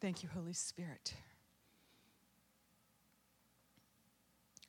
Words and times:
Thank 0.00 0.22
you, 0.22 0.28
Holy 0.34 0.54
Spirit. 0.54 1.14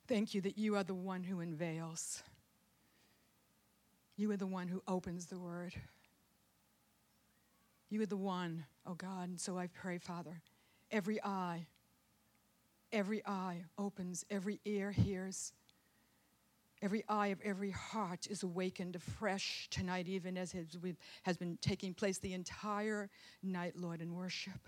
Thank 0.07 0.33
you 0.33 0.41
that 0.41 0.57
you 0.57 0.75
are 0.75 0.83
the 0.83 0.93
one 0.93 1.23
who 1.23 1.39
unveils. 1.39 2.21
You 4.17 4.29
are 4.31 4.37
the 4.37 4.45
one 4.45 4.67
who 4.67 4.83
opens 4.87 5.27
the 5.27 5.39
word. 5.39 5.73
You 7.89 8.01
are 8.01 8.05
the 8.05 8.17
one, 8.17 8.65
oh 8.85 8.93
God. 8.93 9.29
And 9.29 9.39
so 9.39 9.57
I 9.57 9.67
pray, 9.67 9.97
Father, 9.97 10.41
every 10.91 11.23
eye, 11.23 11.67
every 12.91 13.25
eye 13.25 13.63
opens, 13.77 14.25
every 14.29 14.59
ear 14.65 14.91
hears, 14.91 15.53
every 16.81 17.05
eye 17.07 17.27
of 17.27 17.39
every 17.41 17.71
heart 17.71 18.27
is 18.27 18.43
awakened 18.43 18.97
afresh 18.97 19.69
tonight, 19.69 20.09
even 20.09 20.37
as 20.37 20.53
has 21.23 21.37
been 21.37 21.57
taking 21.61 21.93
place 21.93 22.17
the 22.17 22.33
entire 22.33 23.09
night, 23.41 23.77
Lord, 23.77 24.01
in 24.01 24.13
worship. 24.13 24.59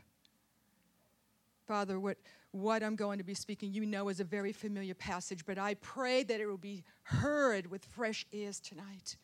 Father, 1.67 1.99
what, 1.99 2.17
what 2.51 2.83
I'm 2.83 2.95
going 2.95 3.17
to 3.17 3.23
be 3.23 3.33
speaking, 3.33 3.73
you 3.73 3.85
know, 3.85 4.09
is 4.09 4.19
a 4.19 4.25
very 4.25 4.51
familiar 4.51 4.93
passage, 4.93 5.45
but 5.45 5.57
I 5.57 5.75
pray 5.75 6.23
that 6.23 6.39
it 6.39 6.45
will 6.45 6.57
be 6.57 6.83
heard 7.03 7.67
with 7.67 7.85
fresh 7.85 8.25
ears 8.31 8.59
tonight. 8.59 9.17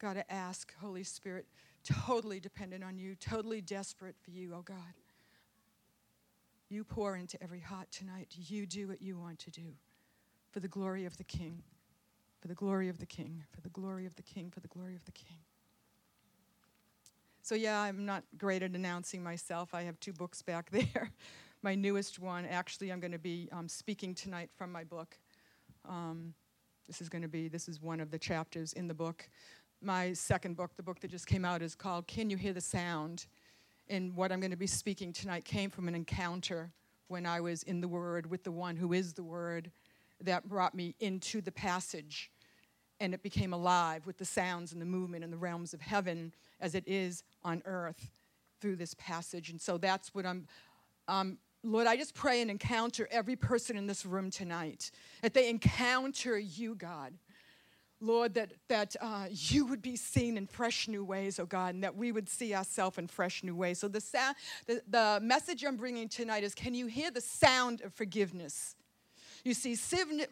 God, 0.00 0.16
I 0.16 0.24
ask, 0.28 0.72
Holy 0.80 1.04
Spirit, 1.04 1.46
totally 1.84 2.40
dependent 2.40 2.82
on 2.82 2.98
you, 2.98 3.14
totally 3.14 3.60
desperate 3.60 4.16
for 4.20 4.30
you, 4.30 4.52
oh 4.54 4.62
God. 4.62 4.76
You 6.68 6.84
pour 6.84 7.16
into 7.16 7.40
every 7.42 7.60
heart 7.60 7.90
tonight. 7.90 8.34
You 8.34 8.66
do 8.66 8.88
what 8.88 9.02
you 9.02 9.18
want 9.18 9.38
to 9.40 9.50
do 9.50 9.74
for 10.50 10.60
the 10.60 10.68
glory 10.68 11.04
of 11.04 11.18
the 11.18 11.24
King, 11.24 11.62
for 12.40 12.48
the 12.48 12.54
glory 12.54 12.88
of 12.88 12.98
the 12.98 13.06
King, 13.06 13.44
for 13.50 13.60
the 13.60 13.68
glory 13.68 14.06
of 14.06 14.16
the 14.16 14.22
King, 14.22 14.50
for 14.50 14.60
the 14.60 14.68
glory 14.68 14.96
of 14.96 15.04
the 15.04 15.12
King. 15.12 15.38
So, 17.44 17.56
yeah, 17.56 17.80
I'm 17.80 18.06
not 18.06 18.22
great 18.38 18.62
at 18.62 18.70
announcing 18.70 19.20
myself. 19.20 19.74
I 19.74 19.82
have 19.82 19.98
two 19.98 20.12
books 20.12 20.42
back 20.42 20.70
there. 20.72 21.10
my 21.60 21.74
newest 21.74 22.20
one, 22.20 22.46
actually, 22.46 22.92
I'm 22.92 23.00
going 23.00 23.12
to 23.12 23.18
be 23.18 23.48
um, 23.50 23.68
speaking 23.68 24.14
tonight 24.14 24.48
from 24.56 24.70
my 24.70 24.84
book. 24.84 25.18
Um, 25.88 26.34
this 26.86 27.00
is 27.00 27.08
going 27.08 27.22
to 27.22 27.28
be, 27.28 27.48
this 27.48 27.68
is 27.68 27.80
one 27.80 27.98
of 27.98 28.12
the 28.12 28.18
chapters 28.18 28.72
in 28.74 28.86
the 28.86 28.94
book. 28.94 29.28
My 29.80 30.12
second 30.12 30.56
book, 30.56 30.76
the 30.76 30.84
book 30.84 31.00
that 31.00 31.10
just 31.10 31.26
came 31.26 31.44
out, 31.44 31.62
is 31.62 31.74
called 31.74 32.06
Can 32.06 32.30
You 32.30 32.36
Hear 32.36 32.52
the 32.52 32.60
Sound? 32.60 33.26
And 33.88 34.14
what 34.14 34.30
I'm 34.30 34.38
going 34.38 34.52
to 34.52 34.56
be 34.56 34.68
speaking 34.68 35.12
tonight 35.12 35.44
came 35.44 35.68
from 35.68 35.88
an 35.88 35.96
encounter 35.96 36.70
when 37.08 37.26
I 37.26 37.40
was 37.40 37.64
in 37.64 37.80
the 37.80 37.88
Word 37.88 38.30
with 38.30 38.44
the 38.44 38.52
one 38.52 38.76
who 38.76 38.92
is 38.92 39.14
the 39.14 39.24
Word 39.24 39.72
that 40.20 40.48
brought 40.48 40.76
me 40.76 40.94
into 41.00 41.40
the 41.40 41.50
passage. 41.52 42.30
And 43.00 43.14
it 43.14 43.22
became 43.22 43.52
alive 43.52 44.06
with 44.06 44.18
the 44.18 44.24
sounds 44.24 44.72
and 44.72 44.80
the 44.80 44.86
movement 44.86 45.24
and 45.24 45.32
the 45.32 45.36
realms 45.38 45.74
of 45.74 45.80
heaven 45.80 46.32
as 46.60 46.74
it 46.74 46.84
is 46.86 47.24
on 47.42 47.62
earth 47.64 48.10
through 48.60 48.76
this 48.76 48.94
passage. 48.94 49.50
And 49.50 49.60
so 49.60 49.76
that's 49.76 50.14
what 50.14 50.24
I'm, 50.24 50.46
um, 51.08 51.38
Lord, 51.64 51.86
I 51.86 51.96
just 51.96 52.14
pray 52.14 52.40
and 52.40 52.50
encounter 52.50 53.08
every 53.10 53.36
person 53.36 53.76
in 53.76 53.86
this 53.86 54.06
room 54.06 54.30
tonight, 54.30 54.90
that 55.22 55.34
they 55.34 55.48
encounter 55.48 56.38
you, 56.38 56.74
God. 56.74 57.14
Lord, 58.00 58.34
that, 58.34 58.52
that 58.68 58.96
uh, 59.00 59.26
you 59.30 59.64
would 59.66 59.80
be 59.80 59.94
seen 59.94 60.36
in 60.36 60.48
fresh 60.48 60.88
new 60.88 61.04
ways, 61.04 61.38
oh 61.38 61.46
God, 61.46 61.74
and 61.74 61.84
that 61.84 61.94
we 61.94 62.10
would 62.10 62.28
see 62.28 62.52
ourselves 62.52 62.98
in 62.98 63.06
fresh 63.06 63.44
new 63.44 63.54
ways. 63.54 63.78
So, 63.78 63.86
the, 63.86 64.00
sa- 64.00 64.32
the, 64.66 64.82
the 64.88 65.20
message 65.22 65.64
I'm 65.64 65.76
bringing 65.76 66.08
tonight 66.08 66.42
is 66.42 66.52
can 66.52 66.74
you 66.74 66.86
hear 66.86 67.12
the 67.12 67.20
sound 67.20 67.80
of 67.82 67.94
forgiveness? 67.94 68.74
You 69.44 69.54
see, 69.54 69.76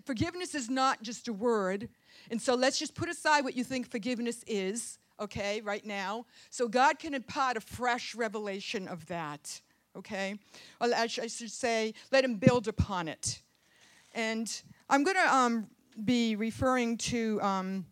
forgiveness 0.05 0.55
is 0.55 0.69
not 0.69 1.03
just 1.03 1.29
a 1.29 1.33
word. 1.33 1.89
And 2.31 2.41
so 2.41 2.55
let's 2.55 2.79
just 2.79 2.95
put 2.95 3.09
aside 3.09 3.45
what 3.45 3.57
you 3.57 3.65
think 3.65 3.91
forgiveness 3.91 4.45
is 4.47 4.99
okay, 5.21 5.61
right 5.61 5.85
now. 5.85 6.25
So 6.51 6.67
God 6.67 6.99
can 6.99 7.15
impart 7.15 7.57
a 7.57 7.61
fresh 7.61 8.15
revelation 8.15 8.89
of 8.89 9.07
that, 9.07 9.61
okay? 9.97 10.39
Or 10.81 10.89
I 10.95 11.07
should 11.07 11.31
say, 11.31 11.95
let 12.11 12.25
Him 12.25 12.37
build 12.37 12.69
upon 12.69 13.09
it. 13.09 13.43
And 14.13 14.51
I'm 14.89 15.05
going 15.05 15.17
to 15.17 15.35
um, 15.35 15.67
be 16.05 16.37
referring 16.37 16.97
to, 16.99 17.41
um, 17.43 17.87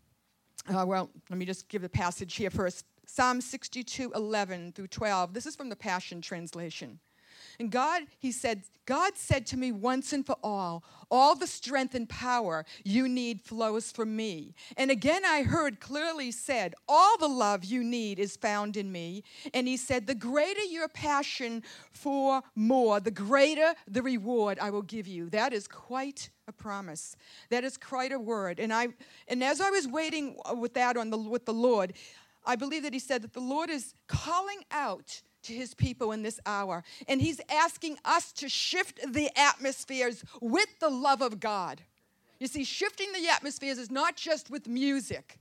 uh, 0.69 0.85
well, 0.87 1.11
let 1.31 1.39
me 1.39 1.45
just 1.45 1.69
give 1.69 1.83
the 1.83 1.89
passage 1.89 2.35
here 2.35 2.51
first 2.51 2.85
Psalm 3.07 3.41
62 3.41 4.13
11 4.15 4.73
through 4.73 4.89
12. 4.89 5.33
This 5.33 5.47
is 5.47 5.57
from 5.57 5.69
the 5.69 5.77
Passion 5.77 6.21
Translation. 6.21 6.99
And 7.61 7.71
God, 7.71 8.03
he 8.19 8.31
said, 8.31 8.63
God 8.87 9.17
said 9.17 9.45
to 9.47 9.57
me 9.57 9.73
once 9.73 10.13
and 10.13 10.25
for 10.25 10.37
all, 10.43 10.85
all 11.11 11.35
the 11.35 11.47
strength 11.47 11.95
and 11.95 12.09
power 12.09 12.65
you 12.85 13.09
need 13.09 13.41
flows 13.41 13.91
from 13.91 14.15
me. 14.15 14.55
And 14.77 14.91
again, 14.91 15.25
I 15.25 15.43
heard 15.43 15.81
clearly 15.81 16.31
said, 16.31 16.75
all 16.89 17.19
the 17.19 17.29
love 17.29 17.65
you 17.65 17.83
need 17.83 18.19
is 18.19 18.37
found 18.37 18.77
in 18.77 18.93
me. 18.93 19.25
And 19.53 19.67
he 19.67 19.77
said, 19.77 20.07
the 20.07 20.15
greater 20.15 20.63
your 20.63 20.89
passion 20.89 21.65
for 21.91 22.43
more, 22.55 23.01
the 23.01 23.11
greater 23.11 23.75
the 23.89 24.03
reward 24.03 24.59
I 24.61 24.71
will 24.71 24.83
give 24.83 25.09
you. 25.09 25.29
That 25.31 25.53
is 25.53 25.67
quite 25.67 26.31
a 26.47 26.53
promise. 26.53 27.17
That 27.51 27.65
is 27.65 27.77
quite 27.77 28.13
a 28.13 28.21
word. 28.21 28.61
And 28.61 28.73
I, 28.73 28.89
and 29.27 29.43
as 29.43 29.61
I 29.61 29.71
was 29.71 29.89
waiting 29.89 30.37
uh, 30.49 30.55
with 30.55 30.75
that 30.75 30.97
on 30.97 31.11
the, 31.11 31.19
with 31.19 31.45
the 31.45 31.53
Lord, 31.53 31.95
I 32.47 32.57
believe 32.57 32.85
that 32.85 32.95
he 32.95 33.01
said 33.01 33.23
that 33.23 33.35
the 33.35 33.41
Lord 33.41 33.69
is 33.69 33.95
calling 34.07 34.61
out 34.71 35.23
to 35.49 35.55
his 35.55 35.75
people 35.75 36.13
in 36.13 36.23
this 36.23 36.39
hour. 36.47 36.85
And 37.09 37.21
he's 37.21 37.41
asking 37.51 37.99
us 38.05 38.33
to 38.33 38.49
shift 38.49 39.01
the 39.13 39.31
atmospheres 39.37 40.25
with 40.41 40.69
the 40.79 40.89
love 40.89 41.21
of 41.21 41.41
God. 41.41 41.83
You 42.39 42.47
see, 42.47 42.65
shifting 42.65 43.09
the 43.13 43.29
atmospheres 43.29 43.79
is 43.79 43.91
not 43.91 44.17
just 44.17 44.51
with 44.51 44.69
music 44.69 45.39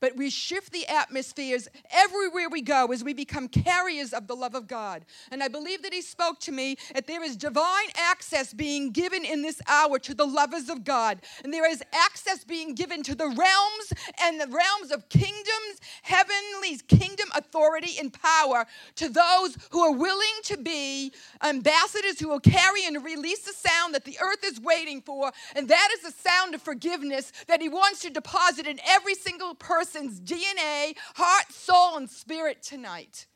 but 0.00 0.16
we 0.16 0.30
shift 0.30 0.72
the 0.72 0.86
atmospheres 0.86 1.68
everywhere 1.90 2.48
we 2.48 2.62
go 2.62 2.86
as 2.92 3.04
we 3.04 3.12
become 3.12 3.48
carriers 3.48 4.12
of 4.12 4.26
the 4.26 4.36
love 4.36 4.54
of 4.54 4.66
God. 4.66 5.04
And 5.30 5.42
I 5.42 5.48
believe 5.48 5.82
that 5.82 5.92
He 5.92 6.02
spoke 6.02 6.38
to 6.40 6.52
me 6.52 6.76
that 6.94 7.06
there 7.06 7.22
is 7.22 7.36
divine 7.36 7.88
access 7.96 8.52
being 8.52 8.90
given 8.90 9.24
in 9.24 9.42
this 9.42 9.60
hour 9.66 9.98
to 10.00 10.14
the 10.14 10.26
lovers 10.26 10.68
of 10.68 10.84
God. 10.84 11.20
And 11.42 11.52
there 11.52 11.70
is 11.70 11.82
access 11.92 12.44
being 12.44 12.74
given 12.74 13.02
to 13.04 13.14
the 13.14 13.28
realms 13.28 13.92
and 14.22 14.40
the 14.40 14.46
realms 14.46 14.90
of 14.92 15.08
kingdoms, 15.08 15.80
heavenly 16.02 16.78
kingdom 16.88 17.28
authority 17.34 17.98
and 17.98 18.12
power 18.12 18.66
to 18.96 19.08
those 19.08 19.56
who 19.70 19.80
are 19.80 19.92
willing 19.92 20.26
to 20.44 20.56
be 20.56 21.12
ambassadors 21.42 22.18
who 22.20 22.28
will 22.28 22.40
carry 22.40 22.86
and 22.86 23.04
release 23.04 23.40
the 23.40 23.52
sound 23.52 23.94
that 23.94 24.04
the 24.04 24.18
earth 24.22 24.44
is 24.44 24.60
waiting 24.60 25.00
for. 25.00 25.32
And 25.54 25.68
that 25.68 25.88
is 25.94 26.00
the 26.02 26.28
sound 26.28 26.54
of 26.54 26.62
forgiveness 26.62 27.32
that 27.46 27.60
He 27.60 27.68
wants 27.68 28.00
to 28.00 28.10
deposit 28.10 28.66
in 28.66 28.78
every 28.86 29.14
single 29.14 29.54
person 29.54 29.87
person's 29.88 30.20
DNA, 30.20 30.94
heart, 31.14 31.50
soul, 31.50 31.96
and 31.96 32.10
spirit 32.10 32.62
tonight. 32.62 33.26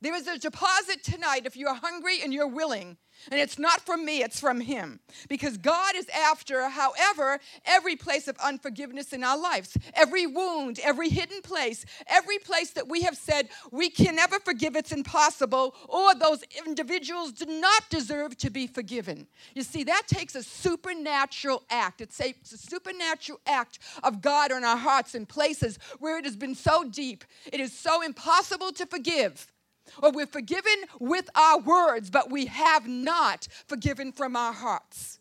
There 0.00 0.14
is 0.14 0.26
a 0.26 0.38
deposit 0.38 1.02
tonight 1.02 1.42
if 1.44 1.56
you're 1.56 1.74
hungry 1.74 2.20
and 2.22 2.32
you're 2.32 2.48
willing 2.48 2.96
and 3.30 3.40
it's 3.40 3.58
not 3.58 3.80
from 3.80 4.04
me, 4.04 4.22
it's 4.22 4.40
from 4.40 4.60
Him. 4.60 5.00
Because 5.28 5.56
God 5.56 5.94
is 5.96 6.08
after, 6.10 6.68
however, 6.68 7.38
every 7.64 7.96
place 7.96 8.28
of 8.28 8.36
unforgiveness 8.38 9.12
in 9.12 9.24
our 9.24 9.38
lives, 9.38 9.76
every 9.94 10.26
wound, 10.26 10.78
every 10.82 11.08
hidden 11.08 11.40
place, 11.40 11.86
every 12.06 12.38
place 12.38 12.72
that 12.72 12.88
we 12.88 13.02
have 13.02 13.16
said 13.16 13.48
we 13.70 13.88
can 13.88 14.16
never 14.16 14.38
forgive, 14.38 14.76
it's 14.76 14.92
impossible, 14.92 15.74
or 15.88 16.14
those 16.14 16.42
individuals 16.66 17.32
do 17.32 17.46
not 17.46 17.88
deserve 17.88 18.36
to 18.38 18.50
be 18.50 18.66
forgiven. 18.66 19.26
You 19.54 19.62
see, 19.62 19.84
that 19.84 20.02
takes 20.06 20.34
a 20.34 20.42
supernatural 20.42 21.62
act. 21.70 22.00
It's 22.00 22.20
a, 22.20 22.34
a 22.52 22.56
supernatural 22.56 23.40
act 23.46 23.78
of 24.02 24.20
God 24.20 24.52
on 24.52 24.64
our 24.64 24.76
hearts 24.76 25.14
in 25.14 25.24
places 25.24 25.78
where 25.98 26.18
it 26.18 26.24
has 26.24 26.36
been 26.36 26.54
so 26.54 26.84
deep, 26.84 27.24
it 27.52 27.60
is 27.60 27.72
so 27.72 28.02
impossible 28.02 28.72
to 28.72 28.86
forgive 28.86 29.46
or 30.02 30.10
we're 30.10 30.26
forgiven 30.26 30.72
with 30.98 31.28
our 31.34 31.58
words, 31.58 32.10
but 32.10 32.30
we 32.30 32.46
have 32.46 32.88
not 32.88 33.48
forgiven 33.66 34.12
from 34.12 34.36
our 34.36 34.52
hearts. 34.52 35.18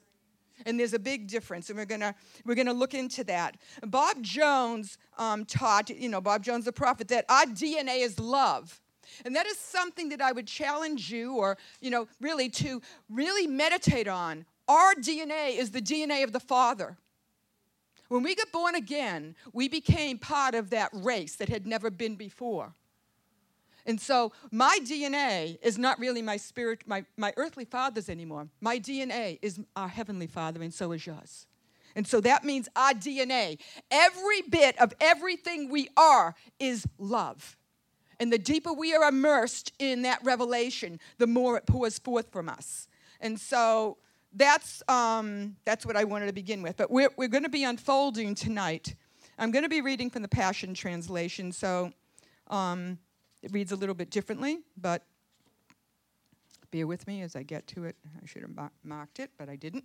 And 0.65 0.79
there's 0.79 0.93
a 0.93 0.99
big 0.99 1.27
difference, 1.27 1.69
and 1.69 1.77
we're 1.77 1.85
gonna 1.85 2.15
we're 2.45 2.55
gonna 2.55 2.73
look 2.73 2.93
into 2.93 3.23
that. 3.25 3.57
Bob 3.85 4.21
Jones 4.21 4.97
um, 5.17 5.45
taught, 5.45 5.89
you 5.89 6.07
know, 6.07 6.21
Bob 6.21 6.43
Jones, 6.43 6.65
the 6.65 6.71
prophet, 6.71 7.07
that 7.09 7.25
our 7.27 7.45
DNA 7.45 8.03
is 8.03 8.19
love. 8.19 8.79
And 9.25 9.35
that 9.35 9.45
is 9.45 9.57
something 9.57 10.09
that 10.09 10.21
I 10.21 10.31
would 10.31 10.47
challenge 10.47 11.11
you, 11.11 11.35
or, 11.35 11.57
you 11.81 11.91
know, 11.91 12.07
really 12.21 12.49
to 12.49 12.81
really 13.09 13.47
meditate 13.47 14.07
on. 14.07 14.45
Our 14.67 14.95
DNA 14.95 15.57
is 15.57 15.71
the 15.71 15.81
DNA 15.81 16.23
of 16.23 16.31
the 16.31 16.39
Father. 16.39 16.97
When 18.07 18.23
we 18.23 18.35
got 18.35 18.51
born 18.51 18.75
again, 18.75 19.35
we 19.53 19.67
became 19.67 20.17
part 20.17 20.55
of 20.55 20.69
that 20.69 20.89
race 20.93 21.35
that 21.35 21.49
had 21.49 21.65
never 21.65 21.89
been 21.89 22.15
before. 22.15 22.73
And 23.85 23.99
so 23.99 24.31
my 24.51 24.79
DNA 24.81 25.57
is 25.61 25.77
not 25.77 25.99
really 25.99 26.21
my 26.21 26.37
spirit, 26.37 26.83
my, 26.85 27.05
my 27.17 27.33
earthly 27.37 27.65
father's 27.65 28.09
anymore. 28.09 28.47
My 28.61 28.79
DNA 28.79 29.39
is 29.41 29.59
our 29.75 29.89
heavenly 29.89 30.27
father, 30.27 30.61
and 30.61 30.73
so 30.73 30.91
is 30.93 31.05
yours. 31.05 31.47
And 31.95 32.07
so 32.07 32.21
that 32.21 32.43
means 32.43 32.69
our 32.75 32.93
DNA, 32.93 33.59
every 33.91 34.41
bit 34.43 34.79
of 34.79 34.93
everything 34.99 35.69
we 35.69 35.89
are, 35.95 36.33
is 36.59 36.87
love. 36.97 37.57
And 38.19 38.31
the 38.31 38.37
deeper 38.37 38.71
we 38.73 38.95
are 38.95 39.07
immersed 39.07 39.73
in 39.79 40.03
that 40.03 40.23
revelation, 40.23 40.99
the 41.17 41.27
more 41.27 41.57
it 41.57 41.65
pours 41.65 41.99
forth 41.99 42.31
from 42.31 42.49
us. 42.49 42.87
And 43.19 43.39
so 43.39 43.97
that's, 44.33 44.81
um, 44.87 45.55
that's 45.65 45.85
what 45.85 45.95
I 45.95 46.03
wanted 46.03 46.27
to 46.27 46.33
begin 46.33 46.61
with. 46.61 46.77
But 46.77 46.89
we're, 46.89 47.09
we're 47.17 47.27
going 47.27 47.43
to 47.43 47.49
be 47.49 47.63
unfolding 47.63 48.33
tonight. 48.33 48.95
I'm 49.37 49.51
going 49.51 49.63
to 49.63 49.69
be 49.69 49.81
reading 49.81 50.09
from 50.09 50.21
the 50.21 50.27
Passion 50.27 50.73
Translation. 50.73 51.51
So 51.51 51.91
um, 52.47 52.97
it 53.43 53.53
reads 53.53 53.71
a 53.71 53.75
little 53.75 53.95
bit 53.95 54.09
differently, 54.09 54.59
but 54.75 55.03
Bear 56.73 56.87
with 56.87 57.05
me 57.05 57.21
as 57.21 57.35
I 57.35 57.43
get 57.43 57.67
to 57.67 57.83
it. 57.83 57.95
I 58.19 58.25
should 58.25 58.41
have 58.41 58.71
marked 58.83 59.19
it, 59.19 59.29
but 59.37 59.47
I 59.47 59.55
didn't. 59.55 59.83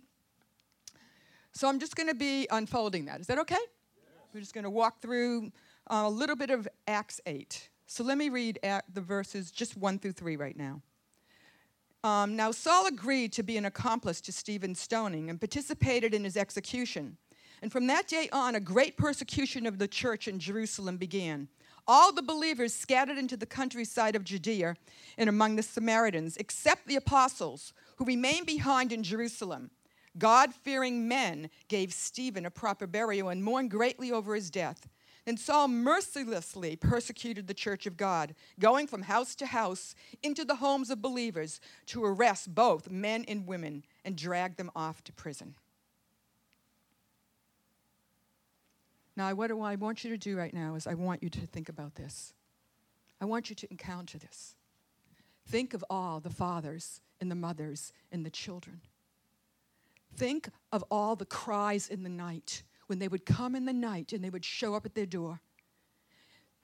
So 1.51 1.67
I'm 1.67 1.79
just 1.79 1.95
going 1.95 2.09
to 2.09 2.15
be 2.15 2.47
unfolding 2.49 3.05
that. 3.05 3.21
Is 3.21 3.27
that 3.27 3.37
okay? 3.37 3.53
Yes. 3.53 4.27
We're 4.33 4.39
just 4.39 4.55
going 4.55 4.63
to 4.63 4.71
walk 4.71 4.99
through 4.99 5.51
uh, 5.87 6.05
a 6.07 6.09
little 6.09 6.35
bit 6.35 6.49
of 6.49 6.67
Acts 6.87 7.21
8. 7.27 7.69
So 7.85 8.03
let 8.03 8.17
me 8.17 8.29
read 8.29 8.57
the 8.91 9.01
verses 9.01 9.51
just 9.51 9.77
1 9.77 9.99
through 9.99 10.13
3 10.13 10.35
right 10.35 10.57
now. 10.57 10.81
Um, 12.03 12.35
now, 12.35 12.49
Saul 12.49 12.87
agreed 12.87 13.33
to 13.33 13.43
be 13.43 13.55
an 13.57 13.65
accomplice 13.65 14.19
to 14.21 14.31
Stephen's 14.31 14.79
stoning 14.79 15.29
and 15.29 15.39
participated 15.39 16.15
in 16.15 16.23
his 16.23 16.35
execution. 16.35 17.17
And 17.61 17.71
from 17.71 17.87
that 17.87 18.07
day 18.07 18.29
on, 18.31 18.55
a 18.55 18.59
great 18.59 18.97
persecution 18.97 19.65
of 19.65 19.79
the 19.79 19.87
church 19.87 20.27
in 20.27 20.39
Jerusalem 20.39 20.97
began. 20.97 21.49
All 21.87 22.13
the 22.13 22.21
believers 22.21 22.73
scattered 22.73 23.17
into 23.17 23.35
the 23.35 23.45
countryside 23.45 24.15
of 24.15 24.23
Judea 24.23 24.75
and 25.17 25.29
among 25.29 25.55
the 25.55 25.63
Samaritans, 25.63 26.37
except 26.37 26.87
the 26.87 26.95
apostles 26.95 27.73
who 27.97 28.05
remained 28.05 28.45
behind 28.45 28.91
in 28.93 29.03
Jerusalem. 29.03 29.71
God 30.17 30.53
fearing 30.53 31.07
men 31.07 31.49
gave 31.67 31.93
Stephen 31.93 32.45
a 32.45 32.51
proper 32.51 32.87
burial 32.87 33.29
and 33.29 33.43
mourned 33.43 33.71
greatly 33.71 34.11
over 34.11 34.35
his 34.35 34.49
death. 34.49 34.87
Then 35.25 35.37
Saul 35.37 35.67
mercilessly 35.67 36.75
persecuted 36.75 37.47
the 37.47 37.53
church 37.53 37.85
of 37.85 37.97
God, 37.97 38.33
going 38.59 38.87
from 38.87 39.03
house 39.03 39.35
to 39.35 39.45
house 39.45 39.93
into 40.23 40.43
the 40.43 40.55
homes 40.55 40.89
of 40.89 41.01
believers 41.01 41.59
to 41.87 42.03
arrest 42.03 42.55
both 42.55 42.89
men 42.89 43.25
and 43.27 43.45
women 43.45 43.83
and 44.03 44.15
drag 44.15 44.57
them 44.57 44.71
off 44.75 45.03
to 45.03 45.13
prison. 45.13 45.55
Now, 49.19 49.33
what 49.33 49.51
I 49.51 49.75
want 49.75 50.05
you 50.05 50.11
to 50.11 50.17
do 50.17 50.37
right 50.37 50.53
now 50.53 50.75
is 50.75 50.87
I 50.87 50.93
want 50.93 51.21
you 51.21 51.29
to 51.29 51.45
think 51.45 51.67
about 51.67 51.95
this. 51.95 52.33
I 53.19 53.25
want 53.25 53.49
you 53.49 53.55
to 53.57 53.67
encounter 53.69 54.17
this. 54.17 54.55
Think 55.45 55.73
of 55.73 55.83
all 55.89 56.21
the 56.21 56.29
fathers 56.29 57.01
and 57.19 57.29
the 57.29 57.35
mothers 57.35 57.91
and 58.13 58.25
the 58.25 58.29
children. 58.29 58.79
Think 60.15 60.47
of 60.71 60.85
all 60.89 61.17
the 61.17 61.25
cries 61.25 61.89
in 61.89 62.03
the 62.03 62.09
night 62.09 62.63
when 62.87 62.99
they 62.99 63.09
would 63.09 63.25
come 63.25 63.55
in 63.55 63.65
the 63.65 63.73
night 63.73 64.13
and 64.13 64.23
they 64.23 64.29
would 64.29 64.45
show 64.45 64.73
up 64.73 64.85
at 64.85 64.95
their 64.95 65.05
door. 65.05 65.41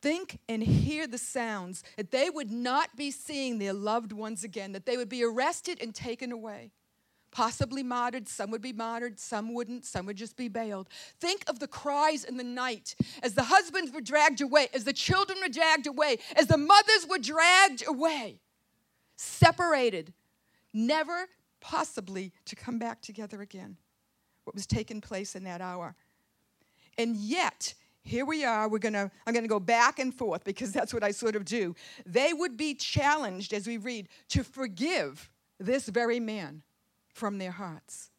Think 0.02 0.40
and 0.48 0.64
hear 0.64 1.08
the 1.08 1.18
sounds 1.18 1.84
that 1.98 2.12
they 2.12 2.30
would 2.30 2.52
not 2.52 2.96
be 2.96 3.12
seeing 3.12 3.60
their 3.60 3.74
loved 3.74 4.14
ones 4.14 4.46
again, 4.46 4.72
that 4.72 4.86
they 4.86 4.96
would 4.96 5.10
be 5.10 5.26
arrested 5.26 5.80
and 5.82 5.94
taken 5.94 6.32
away 6.32 6.72
possibly 7.36 7.84
martyred. 7.84 8.30
Some 8.30 8.50
would 8.52 8.62
be 8.62 8.72
martyred, 8.72 9.20
some 9.20 9.54
wouldn't, 9.54 9.84
some 9.84 10.06
would 10.06 10.16
just 10.16 10.38
be 10.38 10.48
bailed. 10.48 10.88
Think 11.20 11.44
of 11.50 11.60
the 11.60 11.68
cries 11.68 12.24
in 12.24 12.38
the 12.38 12.46
night 12.46 12.96
as 13.22 13.34
the 13.34 13.44
husbands 13.44 13.92
were 13.92 14.00
dragged 14.00 14.40
away, 14.40 14.70
as 14.74 14.86
the 14.86 14.94
children 14.94 15.38
were 15.42 15.50
dragged 15.50 15.86
away, 15.86 16.20
as 16.38 16.48
the 16.48 16.58
mothers 16.58 17.06
were 17.10 17.18
dragged 17.18 17.84
away, 17.86 18.40
separated, 19.18 20.14
never 20.74 21.28
possibly 21.60 22.32
to 22.46 22.56
come 22.56 22.80
back 22.80 23.02
together 23.02 23.42
again. 23.42 23.76
What 24.46 24.56
was 24.56 24.66
taking 24.66 25.02
place 25.02 25.36
in 25.36 25.44
that 25.44 25.60
hour. 25.60 25.94
And 26.98 27.18
yet, 27.18 27.74
here 28.04 28.24
we 28.24 28.46
are 28.46 28.70
we're 28.70 28.78
going 28.78 28.94
to 28.94 29.10
i'm 29.26 29.34
going 29.34 29.44
to 29.44 29.50
go 29.50 29.60
back 29.60 29.98
and 29.98 30.14
forth 30.14 30.44
because 30.44 30.72
that's 30.72 30.94
what 30.94 31.04
i 31.04 31.10
sort 31.10 31.36
of 31.36 31.44
do 31.44 31.74
they 32.06 32.34
would 32.34 32.56
be 32.56 32.76
challenged 32.76 33.52
as 33.52 33.66
we 33.66 33.78
read 33.78 34.08
to 34.30 34.44
forgive 34.44 35.28
this 35.60 35.90
very 35.90 36.20
man 36.20 36.62
from 37.16 37.38
their 37.38 37.52
hearts. 37.52 38.12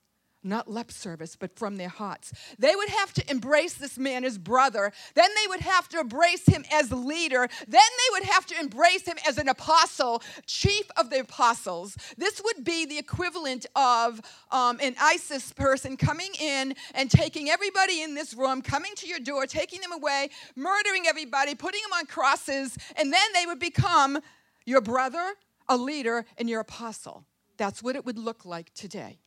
Not 0.43 0.69
lip 0.69 0.93
service, 0.93 1.34
but 1.34 1.58
from 1.58 1.76
their 1.76 1.88
hearts. 1.88 2.32
They 2.56 2.75
would 2.75 2.88
have 2.88 3.12
to 3.14 3.31
embrace 3.31 3.75
this 3.75 3.98
man 3.98 4.25
as 4.25 4.38
brother. 4.38 4.93
Then 5.14 5.28
they 5.43 5.48
would 5.48 5.60
have 5.60 5.88
to 5.88 5.98
embrace 5.98 6.46
him 6.46 6.64
as 6.72 6.93
leader. 6.93 7.48
Then 7.66 7.81
they 7.98 8.10
would 8.12 8.22
have 8.22 8.46
to 8.46 8.60
embrace 8.60 9.02
him 9.02 9.16
as 9.26 9.38
an 9.38 9.48
apostle, 9.48 10.22
chief 10.46 10.88
of 10.96 11.10
the 11.10 11.20
apostles. 11.20 11.96
This 12.16 12.40
would 12.44 12.64
be 12.64 12.87
the 12.87 12.96
equivalent 12.96 13.66
of 13.75 14.20
um, 14.52 14.78
an 14.81 14.94
ISIS 15.00 15.52
person 15.52 15.96
coming 15.96 16.31
in 16.40 16.75
and 16.94 17.10
taking 17.10 17.50
everybody 17.50 18.02
in 18.02 18.14
this 18.14 18.32
room, 18.32 18.62
coming 18.62 18.92
to 18.99 19.08
your 19.08 19.19
door, 19.19 19.46
taking 19.46 19.81
them 19.81 19.92
away, 19.92 20.31
murdering 20.54 21.06
everybody, 21.08 21.56
putting 21.56 21.81
them 21.82 21.99
on 21.99 22.06
crosses, 22.06 22.78
and 22.96 23.12
then 23.12 23.28
they 23.34 23.46
would 23.46 23.58
become 23.58 24.20
your 24.64 24.81
brother, 24.81 25.34
a 25.69 25.76
leader, 25.76 26.25
and 26.38 26.49
your 26.49 26.60
apostle. 26.60 27.25
That's 27.56 27.82
what 27.82 27.96
it 27.96 28.04
would 28.04 28.18
look 28.18 28.44
like 28.44 28.72
today. 28.74 29.18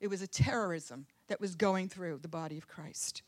It 0.00 0.08
was 0.08 0.22
a 0.22 0.26
terrorism 0.26 1.06
that 1.28 1.40
was 1.40 1.54
going 1.54 1.88
through 1.88 2.18
the 2.18 2.28
body 2.28 2.58
of 2.58 2.68
Christ. 2.68 3.22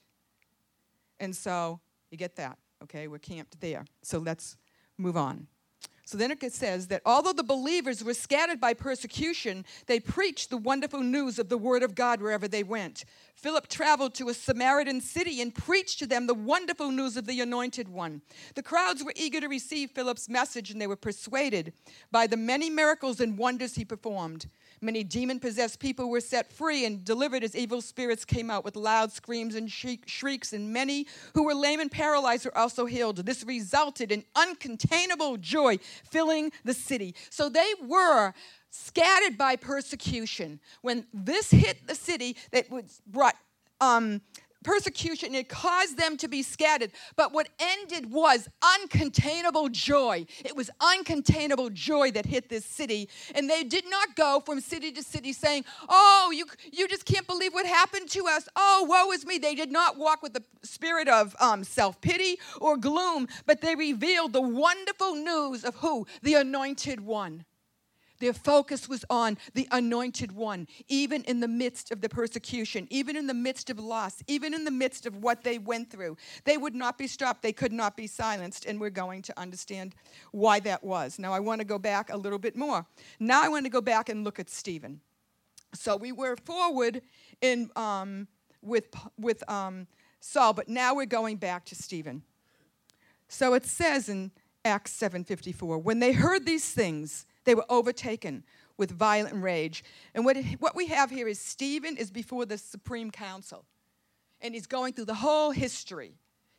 And 1.19 1.35
so 1.35 1.81
you 2.11 2.19
get 2.19 2.37
that, 2.37 2.59
okay? 2.83 3.09
We're 3.09 3.19
camped 3.19 3.61
there. 3.61 3.85
So 4.03 4.19
let's 4.19 4.57
move 4.99 5.17
on. 5.17 5.47
So 6.09 6.17
then 6.17 6.31
it 6.31 6.55
says 6.55 6.87
that 6.87 7.03
although 7.05 7.35
the 7.35 7.43
believers 7.43 8.03
were 8.03 8.15
scattered 8.15 8.59
by 8.59 8.73
persecution, 8.73 9.67
they 9.89 10.01
preached 10.01 10.49
the 10.49 10.57
wonderful 10.57 11.01
news 11.01 11.39
of 11.39 11.51
the 11.51 11.59
word 11.59 11.83
of 11.83 11.95
God 11.95 12.23
wherever 12.23 12.49
they 12.49 12.63
went. 12.63 13.05
Philip 13.35 13.69
traveled 13.69 14.15
to 14.15 14.31
a 14.31 14.35
Samaritan 14.35 15.03
city 15.03 15.43
and 15.43 15.55
preached 15.55 15.99
to 15.99 16.07
them 16.07 16.27
the 16.27 16.33
wonderful 16.33 16.91
news 16.91 17.19
of 17.19 17.27
the 17.27 17.43
anointed 17.43 17.91
one. 17.91 18.23
The 18.55 18.63
crowds 18.63 19.05
were 19.05 19.13
eager 19.17 19.39
to 19.39 19.49
receive 19.49 19.91
Philip's 19.91 20.31
message 20.31 20.71
and 20.71 20.81
they 20.81 20.87
were 20.87 20.97
persuaded 20.97 21.75
by 22.11 22.27
the 22.27 22.39
many 22.39 22.71
miracles 22.71 23.21
and 23.21 23.37
wonders 23.37 23.75
he 23.75 23.85
performed. 23.85 24.47
Many 24.81 25.05
demon 25.05 25.41
possessed 25.41 25.81
people 25.81 26.09
were 26.09 26.21
set 26.21 26.53
free 26.53 26.85
and 26.85 27.05
delivered 27.05 27.43
as 27.43 27.57
evil 27.57 27.81
spirits 27.81 28.25
came 28.25 28.51
out 28.51 28.65
with 28.65 28.77
loud 28.77 29.13
screams 29.13 29.55
and 29.55 29.71
shrieks, 29.71 30.53
and 30.53 30.73
many 30.73 31.07
who 31.35 31.45
were 31.45 31.55
lame 31.55 31.81
and 31.81 31.91
paralyzed 31.91 32.45
were 32.45 32.57
also 32.57 32.87
healed. 32.87 33.17
This 33.17 33.45
resulted 33.45 34.13
in 34.13 34.25
uncontainable 34.35 35.41
joy 35.41 35.79
filling 36.05 36.53
the 36.65 36.75
city. 36.75 37.15
So 37.31 37.49
they 37.49 37.73
were 37.87 38.33
scattered 38.71 39.37
by 39.37 39.57
persecution. 39.57 40.61
When 40.83 41.07
this 41.13 41.51
hit 41.51 41.87
the 41.87 41.95
city, 41.95 42.37
that 42.53 42.71
was 42.71 43.01
brought 43.07 43.37
um, 43.81 44.21
persecution, 44.65 45.35
it 45.35 45.49
caused 45.49 45.97
them 45.97 46.17
to 46.19 46.29
be 46.29 46.43
scattered. 46.43 46.91
But 47.17 47.33
what 47.33 47.49
ended 47.59 48.11
was 48.11 48.49
uncontainable 48.63 49.71
joy. 49.73 50.27
It 50.45 50.57
was 50.57 50.71
uncontainable 50.81 51.73
joy 51.73 52.11
that 52.13 52.27
hit 52.27 52.49
this 52.49 52.65
city. 52.65 53.09
And 53.35 53.49
they 53.49 53.65
did 53.65 53.89
not 53.89 54.17
go 54.17 54.43
from 54.45 54.61
city 54.61 54.93
to 54.93 55.03
city 55.03 55.33
saying, 55.33 55.65
Oh, 55.89 56.33
you, 56.35 56.47
you 56.73 56.89
just 56.89 57.05
can't 57.05 57.27
believe 57.27 57.55
what 57.55 57.67
happened 57.67 58.09
to 58.11 58.27
us. 58.27 58.49
Oh, 58.57 58.87
woe 58.89 59.13
is 59.13 59.25
me. 59.27 59.39
They 59.39 59.55
did 59.55 59.71
not 59.71 59.97
walk 59.97 60.23
with 60.23 60.35
the 60.35 60.43
spirit 60.63 61.09
of 61.09 61.37
um, 61.41 61.65
self 61.65 62.01
pity 62.01 62.39
or 62.61 62.77
gloom, 62.77 63.29
but 63.47 63.61
they 63.61 63.75
revealed 63.75 64.33
the 64.33 64.43
wonderful 64.43 65.15
news 65.15 65.65
of 65.65 65.77
who? 65.77 66.07
The 66.23 66.35
anointed 66.35 67.01
one. 67.01 67.45
Their 68.21 68.33
focus 68.33 68.89
was 68.89 69.05
on 69.09 69.39
the 69.55 69.69
anointed 69.71 70.33
one, 70.33 70.67
even 70.89 71.23
in 71.25 71.41
the 71.41 71.49
midst 71.49 71.91
of 71.91 72.01
the 72.01 72.09
persecution, 72.09 72.87
even 72.91 73.17
in 73.17 73.27
the 73.27 73.35
midst 73.35 73.71
of 73.71 73.79
loss, 73.79 74.23
even 74.27 74.55
in 74.55 74.65
the 74.65 74.71
midst 74.71 75.07
of 75.07 75.17
what 75.17 75.45
they 75.45 75.59
went 75.59 75.91
through. 75.91 76.17
They 76.45 76.57
would 76.57 76.75
not 76.75 76.99
be 76.99 77.07
stopped, 77.07 77.43
they 77.43 77.53
could 77.53 77.73
not 77.73 77.97
be 77.97 78.07
silenced, 78.07 78.67
and 78.67 78.81
we're 78.81 78.91
going 78.91 79.23
to 79.23 79.39
understand 79.39 79.95
why 80.33 80.61
that 80.61 80.83
was. 80.83 81.19
Now, 81.19 81.33
I 81.33 81.41
want 81.41 81.61
to 81.61 81.67
go 81.67 81.79
back 81.79 82.11
a 82.11 82.17
little 82.17 82.39
bit 82.39 82.57
more. 82.57 82.87
Now, 83.21 83.43
I 83.43 83.49
want 83.49 83.67
to 83.67 83.71
go 83.71 83.81
back 83.81 84.09
and 84.09 84.25
look 84.25 84.39
at 84.39 84.51
Stephen. 84.51 85.01
So, 85.75 85.97
we 85.97 86.13
were 86.13 86.37
forward 86.37 87.03
in, 87.41 87.71
um, 87.77 88.27
with, 88.63 88.87
with 89.19 89.49
um, 89.51 89.87
Saul, 90.21 90.53
but 90.53 90.69
now 90.69 90.95
we're 90.95 91.07
going 91.07 91.37
back 91.37 91.65
to 91.67 91.75
Stephen. 91.75 92.23
So 93.29 93.55
it 93.55 93.67
says 93.67 94.09
in 94.09 94.33
Acts 94.65 94.93
7:54, 94.99 95.83
when 95.83 96.01
they 96.01 96.13
heard 96.13 96.47
these 96.47 96.71
things, 96.71 97.27
they 97.49 97.55
were 97.55 97.65
overtaken 97.69 98.45
with 98.77 98.91
violent 98.91 99.43
rage. 99.43 99.83
And 100.15 100.25
what, 100.25 100.37
what 100.59 100.77
we 100.77 100.87
have 100.87 101.11
here 101.11 101.27
is 101.27 101.41
Stephen 101.41 101.97
is 101.97 102.11
before 102.11 102.45
the 102.47 102.59
Supreme 102.59 103.11
Council, 103.11 103.65
and 104.41 104.55
he's 104.55 104.67
going 104.67 104.93
through 104.93 105.07
the 105.07 105.15
whole 105.15 105.51
history. 105.51 106.13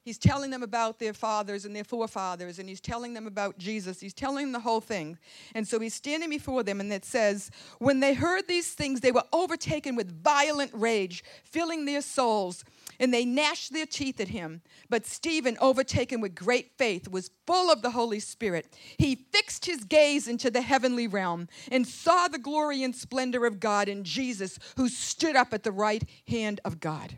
He's 0.03 0.17
telling 0.17 0.49
them 0.49 0.63
about 0.63 0.99
their 0.99 1.13
fathers 1.13 1.65
and 1.65 1.75
their 1.75 1.83
forefathers, 1.83 2.59
and 2.59 2.67
he's 2.67 2.81
telling 2.81 3.13
them 3.13 3.27
about 3.27 3.57
Jesus. 3.57 3.99
He's 3.99 4.13
telling 4.13 4.45
them 4.45 4.53
the 4.53 4.59
whole 4.59 4.81
thing. 4.81 5.17
And 5.53 5.67
so 5.67 5.79
he's 5.79 5.93
standing 5.93 6.29
before 6.29 6.63
them, 6.63 6.79
and 6.79 6.91
it 6.91 7.05
says, 7.05 7.51
When 7.79 7.99
they 7.99 8.13
heard 8.13 8.47
these 8.47 8.73
things, 8.73 9.01
they 9.01 9.11
were 9.11 9.23
overtaken 9.33 9.95
with 9.95 10.23
violent 10.23 10.71
rage, 10.73 11.23
filling 11.43 11.85
their 11.85 12.01
souls 12.01 12.63
and 12.99 13.13
they 13.13 13.25
gnashed 13.25 13.71
their 13.71 13.85
teeth 13.85 14.19
at 14.19 14.27
him. 14.27 14.61
But 14.89 15.05
Stephen, 15.05 15.57
overtaken 15.61 16.19
with 16.21 16.35
great 16.35 16.71
faith, 16.77 17.07
was 17.07 17.31
full 17.47 17.71
of 17.71 17.81
the 17.81 17.91
Holy 17.91 18.19
Spirit. 18.19 18.75
He 18.97 19.15
fixed 19.15 19.65
his 19.65 19.83
gaze 19.85 20.27
into 20.27 20.51
the 20.51 20.61
heavenly 20.61 21.07
realm 21.07 21.47
and 21.71 21.87
saw 21.87 22.27
the 22.27 22.37
glory 22.37 22.83
and 22.83 22.93
splendor 22.93 23.45
of 23.45 23.59
God 23.59 23.87
in 23.87 24.03
Jesus, 24.03 24.59
who 24.75 24.89
stood 24.89 25.35
up 25.35 25.53
at 25.53 25.63
the 25.63 25.71
right 25.71 26.03
hand 26.27 26.59
of 26.65 26.79
God. 26.79 27.17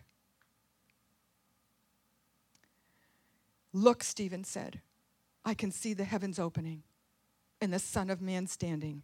Look, 3.74 4.04
Stephen 4.04 4.44
said, 4.44 4.82
I 5.46 5.54
can 5.54 5.72
see 5.72 5.94
the 5.94 6.04
heavens 6.04 6.40
opening 6.40 6.84
and 7.62 7.74
the 7.74 7.80
Son 7.80 8.10
of 8.10 8.22
Man 8.22 8.48
standing 8.48 9.04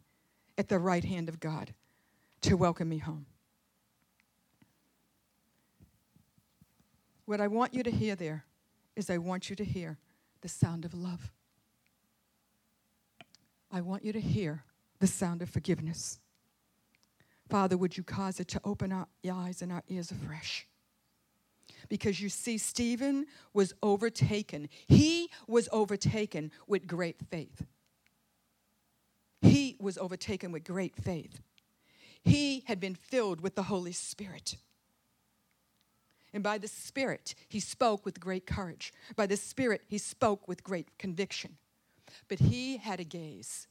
at 0.58 0.68
the 0.68 0.80
right 0.80 1.04
hand 1.04 1.30
of 1.30 1.40
God 1.40 1.74
to 2.42 2.58
welcome 2.58 2.90
me 2.90 2.98
home. 2.98 3.26
What 7.26 7.42
I 7.42 7.48
want 7.48 7.74
you 7.74 7.84
to 7.84 7.92
hear 7.92 8.16
there 8.16 8.46
is 8.96 9.10
I 9.10 9.18
want 9.18 9.50
you 9.50 9.56
to 9.58 9.66
hear 9.66 9.98
the 10.42 10.48
sound 10.48 10.86
of 10.86 10.94
love. 10.94 11.32
I 13.72 13.82
want 13.82 14.04
you 14.04 14.14
to 14.14 14.22
hear 14.22 14.64
the 15.00 15.08
sound 15.08 15.42
of 15.42 15.50
forgiveness. 15.50 16.20
Father, 17.50 17.78
would 17.78 17.98
you 17.98 18.04
cause 18.04 18.40
it 18.40 18.48
to 18.50 18.62
open 18.64 18.92
our 18.92 19.08
eyes 19.30 19.62
and 19.62 19.72
our 19.72 19.84
ears 19.88 20.12
afresh? 20.12 20.68
Because 21.90 22.20
you 22.20 22.30
see, 22.30 22.58
Stephen 22.58 23.26
was 23.54 23.74
overtaken. 23.82 24.70
He 24.88 25.30
was 25.48 25.70
overtaken 25.72 26.52
with 26.68 26.88
great 26.88 27.18
faith. 27.30 27.66
He 29.42 29.78
was 29.80 29.98
overtaken 29.98 30.52
with 30.52 30.64
great 30.64 30.96
faith. 30.96 31.40
He 32.24 32.64
had 32.66 32.80
been 32.80 32.96
filled 32.96 33.42
with 33.42 33.56
the 33.56 33.64
Holy 33.64 33.94
Spirit. 33.94 34.58
And 36.34 36.44
by 36.44 36.58
the 36.58 36.68
Spirit, 36.68 37.36
he 37.48 37.60
spoke 37.60 38.06
with 38.06 38.20
great 38.20 38.46
courage. 38.46 38.94
By 39.16 39.28
the 39.28 39.38
Spirit, 39.38 39.82
he 39.88 39.98
spoke 39.98 40.48
with 40.48 40.64
great 40.64 40.98
conviction. 40.98 41.58
But 42.28 42.40
he 42.40 42.78
had 42.78 43.00
a 43.00 43.06
gaze. 43.06 43.68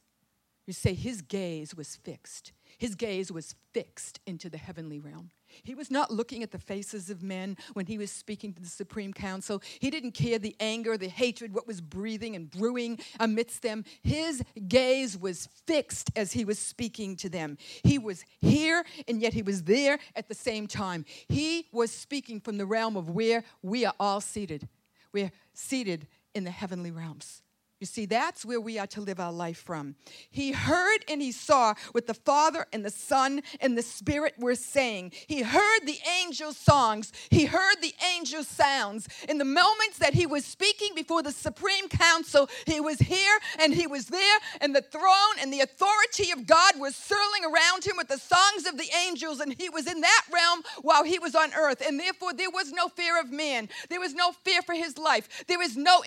You 0.65 0.73
say 0.73 0.93
his 0.93 1.21
gaze 1.21 1.75
was 1.75 1.95
fixed. 1.95 2.51
His 2.77 2.95
gaze 2.95 3.31
was 3.31 3.55
fixed 3.73 4.19
into 4.25 4.49
the 4.49 4.57
heavenly 4.57 4.99
realm. 4.99 5.31
He 5.63 5.73
was 5.73 5.89
not 5.89 6.11
looking 6.11 6.43
at 6.43 6.51
the 6.51 6.59
faces 6.59 7.09
of 7.09 7.23
men 7.23 7.57
when 7.73 7.87
he 7.87 7.97
was 7.97 8.11
speaking 8.11 8.53
to 8.53 8.61
the 8.61 8.67
Supreme 8.67 9.13
Council. 9.13 9.61
He 9.79 9.89
didn't 9.89 10.11
care 10.11 10.37
the 10.37 10.55
anger, 10.59 10.97
the 10.97 11.07
hatred, 11.07 11.53
what 11.53 11.67
was 11.67 11.81
breathing 11.81 12.35
and 12.35 12.49
brewing 12.49 12.99
amidst 13.19 13.63
them. 13.63 13.83
His 14.03 14.43
gaze 14.67 15.17
was 15.17 15.47
fixed 15.65 16.11
as 16.15 16.33
he 16.33 16.45
was 16.45 16.59
speaking 16.59 17.15
to 17.17 17.29
them. 17.29 17.57
He 17.83 17.97
was 17.97 18.23
here 18.41 18.85
and 19.07 19.21
yet 19.21 19.33
he 19.33 19.41
was 19.41 19.63
there 19.63 19.99
at 20.15 20.27
the 20.27 20.35
same 20.35 20.67
time. 20.67 21.05
He 21.27 21.67
was 21.71 21.91
speaking 21.91 22.39
from 22.39 22.57
the 22.57 22.65
realm 22.65 22.95
of 22.95 23.09
where 23.09 23.43
we 23.63 23.85
are 23.85 23.95
all 23.99 24.21
seated. 24.21 24.67
We're 25.13 25.31
seated 25.53 26.07
in 26.35 26.43
the 26.43 26.51
heavenly 26.51 26.91
realms. 26.91 27.41
You 27.79 27.85
see, 27.85 28.07
that's 28.07 28.43
where 28.43 28.59
we 28.59 28.79
are 28.79 28.87
to 28.87 29.01
live 29.01 29.19
our 29.19 29.31
life 29.31 29.59
from. 29.59 29.95
He 30.31 30.51
heard 30.51 31.05
and 31.07 31.21
he 31.21 31.31
saw 31.31 31.75
what 31.91 32.07
the 32.07 32.15
Father 32.15 32.65
and 32.73 32.83
the 32.83 32.89
Son 32.89 33.41
and 33.61 33.77
the 33.77 33.83
Spirit 33.83 34.33
were 34.39 34.55
saying. 34.55 35.11
He 35.27 35.43
heard 35.43 35.81
the 35.85 35.99
angel 36.23 36.53
songs. 36.53 37.11
He 37.29 37.45
heard 37.45 37.75
the 37.81 37.93
angel 38.15 38.43
sounds. 38.43 39.07
In 39.29 39.37
the 39.37 39.45
moments 39.45 39.99
that 39.99 40.15
he 40.15 40.25
was 40.25 40.43
speaking 40.43 40.95
before 40.95 41.21
the 41.21 41.31
Supreme 41.31 41.87
Council, 41.87 42.49
he 42.65 42.79
was 42.79 42.97
here 42.97 43.37
and 43.59 43.73
he 43.73 43.85
was 43.85 44.07
there, 44.07 44.39
and 44.59 44.75
the 44.75 44.81
throne 44.81 45.37
and 45.39 45.53
the 45.53 45.61
authority 45.61 46.31
of 46.31 46.47
God 46.47 46.73
was 46.79 46.95
swirling 46.95 47.45
around 47.45 47.85
him 47.85 47.95
with 47.95 48.07
the 48.07 48.17
songs 48.17 48.65
of 48.65 48.79
the 48.79 48.89
angels, 49.05 49.39
and 49.39 49.53
he 49.53 49.69
was 49.69 49.85
in 49.85 50.01
that 50.01 50.25
realm 50.33 50.63
while 50.81 51.03
he 51.03 51.19
was 51.19 51.35
on 51.35 51.53
earth. 51.53 51.83
And 51.85 51.99
therefore, 51.99 52.33
there 52.33 52.49
was 52.49 52.71
no 52.71 52.87
fear 52.89 53.19
of 53.19 53.31
man. 53.31 53.69
There 53.89 53.99
was 53.99 54.15
no 54.15 54.31
fear 54.31 54.63
for 54.63 54.73
his 54.73 54.97
life. 54.97 55.45
There 55.47 55.59
was 55.59 55.77
no 55.77 56.01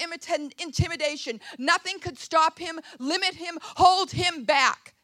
intimidation 0.59 1.41
Nothing 1.61 1.99
could 2.01 2.19
stop 2.19 2.59
him, 2.59 2.81
limit 2.99 3.35
him, 3.35 3.59
hold 3.77 4.13
him 4.13 4.45
back. 4.45 4.95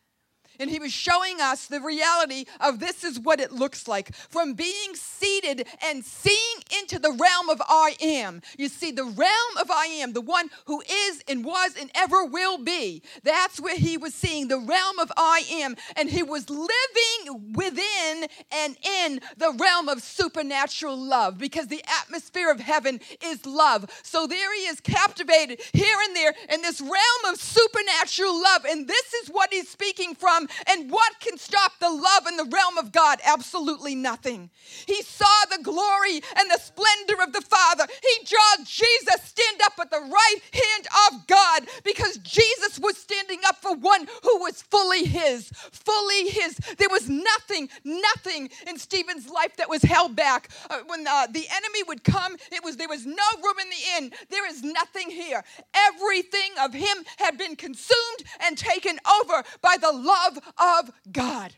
And 0.58 0.70
he 0.70 0.78
was 0.78 0.92
showing 0.92 1.40
us 1.40 1.66
the 1.66 1.80
reality 1.80 2.44
of 2.60 2.80
this 2.80 3.04
is 3.04 3.18
what 3.18 3.40
it 3.40 3.52
looks 3.52 3.88
like 3.88 4.14
from 4.14 4.54
being 4.54 4.94
seated 4.94 5.66
and 5.84 6.04
seeing 6.04 6.36
into 6.80 6.98
the 6.98 7.10
realm 7.10 7.48
of 7.48 7.62
I 7.68 7.96
am. 8.00 8.42
You 8.58 8.68
see, 8.68 8.90
the 8.90 9.04
realm 9.04 9.56
of 9.60 9.70
I 9.70 9.86
am, 9.86 10.12
the 10.12 10.20
one 10.20 10.50
who 10.66 10.80
is 10.80 11.22
and 11.28 11.44
was 11.44 11.76
and 11.78 11.90
ever 11.94 12.24
will 12.24 12.58
be, 12.58 13.02
that's 13.22 13.60
where 13.60 13.76
he 13.76 13.96
was 13.96 14.14
seeing 14.14 14.48
the 14.48 14.58
realm 14.58 14.98
of 14.98 15.12
I 15.16 15.44
am. 15.50 15.76
And 15.96 16.10
he 16.10 16.22
was 16.22 16.48
living 16.50 17.52
within 17.52 18.26
and 18.52 18.76
in 18.82 19.20
the 19.36 19.52
realm 19.58 19.88
of 19.88 20.02
supernatural 20.02 20.96
love 20.96 21.38
because 21.38 21.68
the 21.68 21.84
atmosphere 22.02 22.50
of 22.50 22.60
heaven 22.60 23.00
is 23.22 23.44
love. 23.46 23.90
So 24.02 24.26
there 24.26 24.54
he 24.54 24.66
is 24.66 24.80
captivated 24.80 25.60
here 25.72 25.96
and 26.06 26.16
there 26.16 26.34
in 26.52 26.62
this 26.62 26.80
realm 26.80 27.32
of 27.32 27.40
supernatural 27.40 28.40
love. 28.40 28.64
And 28.64 28.86
this 28.88 29.14
is 29.14 29.28
what 29.28 29.52
he's 29.52 29.68
speaking 29.68 30.14
from 30.14 30.45
and 30.68 30.90
what 30.90 31.20
can 31.20 31.38
stop 31.38 31.72
the 31.80 31.90
love 31.90 32.26
in 32.28 32.36
the 32.36 32.44
realm 32.44 32.78
of 32.78 32.92
God? 32.92 33.20
Absolutely 33.24 33.94
nothing. 33.94 34.50
He 34.86 35.02
saw 35.02 35.44
the 35.50 35.62
glory 35.62 36.22
and 36.38 36.50
the 36.50 36.58
splendor 36.58 37.22
of 37.22 37.32
the 37.32 37.42
Father. 37.42 37.86
He 38.02 38.26
saw 38.26 38.64
Jesus 38.64 39.22
stand 39.22 39.60
up 39.64 39.72
at 39.80 39.90
the 39.90 40.00
right 40.00 40.36
hand 40.52 40.86
of 41.10 41.26
God 41.26 41.66
because 41.84 42.18
Jesus 42.18 42.78
was 42.78 42.96
standing 42.96 43.40
up 43.46 43.56
for 43.56 43.74
one 43.74 44.06
who 44.22 44.38
was 44.40 44.62
fully 44.62 45.04
his, 45.04 45.50
fully 45.72 46.28
his. 46.28 46.56
There 46.78 46.88
was 46.90 47.08
nothing, 47.08 47.68
nothing 47.84 48.50
in 48.66 48.78
Stephen's 48.78 49.28
life 49.28 49.56
that 49.56 49.68
was 49.68 49.82
held 49.82 50.16
back. 50.16 50.50
Uh, 50.70 50.80
when 50.86 51.06
uh, 51.06 51.26
the 51.26 51.46
enemy 51.50 51.82
would 51.88 52.04
come, 52.04 52.36
it 52.52 52.62
was 52.64 52.76
there 52.76 52.88
was 52.88 53.06
no 53.06 53.24
room 53.42 53.56
in 53.60 53.68
the 53.70 54.04
inn. 54.04 54.12
There 54.30 54.48
is 54.48 54.62
nothing 54.62 55.10
here. 55.10 55.44
Everything 55.74 56.52
of 56.60 56.72
him 56.72 57.04
had 57.18 57.38
been 57.38 57.56
consumed 57.56 58.24
and 58.40 58.56
taken 58.56 58.98
over 59.20 59.42
by 59.62 59.76
the 59.80 59.92
love 59.92 60.35
of 60.36 60.90
God. 61.10 61.54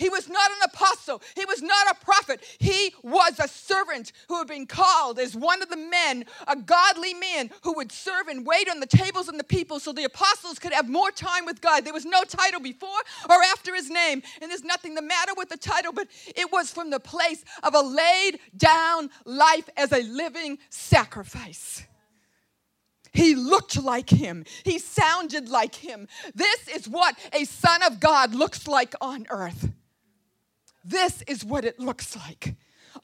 He 0.00 0.08
was 0.08 0.30
not 0.30 0.50
an 0.50 0.70
apostle. 0.72 1.20
He 1.36 1.44
was 1.44 1.60
not 1.60 1.90
a 1.90 2.04
prophet. 2.04 2.42
He 2.58 2.94
was 3.02 3.38
a 3.38 3.46
servant 3.46 4.12
who 4.28 4.38
had 4.38 4.48
been 4.48 4.66
called 4.66 5.18
as 5.18 5.36
one 5.36 5.60
of 5.60 5.68
the 5.68 5.76
men, 5.76 6.24
a 6.48 6.56
godly 6.56 7.12
man 7.12 7.50
who 7.64 7.74
would 7.74 7.92
serve 7.92 8.28
and 8.28 8.46
wait 8.46 8.70
on 8.70 8.80
the 8.80 8.86
tables 8.86 9.28
and 9.28 9.38
the 9.38 9.44
people 9.44 9.78
so 9.78 9.92
the 9.92 10.04
apostles 10.04 10.58
could 10.58 10.72
have 10.72 10.88
more 10.88 11.10
time 11.10 11.44
with 11.44 11.60
God. 11.60 11.84
There 11.84 11.92
was 11.92 12.06
no 12.06 12.24
title 12.24 12.60
before 12.60 12.88
or 13.28 13.42
after 13.52 13.74
his 13.74 13.90
name, 13.90 14.22
and 14.40 14.50
there's 14.50 14.64
nothing 14.64 14.94
the 14.94 15.02
matter 15.02 15.32
with 15.36 15.50
the 15.50 15.58
title, 15.58 15.92
but 15.92 16.08
it 16.34 16.50
was 16.50 16.72
from 16.72 16.88
the 16.88 17.00
place 17.00 17.44
of 17.62 17.74
a 17.74 17.82
laid 17.82 18.38
down 18.56 19.10
life 19.26 19.68
as 19.76 19.92
a 19.92 20.02
living 20.02 20.56
sacrifice. 20.70 21.84
He 23.12 23.34
looked 23.34 23.82
like 23.82 24.10
him. 24.10 24.44
He 24.64 24.78
sounded 24.78 25.48
like 25.48 25.74
him. 25.74 26.08
This 26.34 26.68
is 26.68 26.88
what 26.88 27.18
a 27.32 27.44
son 27.44 27.82
of 27.82 28.00
God 28.00 28.34
looks 28.34 28.68
like 28.68 28.94
on 29.00 29.26
earth. 29.30 29.70
This 30.84 31.22
is 31.22 31.44
what 31.44 31.64
it 31.64 31.78
looks 31.78 32.16
like. 32.16 32.54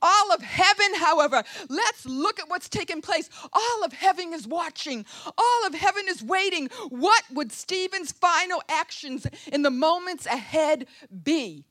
All 0.02 0.32
of 0.32 0.42
heaven, 0.42 0.94
however, 0.96 1.42
let's 1.68 2.04
look 2.06 2.40
at 2.40 2.48
what's 2.48 2.68
taken 2.68 3.00
place. 3.00 3.30
All 3.52 3.84
of 3.84 3.92
heaven 3.92 4.32
is 4.32 4.46
watching, 4.46 5.06
all 5.38 5.66
of 5.66 5.74
heaven 5.74 6.04
is 6.08 6.22
waiting. 6.22 6.68
What 6.88 7.22
would 7.32 7.52
Stephen's 7.52 8.12
final 8.12 8.62
actions 8.68 9.26
in 9.52 9.62
the 9.62 9.70
moments 9.70 10.26
ahead 10.26 10.86
be? 11.22 11.64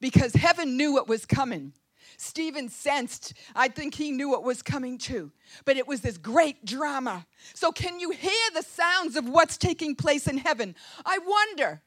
Because 0.00 0.32
heaven 0.34 0.76
knew 0.76 0.94
what 0.94 1.08
was 1.08 1.26
coming. 1.26 1.72
Stephen 2.20 2.68
sensed, 2.68 3.32
I 3.54 3.68
think 3.68 3.94
he 3.94 4.10
knew 4.10 4.28
what 4.28 4.42
was 4.42 4.60
coming 4.60 4.98
too. 4.98 5.30
But 5.64 5.76
it 5.76 5.86
was 5.86 6.00
this 6.00 6.18
great 6.18 6.64
drama. 6.64 7.26
So, 7.54 7.70
can 7.70 8.00
you 8.00 8.10
hear 8.10 8.32
the 8.52 8.62
sounds 8.62 9.14
of 9.16 9.28
what's 9.28 9.56
taking 9.56 9.94
place 9.94 10.26
in 10.26 10.38
heaven? 10.38 10.74
I 11.06 11.18
wonder, 11.18 11.80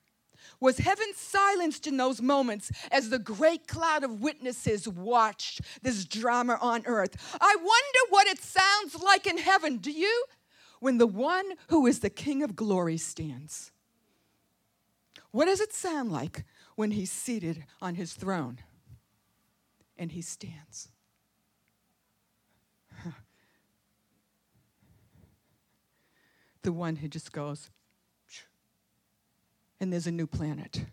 was 0.61 0.77
heaven 0.77 1.07
silenced 1.17 1.85
in 1.85 1.97
those 1.97 2.21
moments 2.21 2.71
as 2.91 3.09
the 3.09 3.19
great 3.19 3.67
cloud 3.67 4.05
of 4.05 4.21
witnesses 4.21 4.87
watched 4.87 5.61
this 5.81 6.05
drama 6.05 6.57
on 6.61 6.83
earth? 6.85 7.17
I 7.41 7.55
wonder 7.57 7.99
what 8.09 8.27
it 8.27 8.41
sounds 8.41 9.03
like 9.03 9.27
in 9.27 9.37
heaven. 9.37 9.77
Do 9.77 9.91
you? 9.91 10.25
When 10.79 10.97
the 10.97 11.07
one 11.07 11.45
who 11.67 11.87
is 11.87 11.99
the 11.99 12.09
King 12.09 12.41
of 12.41 12.55
glory 12.55 12.97
stands. 12.97 13.71
What 15.31 15.45
does 15.45 15.59
it 15.59 15.73
sound 15.73 16.09
like 16.09 16.45
when 16.75 16.91
he's 16.91 17.11
seated 17.11 17.65
on 17.81 17.95
his 17.95 18.13
throne? 18.13 18.59
And 20.01 20.11
he 20.11 20.21
stands. 20.21 20.89
the 26.63 26.73
one 26.73 26.95
who 26.95 27.07
just 27.07 27.31
goes, 27.31 27.69
and 29.79 29.93
there's 29.93 30.07
a 30.07 30.11
new 30.11 30.25
planet, 30.25 30.85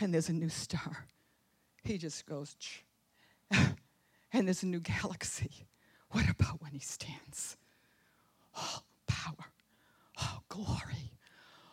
and 0.00 0.12
there's 0.12 0.28
a 0.28 0.32
new 0.32 0.48
star. 0.48 1.06
He 1.84 1.98
just 1.98 2.26
goes, 2.26 2.56
and 3.52 3.76
there's 4.32 4.64
a 4.64 4.66
new 4.66 4.80
galaxy. 4.80 5.68
What 6.10 6.28
about 6.28 6.60
when 6.60 6.72
he 6.72 6.80
stands? 6.80 7.56
All 8.56 8.84
power, 9.06 9.52
all 10.20 10.42
glory, 10.48 11.12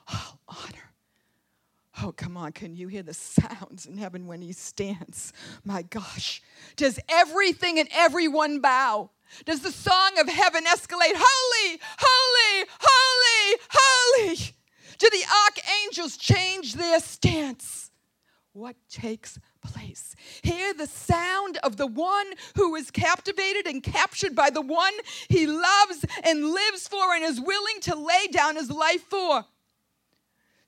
all 0.07 0.39
honor 0.47 0.92
Oh, 2.01 2.11
come 2.11 2.37
on. 2.37 2.51
Can 2.53 2.75
you 2.75 2.87
hear 2.87 3.03
the 3.03 3.13
sounds 3.13 3.85
in 3.85 3.97
heaven 3.97 4.25
when 4.25 4.41
he 4.41 4.51
stands? 4.51 5.31
My 5.63 5.83
gosh. 5.83 6.41
Does 6.75 6.99
everything 7.07 7.79
and 7.79 7.87
everyone 7.93 8.59
bow? 8.59 9.11
Does 9.45 9.61
the 9.61 9.71
song 9.71 10.17
of 10.19 10.27
heaven 10.27 10.63
escalate? 10.65 11.13
Holy, 11.15 11.79
holy, 11.99 12.67
holy, 12.79 13.59
holy. 13.69 14.37
Do 14.97 15.09
the 15.09 15.23
archangels 15.45 16.17
change 16.17 16.73
their 16.75 16.99
stance? 16.99 17.91
What 18.53 18.75
takes 18.87 19.39
place? 19.63 20.15
Hear 20.43 20.75
the 20.75 20.85
sound 20.85 21.57
of 21.63 21.77
the 21.77 21.87
one 21.87 22.27
who 22.55 22.75
is 22.75 22.91
captivated 22.91 23.65
and 23.65 23.81
captured 23.81 24.35
by 24.35 24.51
the 24.51 24.61
one 24.61 24.93
he 25.27 25.47
loves 25.47 26.05
and 26.23 26.51
lives 26.51 26.87
for 26.87 27.15
and 27.15 27.23
is 27.23 27.41
willing 27.41 27.79
to 27.81 27.95
lay 27.95 28.27
down 28.31 28.55
his 28.55 28.69
life 28.69 29.01
for. 29.09 29.45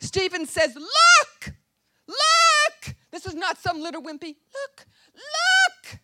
Stephen 0.05 0.45
says, 0.45 0.75
Look, 0.75 1.55
look. 2.07 2.95
This 3.12 3.25
is 3.25 3.33
not 3.33 3.57
some 3.57 3.81
little 3.81 4.01
wimpy. 4.01 4.35
Look, 4.53 4.85
look. 5.15 6.00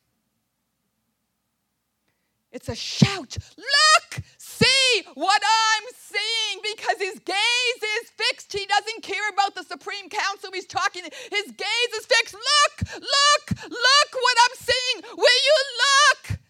It's 2.52 2.68
a 2.68 2.76
shout. 2.76 3.38
Look, 3.58 4.24
see 4.38 5.04
what 5.14 5.42
I'm 5.42 5.84
seeing 5.96 6.62
because 6.76 6.98
his 6.98 7.20
gaze 7.20 7.84
is 8.02 8.10
fixed 8.10 8.52
He 8.52 8.66
doesn't 8.66 9.04
care 9.04 9.30
about 9.30 9.56
the 9.56 9.64
Supreme 9.64 10.10
Council. 10.10 10.50
He's 10.54 10.66
talking, 10.66 11.04
his 11.04 11.52
gaze 11.52 11.94
is 11.98 12.06
fixed. 12.06 12.34
Look, 12.34 12.92
look, 12.94 13.62
look 13.70 14.12
what 14.14 14.38
I'm 14.46 14.58
seeing. 14.58 15.16
Will 15.16 15.42
you 15.46 15.58
look? 15.80 16.41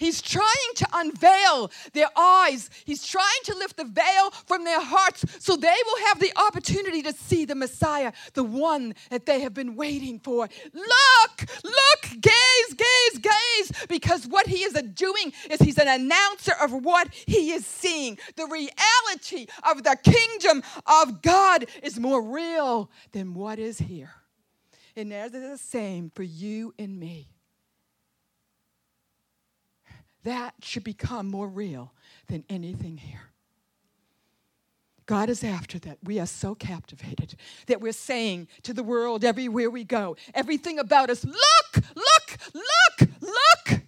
He's 0.00 0.22
trying 0.22 0.72
to 0.76 0.86
unveil 0.94 1.70
their 1.92 2.08
eyes. 2.16 2.70
He's 2.86 3.06
trying 3.06 3.42
to 3.44 3.54
lift 3.54 3.76
the 3.76 3.84
veil 3.84 4.30
from 4.46 4.64
their 4.64 4.80
hearts 4.80 5.26
so 5.38 5.56
they 5.56 5.76
will 5.86 6.06
have 6.06 6.18
the 6.18 6.32
opportunity 6.36 7.02
to 7.02 7.12
see 7.12 7.44
the 7.44 7.54
Messiah, 7.54 8.12
the 8.32 8.42
one 8.42 8.94
that 9.10 9.26
they 9.26 9.40
have 9.40 9.52
been 9.52 9.76
waiting 9.76 10.18
for. 10.18 10.48
Look, 10.72 11.50
look, 11.62 12.02
gaze, 12.18 12.74
gaze, 12.74 13.18
gaze, 13.20 13.86
because 13.88 14.26
what 14.26 14.46
he 14.46 14.64
is 14.64 14.72
doing 14.94 15.34
is 15.50 15.60
he's 15.60 15.78
an 15.78 15.88
announcer 15.88 16.54
of 16.62 16.72
what 16.72 17.12
he 17.12 17.52
is 17.52 17.66
seeing. 17.66 18.18
The 18.36 18.46
reality 18.46 19.48
of 19.70 19.82
the 19.84 19.98
kingdom 20.02 20.62
of 20.86 21.20
God 21.20 21.66
is 21.82 22.00
more 22.00 22.22
real 22.22 22.90
than 23.12 23.34
what 23.34 23.58
is 23.58 23.76
here. 23.76 24.14
And 24.96 25.12
that 25.12 25.34
is 25.34 25.50
the 25.50 25.58
same 25.58 26.10
for 26.14 26.22
you 26.22 26.72
and 26.78 26.98
me 26.98 27.28
that 30.24 30.54
should 30.62 30.84
become 30.84 31.28
more 31.28 31.48
real 31.48 31.92
than 32.28 32.44
anything 32.48 32.96
here. 32.98 33.30
God 35.06 35.28
is 35.28 35.42
after 35.42 35.78
that. 35.80 35.98
We 36.04 36.20
are 36.20 36.26
so 36.26 36.54
captivated 36.54 37.34
that 37.66 37.80
we're 37.80 37.92
saying 37.92 38.46
to 38.62 38.72
the 38.72 38.84
world 38.84 39.24
everywhere 39.24 39.68
we 39.68 39.82
go, 39.82 40.16
everything 40.34 40.78
about 40.78 41.10
us, 41.10 41.24
look, 41.24 41.84
look, 41.96 42.38
look, 42.54 43.10
look. 43.20 43.80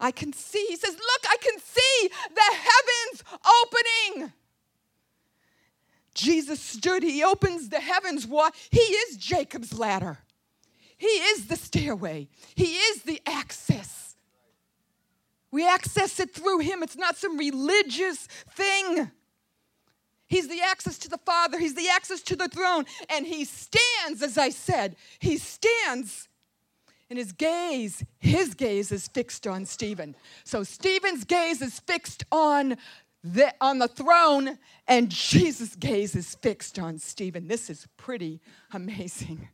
I 0.00 0.10
can 0.10 0.32
see, 0.32 0.66
he 0.68 0.76
says, 0.76 0.94
look, 0.94 1.30
I 1.30 1.36
can 1.40 1.60
see 1.60 2.08
the 2.34 2.56
heavens 2.56 3.40
opening. 3.62 4.32
Jesus 6.14 6.60
stood, 6.60 7.02
he 7.02 7.22
opens 7.22 7.68
the 7.68 7.80
heavens. 7.80 8.26
Why? 8.26 8.50
He 8.70 8.80
is 8.80 9.16
Jacob's 9.16 9.78
ladder. 9.78 10.18
He 10.96 11.06
is 11.06 11.46
the 11.46 11.56
stairway, 11.56 12.28
He 12.54 12.76
is 12.76 13.02
the 13.02 13.20
access. 13.26 14.16
We 15.52 15.66
access 15.66 16.20
it 16.20 16.34
through 16.34 16.60
Him. 16.60 16.82
It's 16.82 16.96
not 16.96 17.16
some 17.16 17.38
religious 17.38 18.26
thing. 18.50 19.10
He's 20.28 20.48
the 20.48 20.60
access 20.60 20.98
to 20.98 21.08
the 21.08 21.18
Father, 21.18 21.58
He's 21.58 21.74
the 21.74 21.88
access 21.88 22.20
to 22.22 22.36
the 22.36 22.48
throne. 22.48 22.84
And 23.08 23.26
He 23.26 23.44
stands, 23.44 24.22
as 24.22 24.36
I 24.38 24.50
said, 24.50 24.96
He 25.18 25.38
stands. 25.38 26.28
And 27.08 27.20
his 27.20 27.30
gaze, 27.32 28.04
his 28.18 28.54
gaze 28.54 28.90
is 28.90 29.06
fixed 29.06 29.46
on 29.46 29.64
Stephen. 29.64 30.16
So 30.42 30.64
Stephen's 30.64 31.22
gaze 31.22 31.62
is 31.62 31.78
fixed 31.78 32.24
on 32.32 32.76
the, 33.22 33.54
on 33.60 33.78
the 33.78 33.88
throne, 33.88 34.58
and 34.88 35.08
Jesus' 35.08 35.76
gaze 35.76 36.14
is 36.14 36.34
fixed 36.34 36.78
on 36.78 36.98
Stephen. 36.98 37.48
This 37.48 37.70
is 37.70 37.86
pretty 37.96 38.40
amazing. 38.72 39.48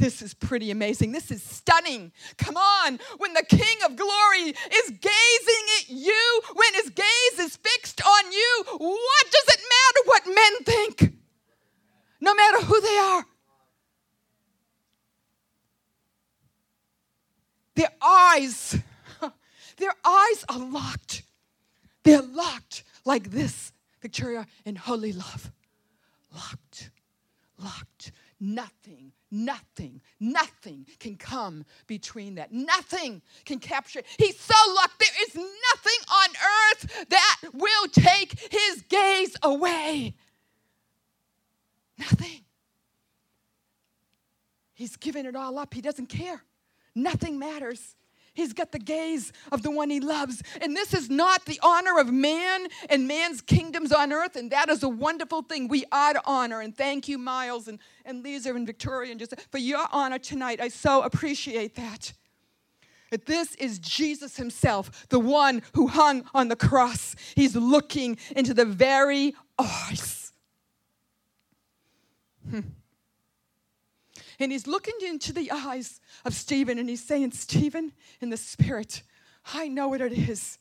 This 0.00 0.22
is 0.22 0.32
pretty 0.32 0.70
amazing. 0.70 1.12
This 1.12 1.30
is 1.30 1.42
stunning. 1.42 2.10
Come 2.38 2.56
on. 2.56 2.98
When 3.18 3.34
the 3.34 3.44
King 3.44 3.76
of 3.84 3.96
Glory 3.96 4.48
is 4.48 4.90
gazing 4.98 5.66
at 5.78 5.90
you, 5.90 6.40
when 6.54 6.72
his 6.72 6.88
gaze 6.88 7.38
is 7.38 7.56
fixed 7.56 8.00
on 8.02 8.32
you, 8.32 8.64
what 8.78 9.26
does 9.30 9.54
it 9.54 9.60
matter 9.60 10.06
what 10.06 10.26
men 10.26 10.64
think? 10.64 11.14
No 12.18 12.34
matter 12.34 12.64
who 12.64 12.80
they 12.80 12.96
are. 12.96 13.26
Their 17.74 17.92
eyes, 18.02 18.78
their 19.76 19.94
eyes 20.02 20.44
are 20.48 20.60
locked. 20.60 21.24
They're 22.04 22.22
locked 22.22 22.84
like 23.04 23.30
this, 23.30 23.70
Victoria, 24.00 24.46
in 24.64 24.76
holy 24.76 25.12
love. 25.12 25.52
Locked, 26.34 26.90
locked. 27.58 28.12
Nothing 28.40 29.12
Nothing, 29.30 30.00
nothing 30.18 30.86
can 30.98 31.16
come 31.16 31.64
between 31.86 32.34
that. 32.34 32.52
Nothing 32.52 33.22
can 33.44 33.60
capture. 33.60 34.02
He's 34.18 34.38
so 34.38 34.54
locked. 34.74 34.98
There 34.98 35.08
is 35.28 35.34
nothing 35.36 36.00
on 36.12 36.28
earth 36.30 37.06
that 37.10 37.36
will 37.52 37.88
take 37.92 38.38
his 38.50 38.82
gaze 38.88 39.36
away. 39.42 40.14
Nothing. 41.96 42.40
He's 44.74 44.96
given 44.96 45.26
it 45.26 45.36
all 45.36 45.58
up. 45.58 45.74
He 45.74 45.80
doesn't 45.80 46.08
care. 46.08 46.42
Nothing 46.94 47.38
matters. 47.38 47.94
He's 48.40 48.54
got 48.54 48.72
the 48.72 48.78
gaze 48.78 49.34
of 49.52 49.62
the 49.62 49.70
one 49.70 49.90
he 49.90 50.00
loves. 50.00 50.42
And 50.62 50.74
this 50.74 50.94
is 50.94 51.10
not 51.10 51.44
the 51.44 51.60
honor 51.62 51.98
of 51.98 52.10
man 52.10 52.68
and 52.88 53.06
man's 53.06 53.42
kingdoms 53.42 53.92
on 53.92 54.14
earth. 54.14 54.34
And 54.34 54.50
that 54.50 54.70
is 54.70 54.82
a 54.82 54.88
wonderful 54.88 55.42
thing. 55.42 55.68
We 55.68 55.84
ought 55.92 56.14
to 56.14 56.22
honor. 56.24 56.62
And 56.62 56.74
thank 56.74 57.06
you, 57.06 57.18
Miles 57.18 57.68
and, 57.68 57.78
and 58.06 58.24
Lisa 58.24 58.54
and 58.54 58.66
Victoria, 58.66 59.10
and 59.10 59.20
just 59.20 59.34
for 59.50 59.58
your 59.58 59.86
honor 59.92 60.18
tonight. 60.18 60.58
I 60.58 60.68
so 60.68 61.02
appreciate 61.02 61.74
that. 61.74 62.14
But 63.10 63.26
this 63.26 63.56
is 63.56 63.78
Jesus 63.78 64.38
himself, 64.38 65.06
the 65.10 65.18
one 65.18 65.60
who 65.74 65.88
hung 65.88 66.24
on 66.32 66.48
the 66.48 66.56
cross. 66.56 67.14
He's 67.34 67.54
looking 67.54 68.16
into 68.34 68.54
the 68.54 68.64
very 68.64 69.34
eyes. 69.58 70.32
Hmm. 72.48 72.60
And 74.40 74.50
he's 74.50 74.66
looking 74.66 74.94
into 75.06 75.32
the 75.32 75.50
eyes 75.50 76.00
of 76.24 76.34
Stephen 76.34 76.78
and 76.78 76.88
he's 76.88 77.04
saying, 77.04 77.32
Stephen, 77.32 77.92
in 78.20 78.30
the 78.30 78.38
spirit, 78.38 79.02
I 79.54 79.68
know 79.68 79.88
what 79.88 80.00
it 80.00 80.12
is 80.12 80.58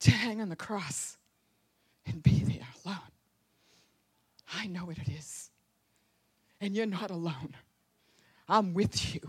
to 0.00 0.10
hang 0.10 0.40
on 0.40 0.48
the 0.48 0.56
cross 0.56 1.16
and 2.06 2.22
be 2.22 2.40
there 2.40 2.66
alone. 2.84 2.98
I 4.54 4.66
know 4.66 4.84
what 4.84 4.98
it 4.98 5.08
is. 5.08 5.50
And 6.60 6.74
you're 6.74 6.86
not 6.86 7.10
alone. 7.10 7.54
I'm 8.48 8.74
with 8.74 9.14
you 9.14 9.20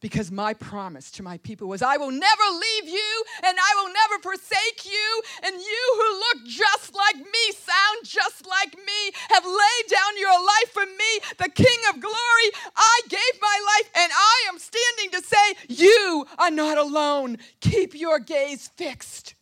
because 0.00 0.30
my 0.30 0.54
promise 0.54 1.10
to 1.12 1.22
my 1.22 1.38
people 1.38 1.68
was, 1.68 1.82
I 1.82 1.96
will 1.96 2.10
never 2.10 2.42
leave 2.52 2.88
you 2.92 3.24
and 3.44 3.56
I 3.58 3.82
will 3.82 3.92
never 3.92 4.22
forsake 4.22 4.84
you. 4.84 5.22
And 5.44 5.54
you 5.54 5.94
who 5.96 6.18
look 6.18 6.46
just 6.46 6.94
like 6.94 7.16
me, 7.16 7.52
sound 7.52 8.04
just 8.04 8.46
like 8.46 8.74
me, 8.74 9.12
have 9.30 9.44
laid 9.44 9.90
down 9.90 10.18
your 10.18 10.38
life 10.38 10.72
for 10.72 10.86
me, 10.86 11.20
the 11.38 11.50
King 11.50 11.78
of 11.90 12.00
glory. 12.00 12.48
I 12.76 13.00
gave 13.08 13.40
my 13.40 13.60
life 13.76 13.90
and 13.96 14.12
I 14.14 14.44
am 14.48 14.58
standing 14.58 15.20
to 15.20 15.26
say, 15.26 15.84
You 15.84 16.26
are 16.38 16.50
not 16.50 16.78
alone. 16.78 17.38
Keep 17.60 17.94
your 17.94 18.18
gaze 18.18 18.67
fixed. 18.78 19.34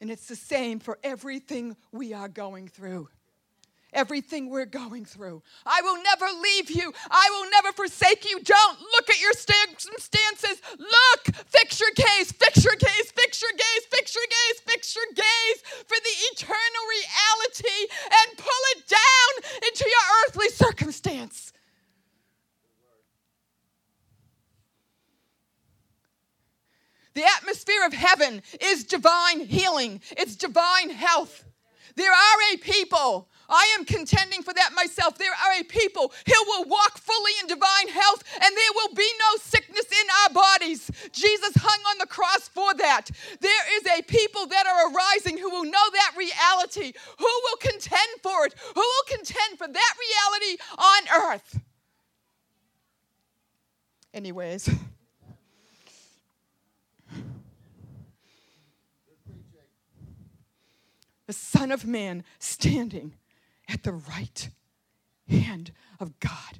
And 0.00 0.10
it's 0.10 0.26
the 0.26 0.36
same 0.36 0.80
for 0.80 0.98
everything 1.04 1.76
we 1.92 2.14
are 2.14 2.28
going 2.28 2.68
through 2.68 3.08
everything 3.92 4.50
we're 4.50 4.66
going 4.66 5.04
through. 5.04 5.42
I 5.66 5.80
will 5.82 6.02
never 6.02 6.26
leave 6.40 6.70
you. 6.70 6.92
I 7.10 7.28
will 7.30 7.50
never 7.50 7.72
forsake 7.72 8.28
you. 8.28 8.40
Don't 8.42 8.80
look 8.80 9.10
at 9.10 9.20
your 9.20 9.32
circumstances. 9.32 10.62
Look, 10.78 11.36
fix 11.46 11.80
your 11.80 11.90
gaze, 11.94 12.32
fix 12.32 12.64
your 12.64 12.76
gaze, 12.76 13.12
fix 13.14 13.42
your 13.42 13.52
gaze, 13.52 13.86
fix 13.90 14.14
your 14.14 14.24
gaze, 14.28 14.60
fix 14.66 14.96
your 14.96 15.06
gaze 15.14 15.62
for 15.86 15.96
the 15.96 16.16
eternal 16.32 16.84
reality 16.88 17.80
and 18.04 18.38
pull 18.38 18.62
it 18.76 18.88
down 18.88 19.68
into 19.68 19.84
your 19.84 20.26
earthly 20.26 20.48
circumstance. 20.48 21.52
The 27.20 27.26
atmosphere 27.36 27.84
of 27.84 27.92
heaven 27.92 28.40
is 28.62 28.82
divine 28.84 29.40
healing, 29.40 30.00
it's 30.12 30.36
divine 30.36 30.88
health. 30.88 31.44
There 31.94 32.10
are 32.10 32.54
a 32.54 32.56
people 32.56 33.28
I 33.46 33.76
am 33.78 33.84
contending 33.84 34.42
for 34.42 34.54
that 34.54 34.70
myself. 34.74 35.18
There 35.18 35.28
are 35.30 35.60
a 35.60 35.64
people 35.64 36.14
who 36.24 36.44
will 36.46 36.64
walk 36.64 36.96
fully 36.96 37.32
in 37.42 37.46
divine 37.46 37.88
health, 37.88 38.24
and 38.32 38.56
there 38.56 38.72
will 38.74 38.94
be 38.94 39.06
no 39.18 39.38
sickness 39.42 39.84
in 39.84 40.06
our 40.22 40.32
bodies. 40.32 40.90
Jesus 41.12 41.52
hung 41.56 41.80
on 41.90 41.98
the 41.98 42.06
cross 42.06 42.48
for 42.48 42.72
that. 42.76 43.10
There 43.40 43.76
is 43.76 43.98
a 43.98 44.02
people 44.04 44.46
that 44.46 44.66
are 44.66 44.90
arising 44.90 45.36
who 45.36 45.50
will 45.50 45.64
know 45.64 45.90
that 45.92 46.14
reality, 46.16 46.94
who 47.18 47.40
will 47.44 47.56
contend 47.60 48.22
for 48.22 48.46
it, 48.46 48.54
who 48.74 48.80
will 48.80 49.14
contend 49.14 49.58
for 49.58 49.68
that 49.68 49.94
reality 50.08 50.62
on 50.78 51.34
earth. 51.34 51.60
Anyways. 54.14 54.70
the 61.30 61.34
Son 61.34 61.70
of 61.70 61.86
Man 61.86 62.24
standing 62.40 63.14
at 63.68 63.84
the 63.84 63.92
right 63.92 64.50
hand 65.28 65.70
of 66.00 66.18
God. 66.18 66.58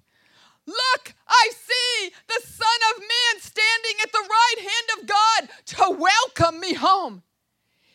Look, 0.65 1.13
I 1.27 1.51
see 1.51 2.13
the 2.29 2.41
Son 2.47 2.79
of 2.95 3.01
Man 3.01 3.41
standing 3.41 3.97
at 4.01 4.13
the 4.13 4.29
right 4.31 4.55
hand 4.59 5.01
of 5.01 5.09
God 5.09 5.49
to 5.67 5.99
welcome 5.99 6.61
me 6.61 6.75
home. 6.75 7.25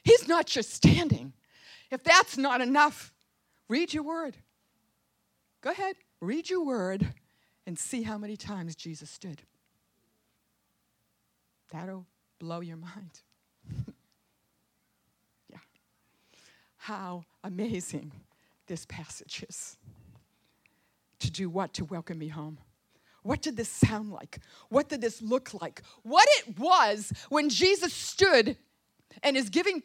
He's 0.04 0.28
not 0.28 0.48
just 0.48 0.74
standing. 0.74 1.32
If 1.92 2.04
that's 2.04 2.38
not 2.38 2.60
enough, 2.60 3.14
read 3.70 3.94
your 3.94 4.04
word. 4.04 4.36
Go 5.62 5.72
ahead, 5.72 5.96
read 6.20 6.50
your 6.50 6.66
word 6.66 7.14
and 7.66 7.80
see 7.80 8.04
how 8.04 8.18
many 8.18 8.36
times 8.36 8.76
Jesus 8.76 9.10
stood. 9.10 9.44
That'll 11.72 12.06
blow 12.38 12.60
your 12.60 12.76
mind. 12.76 13.22
How 16.86 17.24
amazing 17.44 18.12
this 18.68 18.86
passage 18.86 19.44
is. 19.50 19.76
To 21.18 21.32
do 21.32 21.50
what? 21.50 21.74
To 21.74 21.86
welcome 21.86 22.20
me 22.20 22.28
home. 22.28 22.60
What 23.24 23.42
did 23.42 23.58
this 23.58 23.70
sound 23.70 24.12
like? 24.12 24.38
What 24.70 24.88
did 24.88 25.02
this 25.02 25.20
look 25.20 25.60
like? 25.60 25.82
What 26.04 26.28
it 26.38 26.60
was 26.60 27.12
when 27.30 27.50
Jesus 27.50 27.92
stood 27.92 28.56
and 29.24 29.36
is 29.36 29.50
giving 29.50 29.82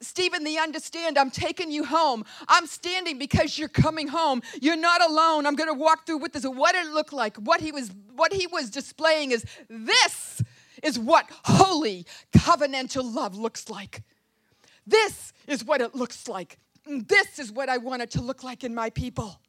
Stephen 0.00 0.42
the 0.42 0.58
understand 0.58 1.18
I'm 1.18 1.30
taking 1.30 1.70
you 1.70 1.84
home. 1.84 2.24
I'm 2.48 2.66
standing 2.66 3.16
because 3.16 3.56
you're 3.56 3.68
coming 3.68 4.08
home. 4.08 4.42
You're 4.60 4.74
not 4.74 5.08
alone. 5.08 5.46
I'm 5.46 5.54
going 5.54 5.72
to 5.72 5.78
walk 5.78 6.04
through 6.04 6.18
with 6.18 6.32
this. 6.32 6.42
What 6.42 6.74
it 6.74 6.88
looked 6.88 7.12
like, 7.12 7.36
what 7.36 7.60
he 7.60 7.70
was 7.70 7.92
what 8.16 8.32
he 8.32 8.48
was 8.48 8.70
displaying 8.70 9.30
is 9.30 9.44
this 9.68 10.42
is 10.82 10.98
what 10.98 11.26
holy 11.44 12.06
covenantal 12.32 13.14
love 13.14 13.36
looks 13.36 13.70
like. 13.70 14.02
This 14.90 15.32
is 15.46 15.64
what 15.64 15.80
it 15.80 15.94
looks 15.94 16.28
like. 16.28 16.58
This 16.86 17.38
is 17.38 17.52
what 17.52 17.68
I 17.68 17.78
want 17.78 18.02
it 18.02 18.10
to 18.12 18.20
look 18.20 18.42
like 18.42 18.64
in 18.64 18.74
my 18.74 18.90
people. 18.90 19.40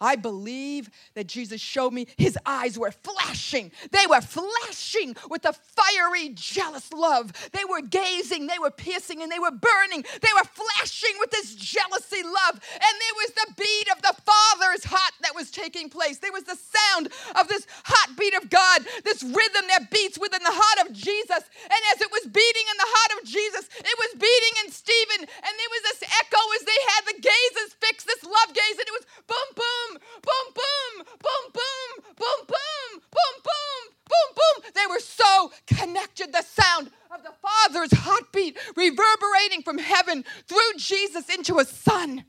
I 0.00 0.16
believe 0.16 0.90
that 1.14 1.26
Jesus 1.26 1.60
showed 1.60 1.92
me 1.92 2.06
his 2.18 2.36
eyes 2.44 2.78
were 2.78 2.92
flashing. 2.92 3.72
They 3.92 4.06
were 4.08 4.20
flashing 4.20 5.16
with 5.30 5.44
a 5.46 5.54
fiery, 5.54 6.30
jealous 6.34 6.92
love. 6.92 7.32
They 7.52 7.64
were 7.64 7.80
gazing, 7.80 8.46
they 8.46 8.58
were 8.60 8.70
piercing, 8.70 9.22
and 9.22 9.32
they 9.32 9.38
were 9.38 9.52
burning. 9.52 10.04
They 10.20 10.34
were 10.36 10.44
flashing 10.52 11.16
with 11.18 11.30
this 11.30 11.54
jealousy 11.54 12.22
love. 12.22 12.60
And 12.60 12.94
there 13.00 13.16
was 13.16 13.32
the 13.32 13.54
beat 13.56 13.88
of 13.96 14.02
the 14.02 14.14
Father's 14.20 14.84
heart 14.84 15.16
that 15.22 15.34
was 15.34 15.50
taking 15.50 15.88
place. 15.88 16.18
There 16.18 16.32
was 16.32 16.44
the 16.44 16.60
sound 16.60 17.08
of 17.40 17.48
this 17.48 17.66
heartbeat 17.84 18.36
of 18.36 18.50
God, 18.50 18.84
this 19.04 19.22
rhythm 19.22 19.64
that 19.72 19.88
beats 19.90 20.18
within 20.20 20.42
the 20.44 20.52
heart 20.52 20.88
of 20.88 20.92
Jesus. 20.92 21.40
And 21.40 21.82
as 21.96 22.04
it 22.04 22.12
was 22.12 22.28
beating 22.28 22.66
in 22.68 22.76
the 22.76 22.92
heart 23.00 23.12
of 23.16 23.20
Jesus, 23.24 23.64
it 23.80 23.96
was 23.96 24.12
beating 24.20 24.54
in 24.60 24.68
Stephen. 24.68 25.24
And 25.24 25.52
there 25.56 25.72
was 25.72 25.82
this 25.88 26.04
echo 26.04 26.42
as 26.60 26.62
they 26.68 26.80
had 26.92 27.02
the 27.08 27.18
gazes 27.24 27.70
fixed, 27.80 28.04
this 28.04 28.24
love 28.28 28.52
gaze, 28.52 28.76
and 28.76 28.84
it 28.84 28.96
was 29.00 29.08
boom, 29.24 29.50
boom 29.56 29.85
boom, 29.92 30.00
boom, 30.22 31.06
boom, 31.22 31.52
boom, 31.52 31.52
boom, 31.52 32.46
boom, 32.46 32.46
boom, 32.46 33.00
boom, 33.10 33.34
boom, 33.42 33.94
boom, 34.08 34.34
boom. 34.34 34.72
They 34.74 34.86
were 34.88 35.00
so 35.00 35.52
connected. 35.66 36.32
The 36.32 36.42
sound 36.42 36.90
of 37.10 37.22
the 37.22 37.32
Father's 37.42 37.92
heartbeat 37.92 38.58
reverberating 38.76 39.62
from 39.62 39.78
heaven 39.78 40.24
through 40.46 40.78
Jesus 40.78 41.28
into 41.28 41.58
his 41.58 41.68
Son. 41.68 42.24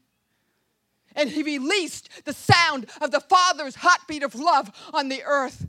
And 1.16 1.30
he 1.30 1.42
released 1.42 2.10
the 2.26 2.34
sound 2.34 2.86
of 3.02 3.12
the 3.12 3.20
Father's 3.20 3.76
heartbeat 3.76 4.24
of 4.24 4.36
love 4.36 4.72
on 4.94 5.10
the 5.10 5.24
earth 5.24 5.68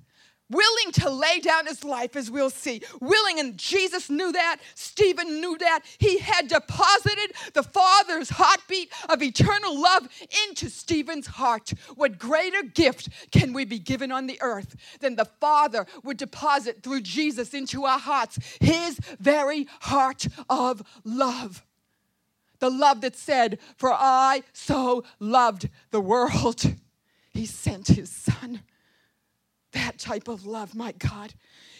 willing 0.51 0.93
to 0.93 1.11
lay 1.11 1.41
down 1.41 1.67
his 1.67 1.85
life, 1.85 2.17
as 2.17 2.31
we'll 2.31 2.51
see. 2.51 2.83
Willing, 3.01 3.39
and 3.39 3.57
Jesus 3.59 4.09
knew 4.09 4.33
that. 4.33 4.59
Stephen 4.75 5.41
knew 5.41 5.57
that. 5.59 5.81
He 5.99 6.19
had 6.19 6.49
deposited 6.49 7.33
the 7.55 7.63
Father's 7.63 8.31
heartbeat 8.31 8.93
of 9.09 9.23
eternal 9.23 9.81
love 9.81 10.09
into 10.49 10.69
Stephen's 10.69 11.27
heart. 11.27 11.73
What 11.97 12.19
greater 12.19 12.63
gift 12.63 13.09
can 13.31 13.53
we 13.53 13.65
be 13.65 13.79
given 13.79 14.11
on 14.13 14.27
the 14.27 14.39
earth 14.41 14.77
than 15.01 15.17
the 15.17 15.29
Father 15.41 15.87
would 16.03 16.17
deposit 16.17 16.83
through 16.83 17.03
Jesus 17.03 17.55
into 17.55 17.85
our 17.85 17.99
hearts 17.99 18.39
his 18.61 18.99
very 19.19 19.67
heart 19.81 20.27
of 20.49 20.83
love? 21.05 21.65
The 22.61 22.71
love 22.71 23.03
that 23.03 23.17
said, 23.17 23.59
For 23.77 23.93
I 23.93 24.43
so 24.53 25.05
loved 25.21 25.69
the 25.91 26.01
world, 26.01 26.75
he 27.31 27.47
sent 27.47 27.89
his 27.89 28.11
Son 28.11 28.63
that 29.73 29.99
type 29.99 30.29
of 30.29 30.47
love, 30.47 30.75
my 30.75 30.93
God. 30.93 31.35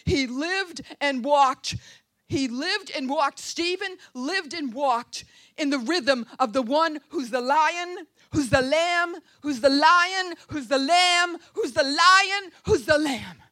He 0.05 0.27
lived 0.27 0.83
and 1.01 1.25
walked. 1.25 1.77
He 2.29 2.49
lived 2.49 2.91
and 2.95 3.09
walked. 3.09 3.39
Stephen 3.39 3.97
lived 4.15 4.55
and 4.55 4.73
walked 4.73 5.25
in 5.57 5.71
the 5.71 5.79
rhythm 5.79 6.27
of 6.39 6.53
the 6.53 6.63
one 6.63 7.01
who's 7.09 7.31
the 7.31 7.41
lion, 7.41 8.07
who's 8.33 8.51
the 8.51 8.63
lamb, 8.63 9.17
who's 9.43 9.61
the 9.61 9.71
lion, 9.71 10.35
who's 10.49 10.69
the 10.69 10.79
lamb, 10.79 11.39
who's 11.55 11.73
the 11.73 11.83
lion, 11.83 12.53
who's 12.65 12.85
the 12.85 12.99
lamb. 12.99 13.43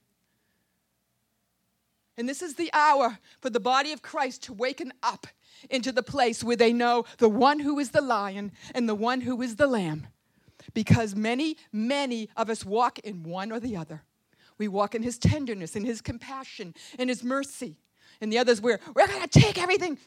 And 2.18 2.29
this 2.29 2.42
is 2.42 2.55
the 2.55 2.70
hour 2.72 3.18
for 3.40 3.51
the 3.51 3.61
body 3.61 3.92
of 3.92 4.03
Christ 4.03 4.44
to 4.44 4.53
waken 4.53 4.92
up 5.03 5.27
into 5.70 5.92
the 5.92 6.03
place 6.03 6.42
where 6.42 6.57
they 6.57 6.72
know 6.72 7.05
the 7.18 7.29
one 7.29 7.61
who 7.61 7.79
is 7.79 7.90
the 7.90 8.01
lion 8.01 8.53
and 8.75 8.88
the 8.88 8.94
one 8.94 9.20
who 9.20 9.40
is 9.42 9.57
the 9.57 9.66
lamb. 9.66 10.07
Because 10.75 11.14
many, 11.14 11.57
many 11.72 12.29
of 12.37 12.51
us 12.51 12.64
walk 12.64 12.99
in 13.01 13.22
one 13.22 13.53
or 13.53 13.61
the 13.61 13.77
other. 13.77 14.03
We 14.58 14.68
walk 14.68 14.94
in 14.94 15.02
his 15.02 15.18
tenderness 15.18 15.76
in 15.76 15.84
his 15.84 16.00
compassion 16.00 16.74
in 16.98 17.08
his 17.08 17.22
mercy. 17.22 17.78
And 18.20 18.32
the 18.32 18.38
others, 18.38 18.60
we're, 18.60 18.80
we're 18.94 19.06
going 19.06 19.22
to 19.22 19.40
take 19.40 19.60
everything. 19.60 19.98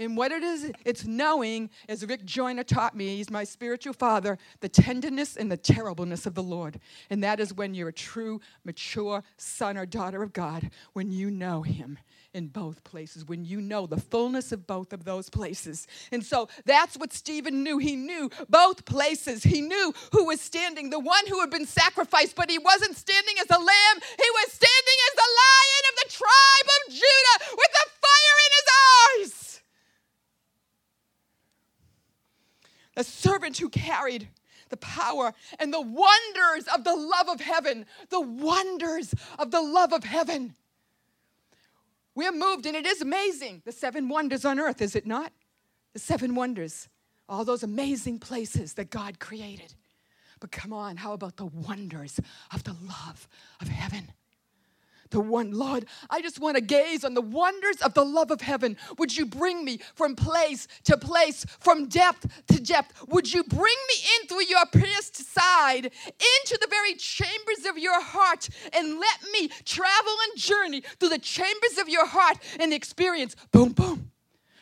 And 0.00 0.16
what 0.16 0.30
it 0.30 0.44
is, 0.44 0.70
it's 0.84 1.04
knowing, 1.06 1.70
as 1.88 2.06
Rick 2.06 2.24
Joyner 2.24 2.62
taught 2.62 2.94
me, 2.94 3.16
he's 3.16 3.30
my 3.30 3.42
spiritual 3.42 3.92
father, 3.92 4.38
the 4.60 4.68
tenderness 4.68 5.36
and 5.36 5.50
the 5.50 5.56
terribleness 5.56 6.24
of 6.24 6.34
the 6.34 6.42
Lord. 6.42 6.78
And 7.10 7.24
that 7.24 7.40
is 7.40 7.52
when 7.52 7.74
you're 7.74 7.88
a 7.88 7.92
true, 7.92 8.40
mature 8.64 9.24
son 9.38 9.76
or 9.76 9.86
daughter 9.86 10.22
of 10.22 10.32
God, 10.32 10.70
when 10.92 11.10
you 11.10 11.32
know 11.32 11.62
him 11.62 11.98
in 12.32 12.46
both 12.46 12.84
places, 12.84 13.24
when 13.24 13.44
you 13.44 13.60
know 13.60 13.86
the 13.86 13.96
fullness 13.96 14.52
of 14.52 14.68
both 14.68 14.92
of 14.92 15.04
those 15.04 15.28
places. 15.28 15.88
And 16.12 16.24
so 16.24 16.48
that's 16.64 16.96
what 16.96 17.12
Stephen 17.12 17.64
knew. 17.64 17.78
He 17.78 17.96
knew 17.96 18.30
both 18.48 18.84
places. 18.84 19.42
He 19.42 19.62
knew 19.62 19.92
who 20.12 20.26
was 20.26 20.40
standing, 20.40 20.90
the 20.90 21.00
one 21.00 21.26
who 21.26 21.40
had 21.40 21.50
been 21.50 21.66
sacrificed, 21.66 22.36
but 22.36 22.50
he 22.50 22.58
wasn't 22.58 22.96
standing 22.96 23.34
as 23.40 23.50
a 23.50 23.58
lamb, 23.58 23.98
he 24.00 24.30
was 24.30 24.52
standing 24.52 24.98
as 25.10 25.14
the 25.16 25.30
lion 25.42 25.84
of 25.90 25.96
the 25.96 26.12
tribe 26.12 26.68
of 26.86 26.94
Judah 26.94 27.56
with 27.56 27.70
the 27.72 27.90
fire 28.00 28.38
in 28.44 28.52
his 28.52 28.68
eyes. 29.26 29.48
The 32.98 33.04
servant 33.04 33.56
who 33.56 33.68
carried 33.68 34.28
the 34.70 34.76
power 34.76 35.32
and 35.60 35.72
the 35.72 35.80
wonders 35.80 36.64
of 36.74 36.82
the 36.82 36.96
love 36.96 37.28
of 37.28 37.40
heaven, 37.40 37.86
the 38.10 38.20
wonders 38.20 39.14
of 39.38 39.52
the 39.52 39.62
love 39.62 39.92
of 39.92 40.02
heaven. 40.02 40.56
We're 42.16 42.32
moved, 42.32 42.66
and 42.66 42.74
it 42.74 42.84
is 42.84 43.00
amazing. 43.00 43.62
The 43.64 43.70
seven 43.70 44.08
wonders 44.08 44.44
on 44.44 44.58
earth, 44.58 44.82
is 44.82 44.96
it 44.96 45.06
not? 45.06 45.32
The 45.92 46.00
seven 46.00 46.34
wonders, 46.34 46.88
all 47.28 47.44
those 47.44 47.62
amazing 47.62 48.18
places 48.18 48.74
that 48.74 48.90
God 48.90 49.20
created. 49.20 49.74
But 50.40 50.50
come 50.50 50.72
on, 50.72 50.96
how 50.96 51.12
about 51.12 51.36
the 51.36 51.46
wonders 51.46 52.18
of 52.52 52.64
the 52.64 52.74
love 52.84 53.28
of 53.60 53.68
heaven? 53.68 54.10
The 55.10 55.20
one, 55.20 55.52
Lord, 55.52 55.86
I 56.10 56.20
just 56.20 56.40
want 56.40 56.56
to 56.56 56.60
gaze 56.60 57.04
on 57.04 57.14
the 57.14 57.20
wonders 57.20 57.76
of 57.82 57.94
the 57.94 58.04
love 58.04 58.30
of 58.30 58.40
heaven. 58.40 58.76
Would 58.98 59.16
you 59.16 59.26
bring 59.26 59.64
me 59.64 59.80
from 59.94 60.16
place 60.16 60.68
to 60.84 60.96
place, 60.96 61.44
from 61.60 61.88
depth 61.88 62.26
to 62.48 62.60
depth? 62.60 63.08
Would 63.08 63.32
you 63.32 63.44
bring 63.44 63.62
me 63.62 63.94
in 64.20 64.28
through 64.28 64.44
your 64.44 64.66
pierced 64.72 65.16
side 65.32 65.84
into 65.86 66.58
the 66.60 66.68
very 66.68 66.94
chambers 66.94 67.66
of 67.68 67.78
your 67.78 68.00
heart 68.00 68.48
and 68.72 68.98
let 68.98 69.22
me 69.32 69.48
travel 69.64 70.12
and 70.30 70.40
journey 70.40 70.82
through 70.98 71.10
the 71.10 71.18
chambers 71.18 71.78
of 71.80 71.88
your 71.88 72.06
heart 72.06 72.38
and 72.60 72.72
experience 72.72 73.36
boom, 73.52 73.72
boom, 73.72 74.10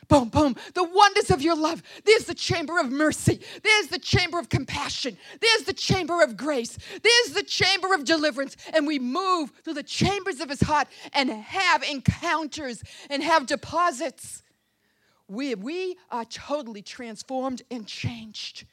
boom, 0.08 0.28
boom. 0.28 0.56
The 0.74 0.84
wonders 0.84 1.30
of 1.30 1.42
your 1.42 1.56
love. 1.56 1.82
There's 2.04 2.24
the 2.24 2.34
chamber 2.34 2.78
of 2.78 2.90
mercy. 2.90 3.40
There's 3.62 3.88
the 3.88 3.98
chamber 3.98 4.38
of 4.38 4.48
compassion. 4.48 5.16
There's 5.40 5.62
the 5.62 5.72
chamber 5.72 6.22
of 6.22 6.36
grace. 6.36 6.78
There's 7.02 7.34
the 7.34 7.42
chamber 7.42 7.94
of 7.94 8.04
deliverance. 8.04 8.56
And 8.72 8.86
we 8.86 8.98
move 8.98 9.52
through 9.64 9.74
the 9.74 9.82
chambers 9.82 10.40
of 10.40 10.48
his 10.48 10.60
heart 10.60 10.88
and 11.12 11.30
have 11.30 11.82
encounters 11.82 12.82
and 13.10 13.22
have 13.22 13.46
deposits. 13.46 14.42
We, 15.28 15.54
we 15.54 15.96
are 16.10 16.24
totally 16.24 16.82
transformed 16.82 17.62
and 17.70 17.86
changed. 17.86 18.64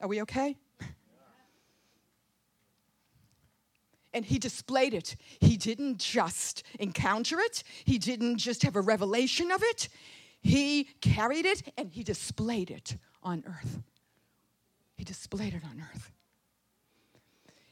Are 0.00 0.08
we 0.08 0.20
okay? 0.22 0.56
And 4.14 4.24
he 4.24 4.38
displayed 4.38 4.94
it. 4.94 5.16
He 5.40 5.56
didn't 5.56 5.98
just 5.98 6.62
encounter 6.78 7.40
it, 7.40 7.62
he 7.84 7.98
didn't 7.98 8.38
just 8.38 8.62
have 8.62 8.76
a 8.76 8.80
revelation 8.80 9.50
of 9.50 9.62
it. 9.62 9.88
He 10.40 10.88
carried 11.00 11.46
it 11.46 11.62
and 11.76 11.88
he 11.90 12.02
displayed 12.02 12.70
it 12.70 12.96
on 13.22 13.44
earth. 13.46 13.80
He 14.96 15.04
displayed 15.04 15.54
it 15.54 15.62
on 15.64 15.84
earth. 15.92 16.10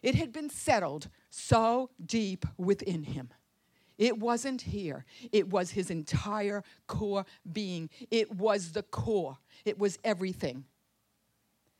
It 0.02 0.14
had 0.14 0.32
been 0.32 0.48
settled 0.48 1.08
so 1.30 1.90
deep 2.04 2.46
within 2.56 3.02
him. 3.02 3.30
It 3.98 4.18
wasn't 4.18 4.62
here. 4.62 5.04
It 5.30 5.50
was 5.50 5.72
his 5.72 5.90
entire 5.90 6.64
core 6.86 7.26
being. 7.52 7.90
It 8.10 8.34
was 8.34 8.72
the 8.72 8.82
core. 8.82 9.36
It 9.66 9.78
was 9.78 9.98
everything. 10.04 10.64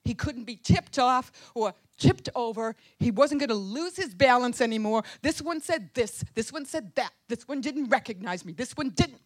He 0.04 0.14
couldn't 0.14 0.44
be 0.44 0.56
tipped 0.56 0.98
off 0.98 1.30
or 1.54 1.74
tipped 1.98 2.28
over. 2.34 2.74
He 2.98 3.10
wasn't 3.10 3.40
going 3.40 3.50
to 3.50 3.54
lose 3.54 3.96
his 3.96 4.14
balance 4.14 4.60
anymore. 4.60 5.02
This 5.22 5.42
one 5.42 5.60
said 5.60 5.90
this. 5.94 6.24
This 6.34 6.52
one 6.52 6.64
said 6.64 6.94
that. 6.94 7.12
This 7.28 7.46
one 7.46 7.60
didn't 7.60 7.90
recognize 7.90 8.44
me. 8.44 8.52
This 8.52 8.72
one 8.72 8.90
didn't. 8.90 9.20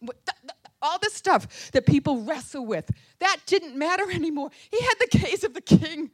All 0.81 0.99
this 0.99 1.13
stuff 1.13 1.71
that 1.71 1.85
people 1.85 2.21
wrestle 2.21 2.65
with. 2.65 2.91
That 3.19 3.37
didn't 3.45 3.75
matter 3.75 4.09
anymore. 4.11 4.49
He 4.69 4.79
had 4.81 4.95
the 4.99 5.17
gaze 5.17 5.43
of 5.43 5.53
the 5.53 5.61
king. 5.61 6.11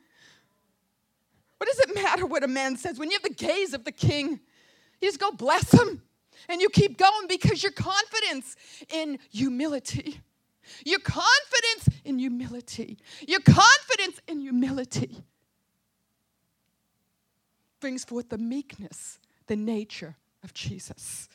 What 1.57 1.67
does 1.67 1.79
it 1.79 1.95
matter 1.95 2.25
what 2.25 2.43
a 2.43 2.47
man 2.47 2.77
says 2.77 2.97
when 2.97 3.11
you 3.11 3.19
have 3.21 3.23
the 3.23 3.45
gaze 3.45 3.73
of 3.73 3.83
the 3.83 3.91
king? 3.91 4.39
You 5.01 5.07
just 5.07 5.19
go, 5.19 5.31
bless 5.31 5.71
him. 5.71 6.01
And 6.49 6.61
you 6.61 6.69
keep 6.69 6.97
going 6.97 7.27
because 7.27 7.61
your 7.61 7.71
confidence 7.71 8.55
in 8.89 9.19
humility. 9.31 10.21
Your 10.85 10.99
confidence 10.99 12.01
in 12.03 12.19
humility. 12.19 12.97
Your 13.27 13.41
confidence 13.41 14.19
in 14.27 14.39
humility 14.39 15.23
brings 17.79 18.05
forth 18.05 18.29
the 18.29 18.37
meekness, 18.37 19.19
the 19.47 19.55
nature 19.55 20.15
of 20.43 20.53
Jesus. 20.53 21.27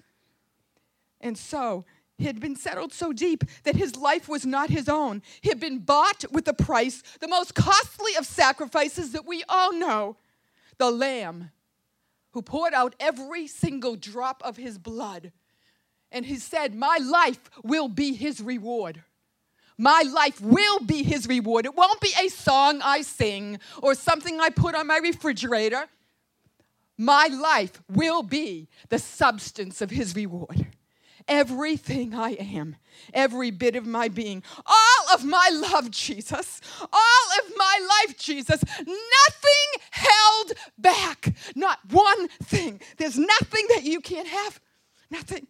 And 1.20 1.36
so, 1.36 1.84
he 2.18 2.24
had 2.24 2.40
been 2.40 2.56
settled 2.56 2.92
so 2.92 3.12
deep 3.12 3.44
that 3.64 3.76
his 3.76 3.96
life 3.96 4.28
was 4.28 4.46
not 4.46 4.70
his 4.70 4.88
own. 4.88 5.22
He 5.42 5.50
had 5.50 5.60
been 5.60 5.80
bought 5.80 6.24
with 6.30 6.48
a 6.48 6.54
price, 6.54 7.02
the 7.20 7.28
most 7.28 7.54
costly 7.54 8.14
of 8.16 8.24
sacrifices 8.24 9.12
that 9.12 9.26
we 9.26 9.44
all 9.48 9.72
know 9.72 10.16
the 10.78 10.90
Lamb 10.90 11.50
who 12.30 12.42
poured 12.42 12.74
out 12.74 12.94
every 13.00 13.46
single 13.46 13.96
drop 13.96 14.42
of 14.44 14.56
his 14.56 14.78
blood. 14.78 15.32
And 16.10 16.24
he 16.24 16.36
said, 16.36 16.74
My 16.74 16.98
life 16.98 17.50
will 17.62 17.88
be 17.88 18.14
his 18.14 18.40
reward. 18.40 19.02
My 19.78 20.02
life 20.02 20.40
will 20.40 20.80
be 20.80 21.02
his 21.02 21.26
reward. 21.26 21.66
It 21.66 21.76
won't 21.76 22.00
be 22.00 22.12
a 22.20 22.28
song 22.28 22.80
I 22.82 23.02
sing 23.02 23.58
or 23.82 23.94
something 23.94 24.40
I 24.40 24.50
put 24.50 24.74
on 24.74 24.86
my 24.86 24.98
refrigerator. 24.98 25.86
My 26.98 27.26
life 27.26 27.82
will 27.90 28.22
be 28.22 28.68
the 28.88 28.98
substance 28.98 29.82
of 29.82 29.90
his 29.90 30.14
reward 30.16 30.66
everything 31.28 32.14
I 32.14 32.30
am, 32.32 32.76
every 33.12 33.50
bit 33.50 33.76
of 33.76 33.86
my 33.86 34.08
being, 34.08 34.42
all 34.64 35.14
of 35.14 35.24
my 35.24 35.48
love, 35.52 35.90
Jesus, 35.90 36.60
all 36.80 37.26
of 37.42 37.52
my 37.56 38.04
life, 38.06 38.16
Jesus, 38.18 38.62
nothing 38.78 39.82
held 39.90 40.52
back, 40.78 41.34
not 41.54 41.78
one 41.90 42.28
thing. 42.28 42.80
There's 42.96 43.18
nothing 43.18 43.66
that 43.70 43.84
you 43.84 44.00
can't 44.00 44.28
have, 44.28 44.60
nothing. 45.10 45.46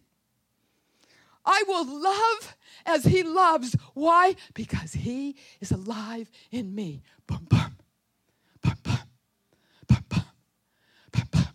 I 1.47 1.63
will 1.65 1.85
love 1.85 2.57
as 2.85 3.05
he 3.05 3.23
loves. 3.23 3.75
Why? 3.93 4.35
Because 4.53 4.93
he 4.93 5.37
is 5.61 5.71
alive 5.71 6.29
in 6.51 6.75
me. 6.75 7.01
Boom, 7.25 7.47
boom, 7.49 7.77
boom, 8.61 8.75
boom, 8.83 8.97
boom, 9.87 9.97
boom, 10.09 10.25
boom, 11.11 11.23
boom. 11.31 11.45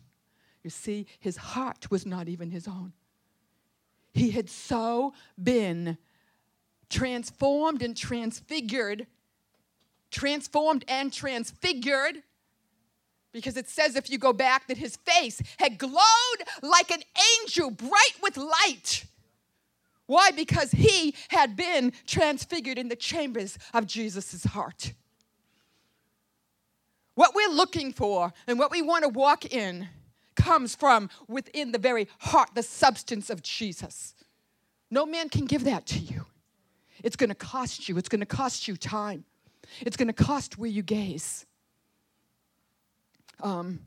You 0.63 0.71
see, 0.71 1.07
his 1.21 1.37
heart 1.37 1.91
was 1.91 2.07
not 2.07 2.29
even 2.29 2.51
his 2.51 2.67
own. 2.67 2.95
He 4.15 4.31
had 4.31 4.49
so 4.49 5.13
been 5.41 5.99
transformed 6.89 7.83
and 7.83 7.97
transfigured, 7.97 9.07
transformed 10.11 10.85
and 10.89 11.13
transfigured, 11.13 12.23
because 13.33 13.57
it 13.57 13.69
says 13.69 13.97
if 13.97 14.11
you 14.11 14.19
go 14.19 14.33
back 14.33 14.69
that 14.69 14.77
his 14.77 14.97
face 14.97 15.41
had 15.59 15.79
glowed 15.79 15.99
like 16.63 16.91
an 16.91 17.03
angel, 17.41 17.71
bright 17.71 18.17
with 18.23 18.37
light. 18.37 19.05
Why? 20.07 20.31
Because 20.31 20.73
he 20.73 21.15
had 21.29 21.57
been 21.57 21.93
transfigured 22.07 22.79
in 22.79 22.89
the 22.89 22.97
chambers 22.97 23.59
of 23.73 23.87
Jesus' 23.87 24.45
heart. 24.45 24.93
What 27.15 27.35
we're 27.35 27.51
looking 27.51 27.93
for 27.93 28.33
and 28.47 28.59
what 28.59 28.71
we 28.71 28.83
want 28.83 29.05
to 29.05 29.09
walk 29.09 29.45
in 29.47 29.89
comes 30.35 30.75
from 30.75 31.11
within 31.29 31.73
the 31.73 31.79
very 31.79 32.09
heart, 32.19 32.51
the 32.55 32.63
substance 32.63 33.31
of 33.31 33.43
Jesus. 33.43 34.15
No 34.91 35.07
man 35.07 35.29
can 35.29 35.45
give 35.45 35.65
that 35.65 35.87
to 35.87 35.99
you. 35.99 36.27
It's 37.03 37.17
going 37.17 37.31
to 37.31 37.35
cost 37.35 37.89
you. 37.89 37.99
It's 37.99 38.09
going 38.09 38.21
to 38.21 38.27
cost 38.27 38.69
you 38.69 38.77
time. 38.77 39.25
It's 39.81 39.97
going 39.97 40.09
to 40.09 40.13
cost 40.13 40.59
where 40.59 40.71
you 40.71 40.83
gaze. 40.83 41.47
Um, 43.41 43.81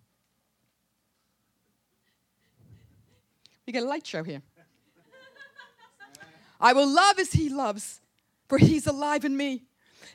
we 3.65 3.73
got 3.73 3.84
a 3.84 3.88
light 3.88 4.06
show 4.06 4.23
here. 4.23 4.41
I 6.59 6.73
will 6.73 6.87
love 6.87 7.19
as 7.19 7.33
he 7.33 7.49
loves, 7.49 8.01
for 8.47 8.57
he's 8.57 8.87
alive 8.87 9.25
in 9.25 9.35
me. 9.35 9.63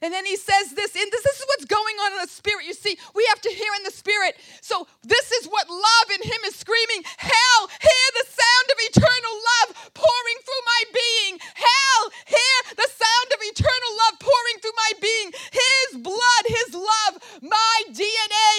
And 0.02 0.14
then 0.14 0.24
he 0.24 0.36
says 0.36 0.72
this, 0.72 0.96
and 0.96 1.12
this, 1.12 1.22
this 1.22 1.38
is 1.40 1.46
what's 1.46 1.64
going 1.66 1.96
on 2.06 2.12
in 2.12 2.18
the 2.24 2.32
spirit. 2.32 2.64
You 2.64 2.72
see, 2.72 2.96
we 3.14 3.24
have 3.28 3.40
to 3.42 3.50
hear 3.50 3.68
in 3.76 3.84
the 3.84 3.92
spirit. 3.92 4.36
So 4.62 4.88
this 5.02 5.30
is 5.32 5.46
what 5.46 5.68
love 5.68 6.08
in 6.08 6.22
him 6.24 6.40
is 6.46 6.56
screaming. 6.56 7.04
Hell, 7.18 7.60
hear 7.68 8.06
the 8.16 8.26
sound 8.32 8.66
of 8.72 8.78
eternal 8.88 9.36
love 9.36 9.68
pouring 9.92 10.38
through 10.40 10.64
my 10.64 10.82
being. 10.94 11.34
Hell, 11.52 12.02
hear 12.26 12.58
the 12.76 12.88
sound 12.88 13.28
of 13.36 13.40
eternal 13.44 13.92
love 14.08 14.16
pouring 14.20 14.56
through 14.64 14.78
my 14.78 14.92
being. 15.04 15.28
His 15.52 16.00
blood, 16.00 16.44
his 16.48 16.70
love, 16.72 17.12
my 17.42 17.76
DNA 17.92 18.50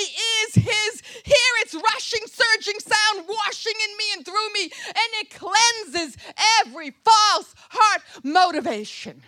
is 0.45 0.61
his. 0.61 1.01
Hear 1.25 1.51
its 1.65 1.73
rushing, 1.73 2.21
surging 2.29 2.79
sound 2.79 3.25
washing 3.27 3.77
in 3.81 3.91
me 3.97 4.05
and 4.17 4.25
through 4.25 4.49
me, 4.53 4.69
and 4.87 5.09
it 5.21 5.29
cleanses 5.33 6.17
every 6.61 6.91
false 6.91 7.53
heart 7.69 8.01
motivation 8.71 9.21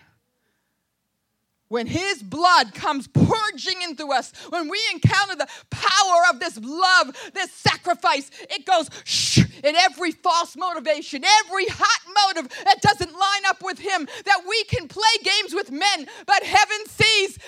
when 1.73 1.87
His 1.87 2.21
blood 2.21 2.75
comes 2.75 3.07
purging 3.07 3.81
into 3.81 4.11
us, 4.11 4.31
when 4.49 4.69
we 4.69 4.79
encounter 4.93 5.35
the 5.35 5.47
power 5.71 6.21
of 6.31 6.39
this 6.39 6.59
love, 6.61 7.15
this 7.33 7.51
sacrifice, 7.51 8.29
it 8.41 8.63
goes 8.63 8.91
shh 9.05 9.39
in 9.63 9.75
every 9.75 10.11
false 10.11 10.55
motivation, 10.55 11.23
every 11.45 11.65
hot 11.67 12.35
motive 12.35 12.51
that 12.65 12.79
doesn't 12.83 13.11
line 13.11 13.41
up 13.47 13.63
with 13.63 13.79
Him, 13.79 14.07
that 14.25 14.41
we 14.47 14.63
can 14.65 14.87
play 14.87 15.01
games 15.23 15.55
with 15.55 15.71
men, 15.71 16.07
but 16.27 16.43
heaven 16.43 16.85
sees. 16.85 17.39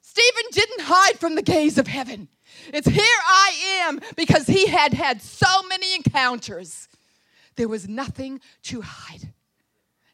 Stephen 0.00 0.44
didn't 0.52 0.80
hide 0.80 1.18
from 1.18 1.34
the 1.34 1.42
gaze 1.42 1.76
of 1.76 1.86
heaven. 1.86 2.28
It's 2.72 2.88
here 2.88 3.04
I 3.04 3.82
am 3.82 4.00
because 4.16 4.46
he 4.46 4.66
had 4.66 4.94
had 4.94 5.20
so 5.20 5.62
many 5.68 5.94
encounters. 5.94 6.88
There 7.56 7.68
was 7.68 7.86
nothing 7.86 8.40
to 8.64 8.80
hide. 8.80 9.34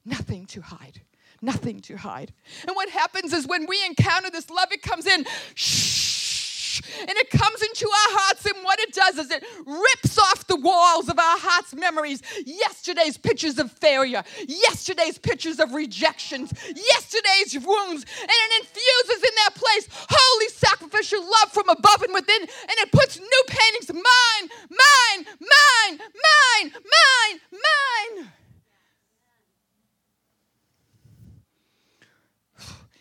Nothing 0.04 0.46
to 0.46 0.60
hide 0.60 1.03
nothing 1.44 1.80
to 1.80 1.96
hide. 1.96 2.32
And 2.66 2.74
what 2.74 2.88
happens 2.88 3.32
is 3.32 3.46
when 3.46 3.66
we 3.66 3.84
encounter 3.84 4.30
this 4.30 4.50
love, 4.50 4.72
it 4.72 4.82
comes 4.82 5.06
in, 5.06 5.24
shh, 5.54 6.80
and 7.00 7.10
it 7.10 7.30
comes 7.30 7.62
into 7.62 7.86
our 7.86 8.18
hearts. 8.18 8.46
And 8.46 8.64
what 8.64 8.80
it 8.80 8.92
does 8.92 9.18
is 9.18 9.30
it 9.30 9.44
rips 9.66 10.18
off 10.18 10.46
the 10.46 10.56
walls 10.56 11.08
of 11.08 11.18
our 11.18 11.38
hearts' 11.38 11.74
memories. 11.74 12.22
Yesterday's 12.44 13.16
pictures 13.16 13.58
of 13.58 13.70
failure, 13.72 14.22
yesterday's 14.46 15.18
pictures 15.18 15.60
of 15.60 15.72
rejections, 15.72 16.52
yesterday's 16.66 17.54
wounds, 17.64 18.04
and 18.20 18.30
it 18.30 18.60
infuses 18.60 19.22
in 19.22 19.34
that 19.44 19.54
place 19.54 19.88
holy 19.92 20.48
sacrificial 20.48 21.22
love 21.22 21.52
from 21.52 21.68
above 21.68 22.02
and 22.02 22.14
within, 22.14 22.42
and 22.42 22.78
it 22.78 22.92
puts 22.92 23.18
new 23.18 23.42
paintings 23.46 23.92
mine, 23.92 24.50
mine, 24.70 25.26
mine, 25.40 25.98
mine, 25.98 26.72
mine, 26.72 27.40
mine. 27.52 28.32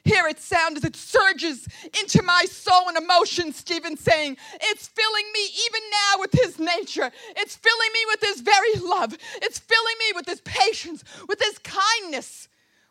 Hear 0.05 0.27
its 0.27 0.43
sound 0.43 0.75
as 0.75 0.83
it 0.83 0.97
surges 0.97 1.65
into 1.97 2.21
my 2.23 2.43
soul 2.43 2.89
and 2.89 2.97
emotion, 2.97 3.53
Stephen 3.53 3.95
saying, 3.95 4.35
It's 4.61 4.87
filling 4.87 5.25
me 5.33 5.39
even 5.39 5.81
now 5.91 6.19
with 6.19 6.33
his 6.33 6.59
nature. 6.59 7.09
It's 7.37 7.55
filling 7.55 7.89
me 7.93 7.99
with 8.07 8.21
his 8.21 8.41
very 8.41 8.73
love. 8.75 9.17
It's 9.41 9.59
filling 9.59 9.95
me 9.99 10.11
with 10.15 10.25
his 10.27 10.41
patience, 10.41 11.05
with 11.29 11.41
his 11.41 11.57
kindness, 11.59 12.49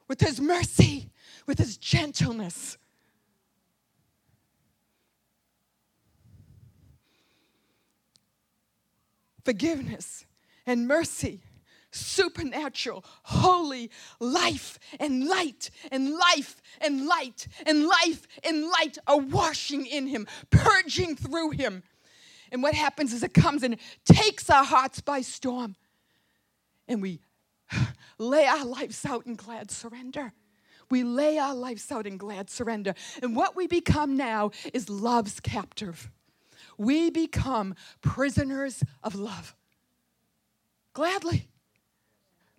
with 0.09 0.23
his 0.23 0.41
mercy, 0.41 1.11
with 1.47 1.59
his 1.59 1.77
gentleness. 1.77 2.79
Forgiveness 9.45 10.25
and 10.65 10.89
mercy 10.89 11.43
supernatural, 11.93 13.05
holy 13.23 13.91
life 14.19 14.79
and 14.99 15.27
light 15.29 15.71
and 15.91 16.15
life 16.15 16.61
and 16.81 17.07
light 17.07 17.47
and 17.67 17.87
life 17.87 18.27
and 18.45 18.67
light 18.67 18.99
are 19.07 19.19
washing 19.19 19.87
in 19.87 20.07
him, 20.07 20.27
purging 20.51 21.15
through 21.17 21.51
him. 21.51 21.83
And 22.51 22.63
what 22.63 22.75
happens 22.75 23.13
is 23.13 23.23
it 23.23 23.35
comes 23.35 23.63
and 23.63 23.77
takes 24.05 24.51
our 24.51 24.65
hearts 24.65 25.01
by 25.01 25.23
storm. 25.23 25.77
And 26.89 27.01
we 27.01 27.21
lay 28.19 28.47
our 28.47 28.65
lives 28.65 29.05
out 29.07 29.27
in 29.27 29.37
glad 29.37 29.71
surrender. 29.71 30.33
We 30.91 31.05
lay 31.05 31.39
our 31.39 31.55
lives 31.55 31.91
out 31.91 32.07
in 32.07 32.19
glad 32.19 32.51
surrender. 32.51 32.95
And 33.23 33.35
what 33.35 33.57
we 33.57 33.67
become 33.67 34.17
now 34.17 34.51
is 34.75 34.91
love's 34.91 35.41
captive. 35.41 36.11
We 36.77 37.11
become 37.11 37.75
prisoners 38.03 38.83
of 39.03 39.15
love. 39.15 39.55
Gladly. 40.93 41.49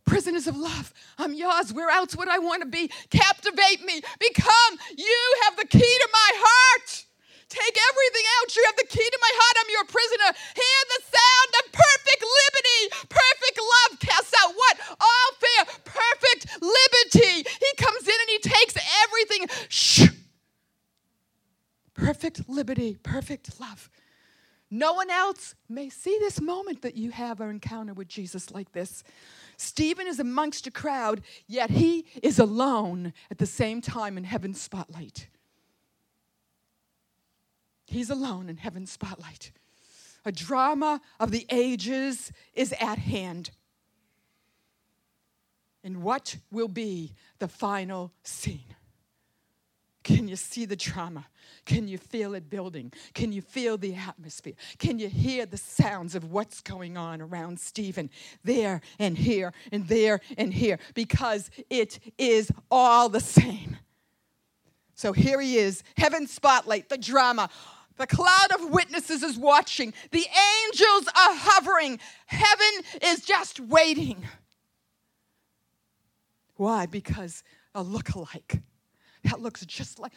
Prisoners 0.05 0.47
of 0.47 0.57
love, 0.57 0.93
I'm 1.17 1.33
yours. 1.33 1.73
Where 1.73 1.89
else 1.89 2.15
would 2.15 2.27
I 2.27 2.39
want 2.39 2.61
to 2.61 2.67
be? 2.67 2.91
Captivate 3.09 3.83
me. 3.85 4.01
Become. 4.19 4.71
You 4.97 5.35
have 5.43 5.55
the 5.55 5.67
key 5.67 5.79
to 5.79 6.09
my 6.11 6.31
heart. 6.35 7.05
Take 7.47 7.77
everything 7.77 8.25
out. 8.41 8.55
You 8.55 8.63
have 8.65 8.75
the 8.77 8.89
key 8.89 9.05
to 9.05 9.19
my 9.21 9.33
heart. 9.33 9.55
I'm 9.61 9.71
your 9.71 9.85
prisoner. 9.85 10.29
Hear 10.57 10.79
the 10.89 11.01
sound 11.05 11.49
of 11.61 11.63
perfect 11.71 12.21
liberty. 12.41 12.81
Perfect 13.13 13.57
love 13.61 13.99
casts 13.99 14.33
out 14.41 14.51
what? 14.55 14.75
All 14.99 15.29
fear. 15.37 15.61
Perfect 15.85 16.41
liberty. 16.61 17.45
He 17.45 17.69
comes 17.77 18.03
in 18.07 18.17
and 18.25 18.29
he 18.29 18.39
takes 18.39 18.75
everything. 19.05 19.47
Shh. 19.69 20.09
Perfect 21.93 22.49
liberty. 22.49 22.97
Perfect 23.03 23.59
love. 23.61 23.89
No 24.71 24.93
one 24.93 25.11
else 25.11 25.53
may 25.69 25.89
see 25.89 26.17
this 26.19 26.41
moment 26.41 26.81
that 26.81 26.97
you 26.97 27.11
have 27.11 27.39
an 27.39 27.51
encounter 27.51 27.93
with 27.93 28.07
Jesus 28.07 28.49
like 28.49 28.71
this. 28.71 29.03
Stephen 29.63 30.07
is 30.07 30.19
amongst 30.19 30.67
a 30.67 30.71
crowd, 30.71 31.21
yet 31.47 31.69
he 31.69 32.05
is 32.21 32.37
alone 32.37 33.13
at 33.31 33.37
the 33.37 33.45
same 33.45 33.81
time 33.81 34.17
in 34.17 34.25
heaven's 34.25 34.61
spotlight. 34.61 35.27
He's 37.87 38.09
alone 38.09 38.49
in 38.49 38.57
heaven's 38.57 38.91
spotlight. 38.91 39.51
A 40.25 40.31
drama 40.31 41.01
of 41.19 41.31
the 41.31 41.45
ages 41.49 42.31
is 42.53 42.73
at 42.79 42.97
hand. 42.97 43.51
And 45.83 46.03
what 46.03 46.37
will 46.51 46.67
be 46.67 47.13
the 47.39 47.47
final 47.47 48.11
scene? 48.23 48.75
Can 50.03 50.27
you 50.27 50.35
see 50.35 50.65
the 50.65 50.75
drama? 50.75 51.25
Can 51.65 51.87
you 51.87 51.97
feel 51.97 52.33
it 52.33 52.49
building? 52.49 52.91
Can 53.13 53.31
you 53.31 53.41
feel 53.41 53.77
the 53.77 53.95
atmosphere? 53.95 54.53
Can 54.77 54.99
you 54.99 55.07
hear 55.07 55.45
the 55.45 55.57
sounds 55.57 56.13
of 56.13 56.31
what's 56.31 56.61
going 56.61 56.97
on 56.97 57.21
around 57.21 57.59
Stephen 57.59 58.09
there 58.43 58.81
and 58.99 59.17
here 59.17 59.53
and 59.71 59.87
there 59.87 60.19
and 60.37 60.53
here? 60.53 60.77
Because 60.93 61.49
it 61.69 61.99
is 62.17 62.51
all 62.69 63.07
the 63.07 63.21
same. 63.21 63.77
So 64.95 65.13
here 65.13 65.39
he 65.39 65.57
is, 65.57 65.83
heaven 65.97 66.27
spotlight, 66.27 66.89
the 66.89 66.97
drama. 66.97 67.49
The 67.97 68.07
cloud 68.07 68.51
of 68.53 68.71
witnesses 68.71 69.23
is 69.23 69.37
watching. 69.37 69.93
The 70.11 70.25
angels 70.65 71.07
are 71.07 71.35
hovering. 71.35 71.99
Heaven 72.25 72.83
is 73.03 73.21
just 73.21 73.59
waiting. 73.59 74.25
Why? 76.55 76.87
Because 76.87 77.43
a 77.75 77.83
look-alike. 77.83 78.61
That 79.23 79.41
looks 79.41 79.65
just 79.65 79.99
like, 79.99 80.13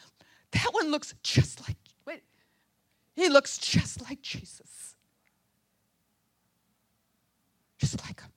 that 0.52 0.68
one 0.72 0.90
looks 0.90 1.14
just 1.22 1.66
like, 1.66 1.76
wait, 2.06 2.22
he 3.14 3.28
looks 3.28 3.58
just 3.58 4.02
like 4.02 4.22
Jesus. 4.22 4.94
Just 7.78 8.00
like 8.04 8.20
him. 8.20 8.30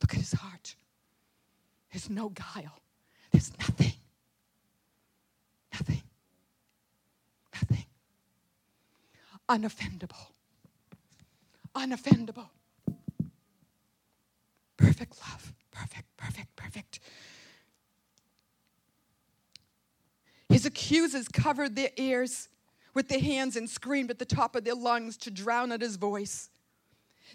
Look 0.00 0.14
at 0.14 0.20
his 0.20 0.32
heart. 0.32 0.74
There's 1.92 2.08
no 2.08 2.30
guile. 2.30 2.80
There's 3.30 3.52
nothing. 3.58 3.92
Nothing. 5.72 6.02
Nothing. 7.54 7.84
Unoffendable. 9.48 10.26
Unoffendable. 11.74 12.48
Perfect 14.76 15.18
love. 15.20 15.52
Perfect, 15.70 16.16
perfect, 16.16 16.56
perfect. 16.56 17.00
His 20.50 20.66
accusers 20.66 21.28
covered 21.28 21.76
their 21.76 21.90
ears 21.96 22.48
with 22.92 23.08
their 23.08 23.20
hands 23.20 23.56
and 23.56 23.70
screamed 23.70 24.10
at 24.10 24.18
the 24.18 24.24
top 24.24 24.56
of 24.56 24.64
their 24.64 24.74
lungs 24.74 25.16
to 25.18 25.30
drown 25.30 25.70
out 25.70 25.80
his 25.80 25.94
voice. 25.96 26.50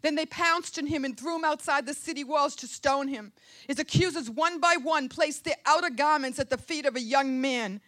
Then 0.01 0.15
they 0.15 0.25
pounced 0.25 0.77
on 0.77 0.87
him 0.87 1.05
and 1.05 1.17
threw 1.17 1.37
him 1.37 1.45
outside 1.45 1.85
the 1.85 1.93
city 1.93 2.25
walls 2.25 2.57
to 2.57 2.67
stone 2.67 3.07
him. 3.07 3.31
His 3.67 3.79
accusers, 3.79 4.29
one 4.29 4.59
by 4.59 4.75
one, 4.81 5.07
placed 5.07 5.45
their 5.45 5.55
outer 5.65 5.89
garments 5.89 6.39
at 6.39 6.49
the 6.49 6.57
feet 6.57 6.85
of 6.85 6.97
a 6.97 7.01
young 7.01 7.39
man 7.39 7.79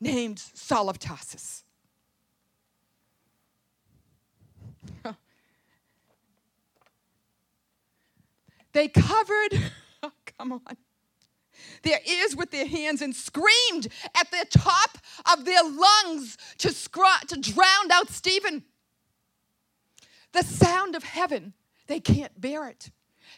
named 0.00 0.38
Saul 0.38 0.88
of 0.88 0.98
Tarsus. 0.98 1.62
they 8.72 8.88
covered, 8.88 9.70
oh, 10.02 10.12
come 10.38 10.52
on, 10.52 10.60
their 11.82 12.00
ears 12.04 12.36
with 12.36 12.50
their 12.50 12.66
hands 12.66 13.02
and 13.02 13.14
screamed 13.14 13.88
at 14.14 14.30
the 14.30 14.46
top 14.50 14.98
of 15.32 15.44
their 15.44 15.62
lungs 15.62 16.36
to, 16.58 16.72
scr- 16.72 17.26
to 17.28 17.40
drown 17.40 17.90
out 17.92 18.10
Stephen. 18.10 18.64
The 20.32 20.42
sound 20.42 20.94
of 20.94 21.04
heaven, 21.04 21.54
they 21.86 22.00
can't 22.00 22.40
bear 22.40 22.68
it. 22.68 22.90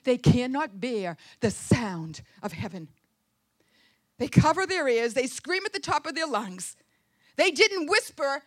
They 0.04 0.18
cannot 0.18 0.80
bear 0.80 1.16
the 1.40 1.50
sound 1.50 2.22
of 2.42 2.52
heaven. 2.52 2.88
They 4.18 4.28
cover 4.28 4.66
their 4.66 4.88
ears, 4.88 5.14
they 5.14 5.26
scream 5.26 5.64
at 5.64 5.72
the 5.72 5.80
top 5.80 6.06
of 6.06 6.14
their 6.14 6.26
lungs. 6.26 6.76
They 7.36 7.50
didn't 7.50 7.88
whisper, 7.88 8.42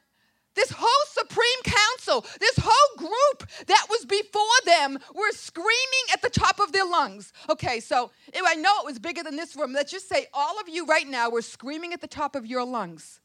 this 0.55 0.71
whole 0.75 1.05
Supreme 1.07 1.63
Council, 1.63 2.25
this 2.39 2.57
whole 2.61 2.97
group 2.97 3.49
that 3.67 3.85
was 3.89 4.05
before 4.05 4.41
them 4.65 4.97
were 5.13 5.31
screaming 5.31 6.05
at 6.13 6.21
the 6.21 6.29
top 6.29 6.59
of 6.59 6.71
their 6.71 6.85
lungs. 6.85 7.31
Okay, 7.49 7.79
so 7.79 8.11
I 8.35 8.55
know 8.55 8.71
it 8.79 8.85
was 8.85 8.99
bigger 8.99 9.23
than 9.23 9.35
this 9.35 9.55
room. 9.55 9.73
Let's 9.73 9.91
just 9.91 10.09
say 10.09 10.27
all 10.33 10.59
of 10.59 10.67
you 10.67 10.85
right 10.85 11.07
now 11.07 11.29
were 11.29 11.41
screaming 11.41 11.93
at 11.93 12.01
the 12.01 12.07
top 12.07 12.35
of 12.35 12.45
your 12.45 12.65
lungs. 12.65 13.21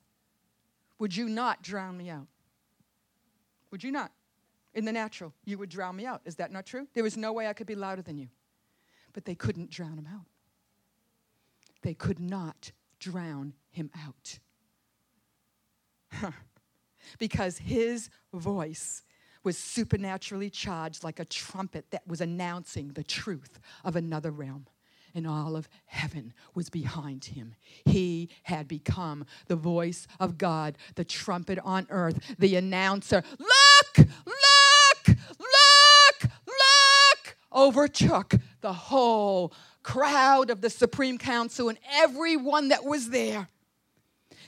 Would 0.98 1.16
you 1.16 1.28
not 1.28 1.62
drown 1.62 1.96
me 1.96 2.10
out? 2.10 2.26
Would 3.70 3.84
you 3.84 3.90
not? 3.90 4.12
In 4.74 4.84
the 4.84 4.92
natural, 4.92 5.32
you 5.44 5.58
would 5.58 5.70
drown 5.70 5.96
me 5.96 6.06
out. 6.06 6.20
Is 6.24 6.36
that 6.36 6.52
not 6.52 6.66
true? 6.66 6.86
There 6.94 7.02
was 7.02 7.16
no 7.16 7.32
way 7.32 7.46
I 7.46 7.54
could 7.54 7.66
be 7.66 7.74
louder 7.74 8.02
than 8.02 8.18
you. 8.18 8.28
But 9.14 9.24
they 9.24 9.34
couldn't 9.34 9.70
drown 9.70 9.98
him 9.98 10.06
out. 10.06 10.26
They 11.82 11.94
could 11.94 12.20
not 12.20 12.72
drown 12.98 13.54
him 13.70 13.90
out. 14.06 14.38
Because 17.18 17.58
his 17.58 18.10
voice 18.32 19.02
was 19.42 19.56
supernaturally 19.56 20.50
charged 20.50 21.04
like 21.04 21.20
a 21.20 21.24
trumpet 21.24 21.90
that 21.90 22.06
was 22.06 22.20
announcing 22.20 22.88
the 22.88 23.04
truth 23.04 23.60
of 23.84 23.94
another 23.94 24.30
realm. 24.30 24.66
And 25.14 25.26
all 25.26 25.56
of 25.56 25.68
heaven 25.86 26.34
was 26.54 26.68
behind 26.68 27.24
him. 27.24 27.54
He 27.86 28.28
had 28.42 28.68
become 28.68 29.24
the 29.46 29.56
voice 29.56 30.06
of 30.20 30.36
God, 30.36 30.76
the 30.96 31.04
trumpet 31.04 31.58
on 31.64 31.86
earth, 31.88 32.18
the 32.38 32.56
announcer. 32.56 33.22
Look, 33.38 34.08
look, 34.26 35.16
look, 35.38 36.30
look, 36.46 37.36
overtook 37.54 38.34
the 38.60 38.72
whole 38.72 39.54
crowd 39.82 40.50
of 40.50 40.60
the 40.60 40.70
Supreme 40.70 41.16
Council 41.16 41.68
and 41.68 41.78
everyone 41.92 42.68
that 42.68 42.84
was 42.84 43.10
there. 43.10 43.48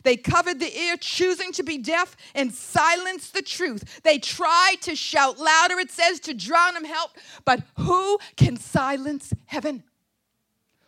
They 0.03 0.17
covered 0.17 0.61
the 0.61 0.77
ear, 0.77 0.97
choosing 0.97 1.53
to 1.53 1.63
be 1.63 1.79
deaf 1.79 2.17
and 2.35 2.53
silence 2.53 3.31
the 3.31 3.43
truth. 3.43 4.01
They 4.03 4.19
tried 4.19 4.77
to 4.83 4.95
shout 4.95 5.39
louder, 5.39 5.79
it 5.79 5.91
says, 5.91 6.21
to 6.21 6.35
drown 6.35 6.77
him 6.77 6.87
out. 6.87 7.11
But 7.45 7.63
who 7.79 8.19
can 8.37 8.57
silence 8.57 9.33
heaven? 9.47 9.85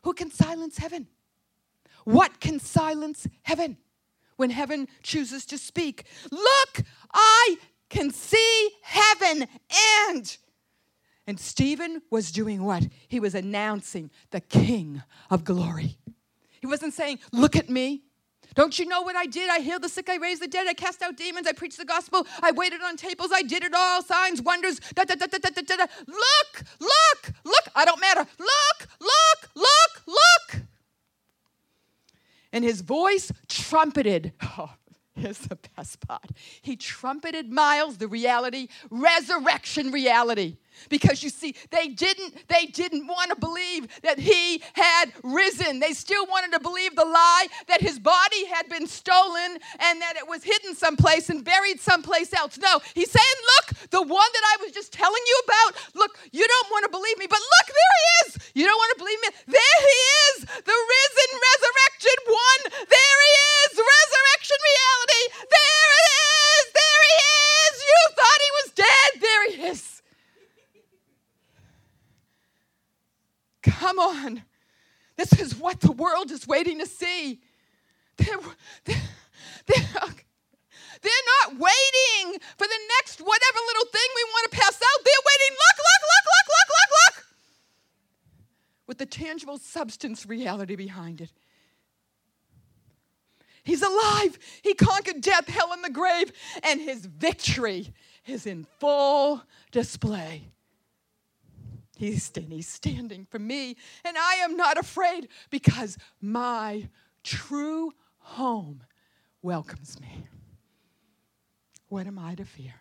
Who 0.03 0.12
can 0.12 0.31
silence 0.31 0.79
heaven? 0.79 1.09
What 2.05 2.40
can 2.40 2.59
silence 2.59 3.27
heaven 3.42 3.77
when 4.37 4.51
heaven 4.51 4.88
chooses 5.03 5.44
to 5.46 5.59
speak? 5.59 6.05
Look, 6.31 6.83
I 7.12 7.59
can 7.88 8.11
see 8.11 8.70
heaven 8.83 9.46
and. 10.09 10.37
And 11.27 11.38
Stephen 11.38 12.03
was 12.11 12.33
doing 12.33 12.64
what? 12.64 12.88
He 13.07 13.20
was 13.20 13.35
announcing 13.35 14.11
the 14.31 14.40
King 14.40 15.03
of 15.31 15.44
glory. 15.44 15.99
He 16.61 16.66
wasn't 16.66 16.94
saying, 16.94 17.20
Look 17.33 17.57
at 17.57 17.68
me. 17.68 18.05
Don't 18.55 18.79
you 18.79 18.87
know 18.87 19.03
what 19.03 19.17
I 19.17 19.27
did? 19.27 19.49
I 19.51 19.61
healed 19.61 19.83
the 19.83 19.89
sick, 19.89 20.09
I 20.09 20.17
raised 20.17 20.43
the 20.43 20.49
dead, 20.49 20.67
I 20.69 20.75
cast 20.75 21.03
out 21.03 21.17
demons, 21.17 21.47
I 21.47 21.53
preached 21.53 21.79
the 21.79 21.85
gospel, 21.85 22.27
I 22.43 22.51
waited 22.51 22.81
on 22.83 22.97
tables, 22.97 23.31
I 23.33 23.43
did 23.43 23.63
it 23.63 23.73
all, 23.75 24.03
signs, 24.03 24.43
wonders. 24.43 24.81
Da, 24.95 25.05
da, 25.05 25.15
da, 25.15 25.27
da, 25.27 25.39
da, 25.39 25.63
da, 25.63 25.77
da. 25.77 25.87
Look, 26.07 26.65
look, 26.81 27.33
look. 27.45 27.69
I 27.75 27.85
don't 27.85 28.01
matter. 28.01 28.27
Look, 28.39 28.89
look, 29.01 29.51
look, 29.55 30.03
look. 30.07 30.63
And 32.53 32.65
his 32.65 32.81
voice 32.81 33.33
trumpeted. 33.49 34.33
Oh, 34.59 34.73
here's 35.15 35.39
the 35.39 35.59
best 35.77 36.01
part. 36.01 36.25
He 36.63 36.77
trumpeted 36.77 37.53
Miles 37.53 37.99
the 37.99 38.09
reality, 38.09 38.69
resurrection 38.91 39.91
reality 39.91 40.57
because 40.88 41.23
you 41.23 41.31
see 41.31 41.55
they 41.71 41.88
didn't 41.88 42.49
they 42.49 42.66
didn't 42.66 43.07
want 43.07 43.31
to 43.31 43.37
believe 43.37 43.88
that 44.03 44.19
he 44.19 44.62
had 44.75 45.12
risen. 45.23 45.81
They 45.81 45.93
still 45.93 46.27
wanted 46.27 46.53
to 46.53 46.61
believe 46.61 46.97
the 46.97 47.05
lie 47.05 47.47
that 47.69 47.81
his 47.81 47.98
body 47.98 48.46
had 48.46 48.69
been 48.69 48.87
stolen 48.87 49.59
and 49.79 50.00
that 50.00 50.15
it 50.17 50.27
was 50.29 50.42
hidden 50.42 50.75
someplace 50.75 51.29
and 51.31 51.44
buried 51.44 51.81
someplace 51.81 52.33
else. 52.33 52.59
No 52.59 52.81
he's 52.94 53.11
saying 53.11 53.38
look 53.57 53.90
the 53.90 54.02
one 54.02 54.31
that 54.33 54.44
i 54.54 54.57
was 54.63 54.73
just 54.73 54.92
telling 54.92 55.23
you 55.27 55.40
about 55.44 55.71
look 55.94 56.19
you 56.33 56.46
don't 56.46 56.71
want 56.71 56.85
to 56.85 56.90
believe 56.90 57.19
me 57.19 57.27
but 57.29 57.38
look 57.38 57.69
there 57.69 57.96
he 58.00 58.07
is. 58.27 58.50
You 58.54 58.67
don't 58.67 58.77
want 58.79 58.92
to 58.96 58.98
believe 59.04 59.21
me? 59.23 59.29
There 59.46 59.79
he 59.81 59.98
is 60.27 60.37
the 60.65 60.79
risen 60.94 61.31
resurrected 61.38 62.19
one 62.27 62.63
there 62.88 63.19
he 63.27 63.35
is 63.65 63.71
resurrection 63.79 64.59
reality 64.71 65.25
there 65.50 65.90
it 66.00 66.07
is 66.21 66.65
there 66.73 67.02
he 67.11 67.17
is 67.21 67.75
you 67.90 68.00
thought 68.17 68.40
he 68.40 68.52
was 68.61 68.69
dead 68.75 69.11
there 69.21 69.42
he 69.50 69.57
is 69.75 70.00
Come 73.63 73.98
on. 73.98 74.42
This 75.17 75.38
is 75.38 75.54
what 75.54 75.81
waiting 76.47 76.79
to 76.79 76.87
see. 76.87 77.41
They're, 78.17 78.38
they're, 78.85 78.97
they're, 79.67 80.15
they're 81.03 81.27
not 81.43 81.59
waiting 81.59 82.41
for 82.59 82.67
the 82.67 82.81
next 82.99 83.21
whatever 83.21 83.59
little 83.67 83.87
thing 83.91 84.09
we 84.15 84.25
want 84.25 84.51
to 84.51 84.57
pass 84.59 84.75
out. 84.75 85.05
They're 85.05 85.27
waiting, 85.27 85.57
look, 85.57 85.79
look, 85.79 86.03
look, 86.03 86.27
look, 86.27 86.47
look, 86.49 86.69
look, 86.69 86.91
look, 87.17 87.27
with 88.87 88.99
the 88.99 89.07
tangible 89.07 89.59
substance 89.59 90.27
reality 90.27 90.77
behind 90.77 91.21
it. 91.21 91.33
He's 93.63 93.83
alive. 93.83 94.38
He 94.63 94.75
conquered 94.75 95.21
death, 95.21 95.49
hell, 95.49 95.73
and 95.73 95.85
the 95.85 95.91
grave, 95.91 96.33
and 96.63 96.81
his 96.81 97.07
victory 97.07 97.93
is 98.27 98.47
in 98.47 98.67
full 98.79 99.43
display. 99.71 100.49
He's, 102.01 102.33
he's 102.48 102.67
standing 102.67 103.27
for 103.27 103.38
me, 103.38 103.77
and 104.07 104.17
I 104.17 104.37
am 104.37 104.57
not 104.57 104.79
afraid 104.79 105.29
because 105.51 105.98
my 106.23 106.88
true 107.23 107.92
home 108.21 108.83
welcomes 109.42 110.01
me. 110.01 110.27
What 111.88 112.07
am 112.07 112.19
I 112.19 112.37
to 112.37 112.46
fear? 112.46 112.73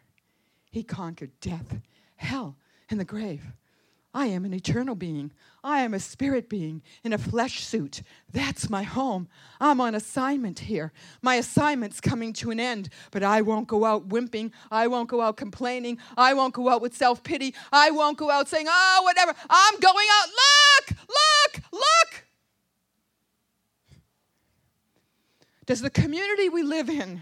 He 0.72 0.84
conquered 0.84 1.38
death, 1.42 1.82
hell, 2.16 2.56
and 2.90 2.98
the 2.98 3.04
grave. 3.04 3.44
I 4.14 4.26
am 4.28 4.44
an 4.44 4.54
eternal 4.54 4.96
being. 4.96 5.32
I 5.64 5.82
am 5.82 5.94
a 5.94 6.00
spirit 6.00 6.50
being 6.50 6.82
in 7.04 7.14
a 7.14 7.18
flesh 7.18 7.64
suit. 7.64 8.02
That's 8.32 8.70
my 8.70 8.82
home. 8.82 9.28
I'm 9.60 9.80
on 9.80 9.94
assignment 9.94 10.60
here. 10.60 10.92
My 11.22 11.36
assignment's 11.36 12.02
coming 12.02 12.34
to 12.34 12.50
an 12.50 12.60
end, 12.60 12.90
but 13.12 13.22
I 13.22 13.42
won't 13.42 13.68
go 13.68 13.86
out 13.86 14.10
wimping. 14.10 14.52
I 14.72 14.88
won't 14.88 15.10
go 15.10 15.22
out 15.22 15.38
complaining. 15.38 16.00
I 16.18 16.34
won't 16.34 16.56
go 16.56 16.70
out 16.70 16.82
with 16.82 16.96
self 16.96 17.22
pity. 17.24 17.54
I 17.72 17.92
won't 17.92 18.18
go 18.18 18.32
out 18.32 18.48
saying, 18.48 18.66
oh, 18.68 19.02
whatever. 19.04 19.34
I'm 19.48 19.80
going 19.80 20.08
out. 20.12 20.30
Look, 20.30 20.98
look, 21.08 21.64
look. 21.72 22.26
Does 25.68 25.82
the 25.82 25.92
community 25.92 26.50
we 26.50 26.64
live 26.64 26.90
in 26.90 27.22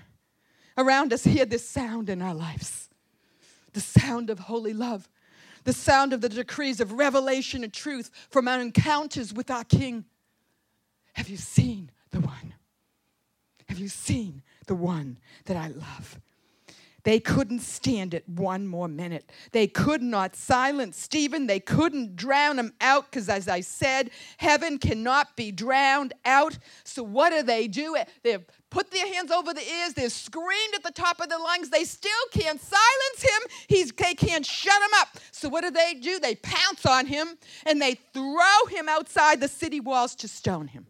around 0.77 1.11
us 1.11 1.25
hear 1.25 1.45
this 1.45 1.67
sound 1.67 2.09
in 2.09 2.21
our 2.21 2.33
lives? 2.33 2.89
The 3.73 3.81
sound 3.81 4.29
of 4.29 4.39
holy 4.39 4.73
love 4.73 5.09
the 5.67 5.73
sound 5.73 6.13
of 6.13 6.21
the 6.21 6.29
decrees 6.29 6.79
of 6.79 6.93
revelation 6.93 7.61
and 7.61 7.73
truth 7.73 8.09
from 8.29 8.47
our 8.47 8.61
encounters 8.61 9.33
with 9.33 9.51
our 9.51 9.65
King. 9.65 10.05
Have 11.11 11.27
you 11.27 11.35
seen 11.35 11.91
the 12.11 12.21
one? 12.21 12.53
Have 13.67 13.77
you 13.77 13.89
seen 13.89 14.43
the 14.65 14.75
one 14.75 15.17
that 15.43 15.57
I 15.57 15.67
love? 15.67 16.21
They 17.07 17.21
couldn't 17.21 17.61
stand 17.61 18.13
it 18.13 18.27
one 18.27 18.67
more 18.67 18.89
minute. 18.89 19.31
They 19.53 19.65
could 19.65 20.01
not 20.01 20.35
silence 20.35 20.99
Stephen. 20.99 21.47
They 21.47 21.61
couldn't 21.61 22.17
drown 22.17 22.59
him 22.59 22.73
out 22.81 23.09
because, 23.09 23.29
as 23.29 23.47
I 23.47 23.61
said, 23.61 24.11
heaven 24.35 24.77
cannot 24.77 25.37
be 25.37 25.53
drowned 25.53 26.13
out. 26.25 26.57
So, 26.83 27.03
what 27.03 27.29
do 27.29 27.43
they 27.43 27.69
do? 27.69 27.95
They've 28.23 28.43
put 28.69 28.91
their 28.91 29.07
hands 29.07 29.31
over 29.31 29.53
the 29.53 29.65
ears. 29.65 29.93
They've 29.93 30.11
screamed 30.11 30.75
at 30.75 30.83
the 30.83 30.91
top 30.91 31.21
of 31.21 31.29
their 31.29 31.39
lungs. 31.39 31.69
They 31.69 31.85
still 31.85 32.11
can't 32.33 32.59
silence 32.59 33.21
him. 33.21 33.51
He's, 33.69 33.93
they 33.93 34.13
can't 34.13 34.45
shut 34.45 34.75
him 34.75 34.99
up. 34.99 35.17
So, 35.31 35.47
what 35.47 35.61
do 35.61 35.71
they 35.71 35.93
do? 35.93 36.19
They 36.19 36.35
pounce 36.35 36.85
on 36.85 37.05
him 37.05 37.37
and 37.65 37.81
they 37.81 37.93
throw 38.11 38.65
him 38.69 38.89
outside 38.89 39.39
the 39.39 39.47
city 39.47 39.79
walls 39.79 40.13
to 40.15 40.27
stone 40.27 40.67
him. 40.67 40.87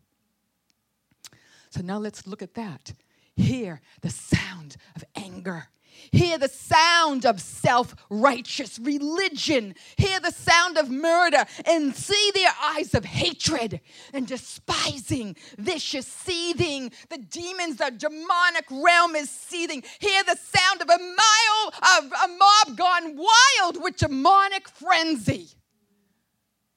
So, 1.69 1.81
now 1.83 1.99
let's 1.99 2.25
look 2.25 2.41
at 2.41 2.55
that. 2.55 2.93
Hear 3.35 3.81
the 4.01 4.09
sound 4.09 4.77
of 4.95 5.03
anger 5.15 5.67
Hear 6.11 6.37
the 6.37 6.49
sound 6.49 7.25
of 7.25 7.41
self 7.41 7.95
righteous 8.09 8.79
religion. 8.79 9.75
Hear 9.97 10.19
the 10.19 10.31
sound 10.31 10.77
of 10.77 10.89
murder 10.89 11.45
and 11.65 11.95
see 11.95 12.31
their 12.33 12.51
eyes 12.61 12.93
of 12.93 13.05
hatred 13.05 13.81
and 14.13 14.27
despising, 14.27 15.35
vicious, 15.57 16.07
seething. 16.07 16.91
The 17.09 17.17
demons, 17.17 17.77
the 17.77 17.91
demonic 17.95 18.65
realm 18.71 19.15
is 19.15 19.29
seething. 19.29 19.83
Hear 19.99 20.23
the 20.23 20.37
sound 20.37 20.81
of 20.81 20.89
a, 20.89 20.97
mile, 20.97 21.97
of 21.97 22.11
a 22.11 22.27
mob 22.37 22.77
gone 22.77 23.17
wild 23.17 23.81
with 23.81 23.97
demonic 23.97 24.69
frenzy. 24.69 25.49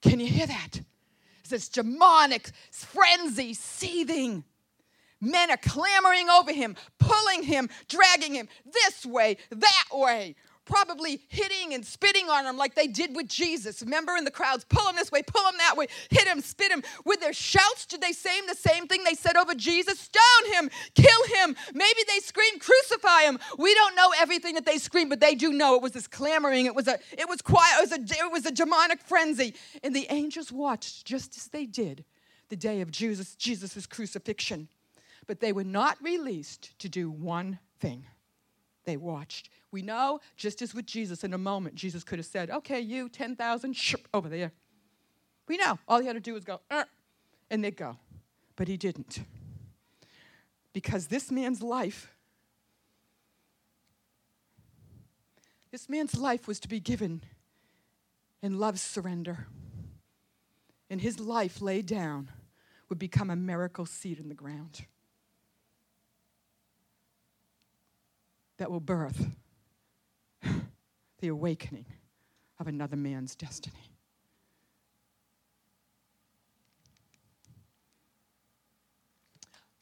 Can 0.03 0.21
you 0.21 0.27
hear 0.27 0.47
that? 0.47 0.81
It's 1.41 1.51
this 1.51 1.69
demonic 1.69 2.51
frenzy 2.71 3.55
seething. 3.55 4.45
Men 5.21 5.51
are 5.51 5.57
clamoring 5.57 6.29
over 6.31 6.53
him, 6.53 6.77
pulling 6.99 7.43
him, 7.43 7.69
dragging 7.89 8.35
him 8.35 8.49
this 8.65 9.05
way, 9.05 9.37
that 9.51 9.85
way, 9.93 10.35
probably 10.65 11.21
hitting 11.29 11.75
and 11.75 11.85
spitting 11.85 12.31
on 12.31 12.47
him 12.47 12.57
like 12.57 12.75
they 12.75 12.87
did 12.87 13.15
with 13.15 13.29
Jesus. 13.29 13.83
Remember 13.83 14.17
in 14.17 14.25
the 14.25 14.31
crowds, 14.31 14.65
pull 14.65 14.89
him 14.89 14.97
this 14.97 15.13
way, 15.13 15.23
pull 15.23 15.47
him 15.47 15.57
that 15.59 15.77
way, 15.77 15.89
hit 16.11 16.27
him, 16.27 16.41
spit 16.41 16.71
him. 16.71 16.83
With 17.05 17.21
their 17.21 17.33
shouts, 17.33 17.87
did 17.87 18.01
they 18.01 18.13
say 18.13 18.41
the 18.47 18.55
same 18.55 18.87
thing 18.87 19.05
they 19.05 19.15
said 19.15 19.37
over 19.37 19.55
Jesus? 19.55 19.99
Stone 19.99 20.53
him, 20.53 20.71
kill 20.95 21.25
him. 21.37 21.57
Maybe 21.75 22.01
they 22.09 22.21
screamed, 22.21 22.61
crucify 22.61 23.23
him. 23.23 23.39
We 23.59 23.75
don't 23.75 23.97
know 23.97 24.13
everything 24.19 24.55
that 24.55 24.65
they 24.65 24.79
screamed, 24.79 25.11
but 25.11 25.21
they 25.21 25.35
do 25.35 25.53
know 25.53 25.75
it 25.75 25.83
was 25.83 25.93
this 25.93 26.07
clamoring. 26.07 26.67
It 26.67 26.75
was 26.75 26.89
a, 26.89 26.99
it 27.13 27.29
was 27.29 27.43
quiet. 27.43 27.75
It 27.79 27.91
was 27.91 27.93
a, 27.93 28.25
it 28.25 28.33
was 28.33 28.47
a 28.47 28.53
demonic 28.53 29.03
frenzy. 29.03 29.55
And 29.83 29.95
the 29.95 30.07
angels 30.09 30.53
watched 30.53 31.05
just 31.05 31.37
as 31.37 31.49
they 31.49 31.67
did 31.67 32.05
the 32.49 32.57
day 32.57 32.81
of 32.81 32.91
Jesus, 32.91 33.35
Jesus' 33.35 33.87
crucifixion 33.87 34.69
but 35.31 35.39
they 35.39 35.53
were 35.53 35.63
not 35.63 35.97
released 36.03 36.77
to 36.81 36.89
do 36.89 37.09
one 37.09 37.61
thing. 37.79 38.05
They 38.85 38.97
watched. 38.97 39.49
We 39.71 39.81
know, 39.81 40.19
just 40.37 40.61
as 40.61 40.75
with 40.75 40.87
Jesus, 40.87 41.23
in 41.23 41.33
a 41.33 41.39
moment, 41.39 41.77
Jesus 41.77 42.03
could 42.03 42.19
have 42.19 42.27
said, 42.27 42.51
Okay, 42.51 42.81
you, 42.81 43.09
10,000, 43.09 43.77
over 44.13 44.29
there. 44.29 44.51
We 45.47 45.57
know. 45.57 45.79
All 45.87 46.01
he 46.01 46.09
had 46.09 46.15
to 46.15 46.21
do 46.21 46.35
was 46.35 46.43
go, 46.43 46.61
uh, 46.69 46.83
and 47.49 47.63
they'd 47.63 47.77
go. 47.77 47.97
But 48.57 48.67
he 48.67 48.77
didn't. 48.77 49.21
Because 50.73 51.07
this 51.07 51.31
man's 51.31 51.63
life, 51.63 52.13
this 55.71 55.89
man's 55.89 56.17
life 56.17 56.49
was 56.49 56.59
to 56.59 56.67
be 56.67 56.81
given 56.81 57.23
in 58.43 58.59
love's 58.59 58.83
surrender. 58.83 59.47
And 60.91 61.01
his 61.01 61.21
life 61.21 61.63
laid 61.63 61.87
down 61.87 62.33
would 62.89 62.99
become 62.99 63.31
a 63.31 63.37
miracle 63.37 63.87
seed 63.87 64.19
in 64.19 64.29
the 64.29 64.35
ground. 64.35 64.87
That 68.61 68.71
will 68.71 68.79
birth 68.79 69.27
the 71.21 71.29
awakening 71.29 71.87
of 72.59 72.67
another 72.67 72.95
man's 72.95 73.35
destiny. 73.35 73.91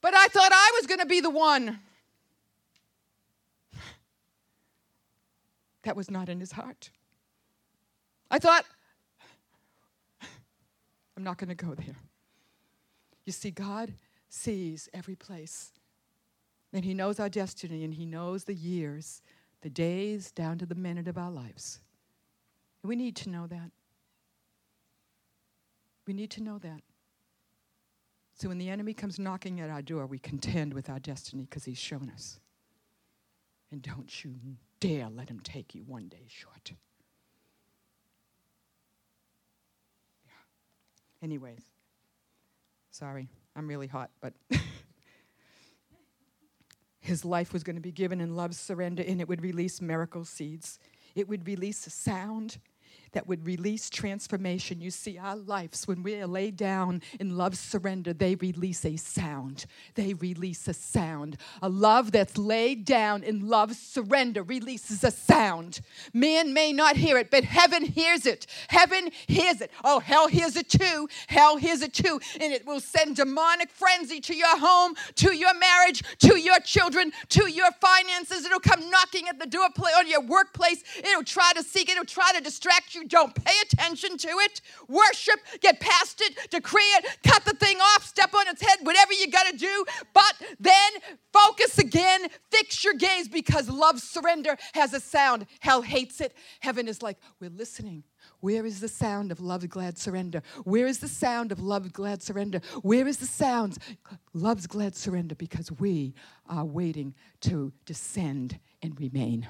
But 0.01 0.15
I 0.15 0.29
thought 0.29 0.53
I 0.53 0.79
was 0.79 0.87
going 0.87 1.01
to 1.01 1.07
be 1.07 1.21
the 1.21 1.29
one. 1.29 1.81
That 5.83 5.97
was 5.97 6.11
not 6.11 6.29
in 6.29 6.39
his 6.39 6.53
heart. 6.53 6.91
I 8.31 8.39
thought, 8.39 8.65
I'm 11.17 11.25
not 11.25 11.39
going 11.39 11.49
to 11.49 11.55
go 11.55 11.75
there. 11.75 11.97
You 13.25 13.33
see, 13.33 13.51
God 13.51 13.95
sees 14.29 14.89
every 14.93 15.17
place 15.17 15.73
and 16.73 16.85
He 16.85 16.95
knows 16.95 17.19
our 17.19 17.29
destiny 17.29 17.85
and 17.85 17.95
He 17.95 18.07
knows 18.07 18.45
the 18.45 18.55
years, 18.55 19.23
the 19.63 19.71
days, 19.71 20.31
down 20.31 20.59
to 20.59 20.67
the 20.67 20.75
minute 20.75 21.09
of 21.09 21.19
our 21.19 21.31
lives. 21.31 21.81
We 22.83 22.97
need 22.97 23.17
to 23.17 23.31
know 23.31 23.47
that. 23.47 23.71
We 26.07 26.15
need 26.15 26.31
to 26.33 26.43
know 26.43 26.59
that. 26.59 26.81
So 28.35 28.49
when 28.49 28.59
the 28.59 28.71
enemy 28.71 28.95
comes 28.95 29.19
knocking 29.19 29.61
at 29.61 29.69
our 29.69 29.83
door, 29.83 30.07
we 30.07 30.19
contend 30.19 30.73
with 30.73 30.89
our 30.89 31.01
destiny 31.01 31.43
because 31.43 31.65
he's 31.65 31.79
shown 31.79 32.11
us. 32.15 32.39
And 33.71 33.83
don't 33.83 34.25
you 34.25 34.37
dare 34.81 35.09
let 35.11 35.29
him 35.29 35.41
take 35.41 35.75
you 35.75 35.83
one 35.83 36.09
day 36.09 36.25
short. 36.29 36.73
Yeah. 40.25 40.33
Anyways, 41.23 41.63
sorry, 42.91 43.29
I'm 43.57 43.67
really 43.69 43.89
hot, 43.89 44.11
but. 44.21 44.33
His 47.01 47.25
life 47.25 47.53
was 47.53 47.63
going 47.63 47.77
to 47.77 47.83
be 47.83 47.93
given 47.93 48.21
in 48.21 48.35
love, 48.35 48.55
surrender, 48.55 49.03
and 49.07 49.21
it 49.21 49.29
would 49.29 49.43
release 49.43 49.81
miracle 49.81 50.25
seeds. 50.25 50.79
It 51.15 51.29
would 51.29 51.47
release 51.47 51.81
sound 51.93 52.59
that 53.13 53.27
would 53.27 53.47
release 53.47 53.89
transformation. 53.91 54.81
You 54.81 54.91
see, 54.91 55.19
our 55.19 55.37
lives, 55.37 55.87
when 55.89 56.03
we 56.03 56.21
are 56.21 56.27
laid 56.27 56.57
down 56.57 57.03
in 57.19 57.37
love 57.37 57.57
surrender, 57.57 58.13
they 58.13 58.35
release 58.37 58.85
a 58.85 58.97
sound. 58.97 59.67
They 59.95 60.15
release 60.15 60.69
a 60.69 60.75
sound. 60.75 61.37
A 61.63 61.69
love 61.69 62.13
that's 62.13 62.37
laid 62.37 62.85
down 62.85 63.23
in 63.23 63.49
love 63.49 63.75
surrender 63.75 64.43
releases 64.43 65.05
a 65.05 65.11
sound. 65.11 65.81
Man 66.13 66.53
may 66.53 66.73
not 66.73 66.97
hear 66.97 67.19
it, 67.19 67.31
but 67.31 67.45
heaven 67.45 67.85
hears 67.85 68.27
it. 68.27 68.47
Heaven 68.69 69.11
hears 69.27 69.61
it. 69.61 69.71
Oh, 69.85 70.01
hell 70.01 70.29
hears 70.29 70.57
it 70.57 70.69
too. 70.69 71.09
Hell 71.29 71.57
hears 71.57 71.83
it 71.83 71.93
too. 71.93 72.21
And 72.41 72.53
it 72.53 72.67
will 72.67 72.81
send 72.81 73.17
demonic 73.17 73.71
frenzy 73.71 74.21
to 74.21 74.35
your 74.35 74.59
home, 74.59 74.95
to 75.17 75.35
your 75.35 75.55
marriage, 75.59 76.03
to 76.21 76.39
your 76.39 76.61
children, 76.61 77.13
to 77.31 77.51
your 77.51 77.71
finances. 77.81 78.45
It'll 78.45 78.61
come 78.61 78.91
knocking 78.91 79.29
at 79.29 79.39
the 79.39 79.47
door 79.47 79.69
on 79.97 80.09
your 80.09 80.23
workplace. 80.23 80.83
It'll 80.99 81.25
try 81.25 81.53
to 81.55 81.63
seek, 81.63 81.89
it'll 81.89 82.05
try 82.05 82.33
to 82.35 82.43
distract 82.43 82.95
you 82.95 82.98
you 82.99 83.09
don't 83.09 83.35
pay 83.35 83.55
attention 83.63 84.17
to 84.19 84.29
it. 84.29 84.61
Worship, 84.89 85.41
get 85.61 85.81
past 85.81 86.21
it, 86.21 86.51
decree 86.51 86.83
it, 86.83 87.07
cut 87.25 87.45
the 87.45 87.55
thing 87.55 87.79
off, 87.79 88.05
step 88.05 88.35
on 88.35 88.49
its 88.49 88.63
head, 88.63 88.79
whatever 88.83 89.13
you 89.13 89.31
got 89.31 89.47
to 89.51 89.57
do. 89.57 89.85
But 90.13 90.35
then 90.59 90.93
focus 91.33 91.79
again, 91.79 92.27
fix 92.51 92.85
your 92.85 92.95
gaze 92.95 93.29
because 93.29 93.69
love 93.69 94.01
surrender 94.01 94.57
has 94.75 94.93
a 94.95 95.01
sound. 95.01 95.47
Hell 95.61 95.83
hates 95.83 96.21
it. 96.21 96.35
Heaven 96.61 96.89
is 96.89 97.03
like, 97.03 97.19
we're 97.41 97.51
listening. 97.51 98.05
Where 98.41 98.67
is 98.67 98.81
the 98.81 98.89
sound 98.89 99.33
of 99.33 99.41
love, 99.41 99.69
glad 99.69 99.99
surrender? 99.99 100.43
Where 100.65 100.87
is 100.87 100.99
the 100.99 101.09
sound 101.09 101.53
of 101.53 101.61
love, 101.61 101.93
glad 101.93 102.23
surrender? 102.23 102.61
Where 102.83 103.07
is 103.07 103.19
the 103.19 103.27
sound? 103.27 103.79
Love's 104.33 104.67
glad 104.67 104.97
surrender 104.97 105.35
because 105.35 105.71
we 105.73 106.15
are 106.49 106.65
waiting 106.65 107.15
to 107.43 107.73
descend 107.85 108.59
and 108.83 108.99
remain. 109.01 109.49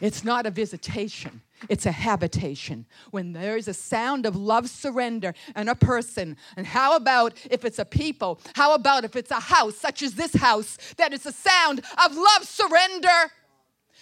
It's 0.00 0.24
not 0.24 0.46
a 0.46 0.50
visitation, 0.50 1.42
it's 1.68 1.86
a 1.86 1.92
habitation. 1.92 2.86
When 3.10 3.32
there 3.32 3.56
is 3.56 3.68
a 3.68 3.74
sound 3.74 4.26
of 4.26 4.36
love 4.36 4.68
surrender 4.68 5.34
and 5.54 5.68
a 5.68 5.74
person, 5.74 6.36
and 6.56 6.66
how 6.66 6.96
about 6.96 7.36
if 7.50 7.64
it's 7.64 7.78
a 7.78 7.84
people? 7.84 8.40
How 8.54 8.74
about 8.74 9.04
if 9.04 9.16
it's 9.16 9.30
a 9.30 9.40
house, 9.40 9.76
such 9.76 10.02
as 10.02 10.14
this 10.14 10.34
house, 10.34 10.78
that 10.96 11.12
is 11.12 11.26
a 11.26 11.32
sound 11.32 11.80
of 12.04 12.16
love 12.16 12.44
surrender? 12.44 13.32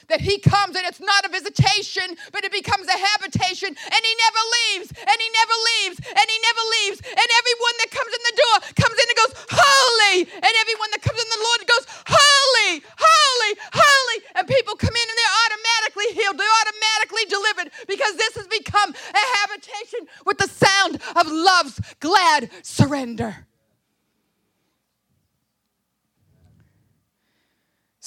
That 0.09 0.21
he 0.21 0.39
comes 0.39 0.77
and 0.77 0.87
it's 0.87 1.01
not 1.01 1.25
a 1.27 1.31
visitation, 1.31 2.17
but 2.33 2.45
it 2.45 2.53
becomes 2.53 2.87
a 2.89 2.99
habitation, 2.99 3.69
and 3.69 4.01
he 4.03 4.15
never 4.23 4.43
leaves, 4.57 4.89
and 4.93 5.17
he 5.19 5.29
never 5.33 5.57
leaves, 5.75 5.97
and 6.05 6.27
he 6.27 6.39
never 6.45 6.65
leaves. 6.81 6.99
And 7.07 7.29
everyone 7.41 7.77
that 7.83 7.91
comes 7.91 8.13
in 8.13 8.23
the 8.23 8.37
door 8.37 8.57
comes 8.77 8.97
in 8.97 9.07
and 9.07 9.19
goes, 9.19 9.33
Holy! 9.51 10.17
And 10.31 10.53
everyone 10.63 10.91
that 10.95 11.03
comes 11.03 11.19
in 11.19 11.29
the 11.29 11.43
Lord 11.43 11.61
goes, 11.67 11.85
Holy, 12.07 12.73
holy, 12.97 13.53
holy. 13.73 14.19
And 14.37 14.45
people 14.47 14.75
come 14.77 14.95
in 14.95 15.07
and 15.07 15.17
they're 15.19 15.39
automatically 15.45 16.09
healed, 16.15 16.37
they're 16.39 16.59
automatically 16.63 17.25
delivered 17.27 17.69
because 17.89 18.15
this 18.17 18.35
has 18.37 18.47
become 18.47 18.91
a 18.93 19.25
habitation 19.43 20.07
with 20.25 20.39
the 20.39 20.49
sound 20.49 21.01
of 21.17 21.25
love's 21.27 21.81
glad 22.01 22.51
surrender. 22.63 23.47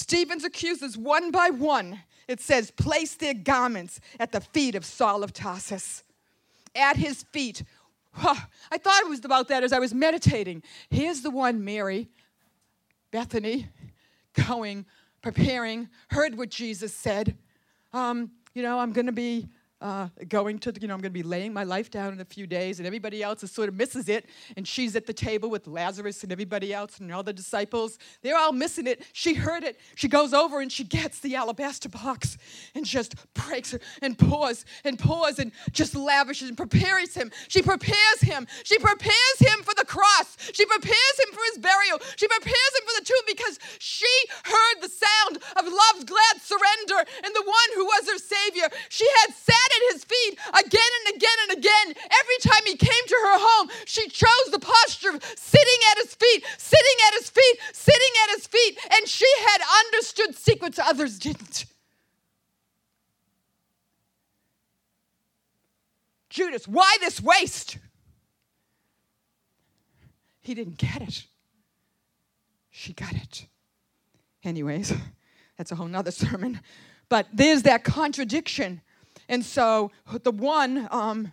Stephen's 0.00 0.44
accusers, 0.44 0.96
one 0.96 1.30
by 1.30 1.50
one, 1.50 2.00
it 2.26 2.40
says, 2.40 2.70
place 2.70 3.14
their 3.14 3.34
garments 3.34 4.00
at 4.18 4.32
the 4.32 4.40
feet 4.40 4.74
of 4.74 4.84
Saul 4.84 5.22
of 5.22 5.32
Tarsus. 5.32 6.04
At 6.74 6.96
his 6.96 7.24
feet. 7.24 7.62
I 8.16 8.78
thought 8.78 9.02
it 9.02 9.08
was 9.08 9.24
about 9.24 9.48
that 9.48 9.62
as 9.62 9.72
I 9.72 9.78
was 9.78 9.92
meditating. 9.92 10.62
Here's 10.88 11.20
the 11.20 11.30
one, 11.30 11.64
Mary, 11.64 12.08
Bethany, 13.10 13.68
going, 14.48 14.86
preparing, 15.20 15.88
heard 16.08 16.38
what 16.38 16.48
Jesus 16.48 16.94
said. 16.94 17.36
Um, 17.92 18.30
you 18.54 18.62
know, 18.62 18.78
I'm 18.78 18.92
going 18.92 19.06
to 19.06 19.12
be 19.12 19.48
uh, 19.80 20.08
going 20.28 20.58
to, 20.60 20.74
you 20.80 20.88
know, 20.88 20.94
I'm 20.94 21.00
going 21.00 21.12
to 21.12 21.18
be 21.18 21.22
laying 21.22 21.52
my 21.52 21.64
life 21.64 21.90
down 21.90 22.12
in 22.12 22.20
a 22.20 22.24
few 22.24 22.46
days, 22.46 22.78
and 22.78 22.86
everybody 22.86 23.22
else 23.22 23.42
is 23.42 23.50
sort 23.50 23.68
of 23.68 23.74
misses 23.74 24.08
it. 24.08 24.26
And 24.56 24.66
she's 24.66 24.94
at 24.96 25.06
the 25.06 25.12
table 25.12 25.48
with 25.48 25.66
Lazarus 25.66 26.22
and 26.22 26.32
everybody 26.32 26.74
else 26.74 26.98
and 26.98 27.12
all 27.12 27.22
the 27.22 27.32
disciples. 27.32 27.98
They're 28.22 28.36
all 28.36 28.52
missing 28.52 28.86
it. 28.86 29.04
She 29.12 29.34
heard 29.34 29.64
it. 29.64 29.78
She 29.94 30.08
goes 30.08 30.34
over 30.34 30.60
and 30.60 30.70
she 30.70 30.84
gets 30.84 31.20
the 31.20 31.36
alabaster 31.36 31.88
box 31.88 32.36
and 32.74 32.84
just 32.84 33.14
breaks 33.34 33.72
it 33.72 33.82
and 34.02 34.18
pours 34.18 34.64
and 34.84 34.98
pours 34.98 35.38
and 35.38 35.52
just 35.72 35.94
lavishes 35.94 36.48
and 36.48 36.56
prepares 36.56 37.14
him. 37.14 37.30
She 37.48 37.62
prepares 37.62 38.20
him. 38.20 38.46
She 38.64 38.78
prepares 38.78 39.38
him 39.38 39.62
for 39.62 39.74
the 39.76 39.86
cross. 39.86 40.36
She 40.52 40.66
prepares 40.66 41.16
him 41.24 41.32
for 41.32 41.40
his 41.52 41.58
burial. 41.58 41.98
She 42.16 42.28
prepares 42.28 42.72
him 42.76 42.86
for 42.86 43.00
the 43.00 43.06
tomb 43.06 43.24
because 43.26 43.58
she 43.78 44.12
heard 44.44 44.82
the 44.82 44.88
sound 44.88 45.36
of 45.56 45.64
love's 45.64 46.04
glad 46.04 46.36
surrender 46.42 47.08
and 47.24 47.34
the 47.34 47.44
one 47.46 47.70
who 47.74 47.84
was 47.84 48.10
her 48.10 48.18
Savior. 48.18 48.68
She 48.88 49.06
had 49.22 49.34
sat 49.34 49.69
at 49.76 49.92
his 49.92 50.04
feet 50.04 50.38
again 50.48 50.90
and 51.06 51.16
again 51.16 51.38
and 51.48 51.58
again. 51.58 51.86
Every 51.96 52.38
time 52.42 52.62
he 52.66 52.76
came 52.76 53.06
to 53.06 53.14
her 53.14 53.38
home, 53.38 53.70
she 53.84 54.08
chose 54.08 54.46
the 54.50 54.58
posture 54.58 55.10
of 55.10 55.22
sitting 55.36 55.80
at 55.92 55.98
his 55.98 56.14
feet, 56.14 56.44
sitting 56.58 56.98
at 57.08 57.14
his 57.20 57.30
feet, 57.30 57.58
sitting 57.72 58.14
at 58.24 58.36
his 58.36 58.46
feet, 58.46 58.78
and 58.92 59.08
she 59.08 59.26
had 59.40 59.60
understood 59.86 60.34
secrets 60.34 60.78
others 60.78 61.18
didn't. 61.18 61.66
Judas, 66.30 66.66
why 66.68 66.96
this 67.00 67.20
waste? 67.20 67.78
He 70.40 70.54
didn't 70.54 70.78
get 70.78 71.02
it. 71.02 71.26
She 72.70 72.92
got 72.92 73.12
it. 73.12 73.46
Anyways, 74.42 74.94
that's 75.58 75.72
a 75.72 75.74
whole 75.74 75.88
nother 75.88 76.12
sermon. 76.12 76.60
But 77.08 77.26
there's 77.32 77.62
that 77.62 77.84
contradiction 77.84 78.80
and 79.30 79.44
so 79.44 79.92
the 80.24 80.32
one, 80.32 80.88
um, 80.90 81.32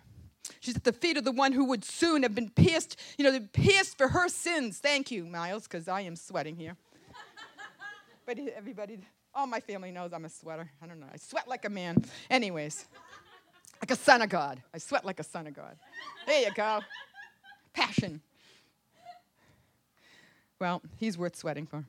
she's 0.60 0.76
at 0.76 0.84
the 0.84 0.92
feet 0.92 1.16
of 1.16 1.24
the 1.24 1.32
one 1.32 1.50
who 1.50 1.64
would 1.64 1.84
soon 1.84 2.22
have 2.22 2.32
been 2.32 2.48
pierced, 2.48 2.96
you 3.18 3.24
know, 3.24 3.40
pierced 3.52 3.98
for 3.98 4.06
her 4.06 4.28
sins. 4.28 4.78
Thank 4.78 5.10
you, 5.10 5.24
Miles, 5.24 5.64
because 5.64 5.88
I 5.88 6.02
am 6.02 6.14
sweating 6.14 6.54
here. 6.54 6.76
but 8.26 8.38
everybody, 8.56 9.00
all 9.34 9.48
my 9.48 9.58
family 9.58 9.90
knows 9.90 10.12
I'm 10.12 10.24
a 10.24 10.28
sweater. 10.28 10.70
I 10.80 10.86
don't 10.86 11.00
know. 11.00 11.08
I 11.12 11.16
sweat 11.16 11.48
like 11.48 11.64
a 11.64 11.70
man. 11.70 12.04
Anyways, 12.30 12.86
like 13.82 13.90
a 13.90 13.96
son 13.96 14.22
of 14.22 14.28
God. 14.28 14.62
I 14.72 14.78
sweat 14.78 15.04
like 15.04 15.18
a 15.18 15.24
son 15.24 15.48
of 15.48 15.54
God. 15.54 15.76
There 16.24 16.42
you 16.42 16.54
go. 16.54 16.78
Passion. 17.72 18.20
Well, 20.60 20.82
he's 20.98 21.18
worth 21.18 21.34
sweating 21.34 21.66
for. 21.66 21.84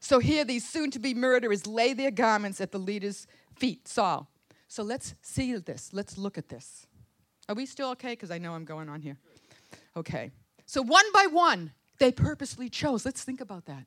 So 0.00 0.18
here, 0.18 0.46
these 0.46 0.66
soon 0.66 0.90
to 0.92 0.98
be 0.98 1.12
murderers 1.12 1.66
lay 1.66 1.92
their 1.92 2.10
garments 2.10 2.60
at 2.60 2.72
the 2.72 2.78
leader's 2.78 3.26
feet, 3.60 3.86
Saul. 3.86 4.28
So 4.66 4.82
let's 4.82 5.14
see 5.22 5.54
this. 5.56 5.90
Let's 5.92 6.16
look 6.16 6.38
at 6.38 6.48
this. 6.48 6.86
Are 7.48 7.54
we 7.54 7.66
still 7.66 7.90
okay? 7.90 8.12
Because 8.12 8.30
I 8.30 8.38
know 8.38 8.54
I'm 8.54 8.64
going 8.64 8.88
on 8.88 9.00
here. 9.00 9.16
Okay. 9.96 10.30
So 10.66 10.82
one 10.82 11.04
by 11.12 11.26
one, 11.30 11.72
they 11.98 12.12
purposely 12.12 12.68
chose. 12.68 13.04
Let's 13.04 13.22
think 13.22 13.40
about 13.40 13.66
that. 13.66 13.86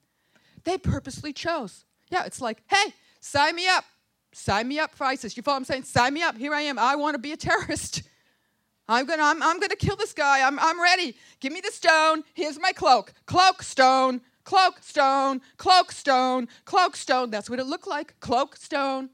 They 0.64 0.78
purposely 0.78 1.34
chose. 1.34 1.86
Yeah, 2.10 2.26
it's 2.26 2.42
like, 2.42 2.62
hey, 2.68 2.94
sign 3.20 3.56
me 3.56 3.68
up. 3.68 3.86
Sign 4.34 4.68
me 4.68 4.80
up 4.80 4.94
for 4.96 5.06
ISIS. 5.06 5.36
You 5.38 5.44
follow 5.44 5.56
what 5.56 5.60
I'm 5.62 5.66
saying? 5.66 5.84
Sign 5.84 6.14
me 6.14 6.22
up. 6.22 6.38
Here 6.38 6.54
I 6.54 6.62
am. 6.62 6.78
I 6.78 6.96
want 6.96 7.16
to 7.16 7.20
be 7.20 7.32
a 7.32 7.38
terrorist. 7.38 8.04
I'm 8.88 9.06
gonna, 9.06 9.24
I'm, 9.24 9.42
I'm 9.42 9.60
gonna 9.60 9.78
kill 9.78 9.96
this 9.96 10.14
guy. 10.14 10.46
I'm, 10.46 10.60
I'm 10.60 10.82
ready. 10.82 11.16
Give 11.40 11.54
me 11.54 11.62
the 11.62 11.72
stone. 11.72 12.24
Here's 12.34 12.60
my 12.60 12.74
cloak. 12.74 13.14
Cloak, 13.26 13.64
stone, 13.64 14.22
cloak, 14.44 14.80
stone, 14.82 15.42
cloak, 15.58 15.92
stone, 15.92 16.50
cloak, 16.66 16.98
stone. 16.98 17.30
That's 17.30 17.50
what 17.50 17.60
it 17.60 17.66
looked 17.66 17.88
like. 17.88 18.20
Cloak, 18.20 18.58
stone. 18.58 19.10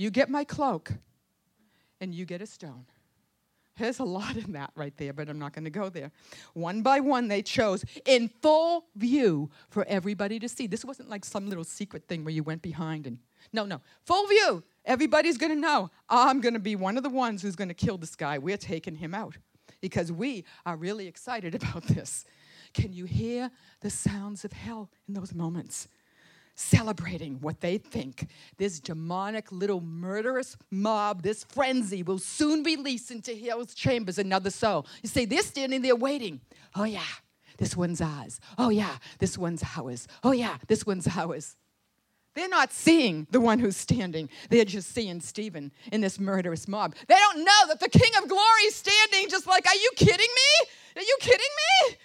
You 0.00 0.10
get 0.10 0.30
my 0.30 0.44
cloak, 0.44 0.92
and 2.00 2.14
you 2.14 2.24
get 2.24 2.40
a 2.40 2.46
stone. 2.46 2.86
There's 3.76 3.98
a 3.98 4.04
lot 4.04 4.34
in 4.34 4.52
that 4.52 4.70
right 4.74 4.96
there, 4.96 5.12
but 5.12 5.28
I'm 5.28 5.38
not 5.38 5.52
going 5.52 5.64
to 5.64 5.70
go 5.70 5.90
there. 5.90 6.10
One 6.54 6.80
by 6.80 7.00
one, 7.00 7.28
they 7.28 7.42
chose 7.42 7.84
in 8.06 8.30
full 8.40 8.86
view 8.96 9.50
for 9.68 9.84
everybody 9.86 10.38
to 10.38 10.48
see. 10.48 10.66
This 10.66 10.86
wasn't 10.86 11.10
like 11.10 11.26
some 11.26 11.50
little 11.50 11.64
secret 11.64 12.08
thing 12.08 12.24
where 12.24 12.32
you 12.32 12.42
went 12.42 12.62
behind 12.62 13.06
and. 13.06 13.18
No, 13.52 13.66
no. 13.66 13.82
Full 14.06 14.26
view. 14.26 14.64
Everybody's 14.86 15.36
going 15.36 15.52
to 15.52 15.60
know. 15.60 15.90
I'm 16.08 16.40
going 16.40 16.54
to 16.54 16.60
be 16.60 16.76
one 16.76 16.96
of 16.96 17.02
the 17.02 17.10
ones 17.10 17.42
who's 17.42 17.56
going 17.56 17.68
to 17.68 17.74
kill 17.74 17.98
this 17.98 18.16
guy. 18.16 18.38
We're 18.38 18.56
taking 18.56 18.94
him 18.94 19.14
out 19.14 19.36
because 19.82 20.10
we 20.10 20.46
are 20.64 20.78
really 20.78 21.08
excited 21.08 21.54
about 21.62 21.82
this. 21.82 22.24
Can 22.72 22.94
you 22.94 23.04
hear 23.04 23.50
the 23.82 23.90
sounds 23.90 24.46
of 24.46 24.52
hell 24.52 24.88
in 25.08 25.12
those 25.12 25.34
moments? 25.34 25.88
Celebrating 26.60 27.40
what 27.40 27.60
they 27.60 27.78
think 27.78 28.28
this 28.58 28.80
demonic 28.80 29.50
little 29.50 29.80
murderous 29.80 30.56
mob, 30.70 31.22
this 31.22 31.44
frenzy 31.44 32.02
will 32.02 32.18
soon 32.18 32.62
release 32.62 33.10
into 33.10 33.34
hell's 33.34 33.74
chambers 33.74 34.18
another 34.18 34.50
soul. 34.50 34.86
You 35.02 35.08
see, 35.08 35.24
they're 35.24 35.42
standing 35.42 35.82
there 35.82 35.96
waiting. 35.96 36.40
Oh, 36.74 36.84
yeah, 36.84 37.02
this 37.56 37.76
one's 37.76 38.00
ours. 38.00 38.40
Oh, 38.58 38.68
yeah, 38.68 38.96
this 39.18 39.38
one's 39.38 39.62
ours. 39.76 40.06
Oh, 40.22 40.32
yeah, 40.32 40.58
this 40.68 40.84
one's 40.84 41.08
ours. 41.08 41.56
They're 42.34 42.48
not 42.48 42.72
seeing 42.72 43.26
the 43.30 43.40
one 43.40 43.58
who's 43.58 43.76
standing. 43.76 44.28
They're 44.50 44.64
just 44.64 44.94
seeing 44.94 45.20
Stephen 45.20 45.72
in 45.90 46.00
this 46.00 46.20
murderous 46.20 46.68
mob. 46.68 46.94
They 47.08 47.16
don't 47.16 47.38
know 47.38 47.66
that 47.68 47.80
the 47.80 47.88
King 47.88 48.12
of 48.22 48.28
Glory 48.28 48.62
is 48.66 48.76
standing 48.76 49.28
just 49.28 49.46
like, 49.48 49.66
Are 49.66 49.74
you 49.74 49.90
kidding 49.96 50.18
me? 50.18 50.68
Are 50.96 51.02
you 51.02 51.16
kidding 51.20 51.38
me? 51.90 51.96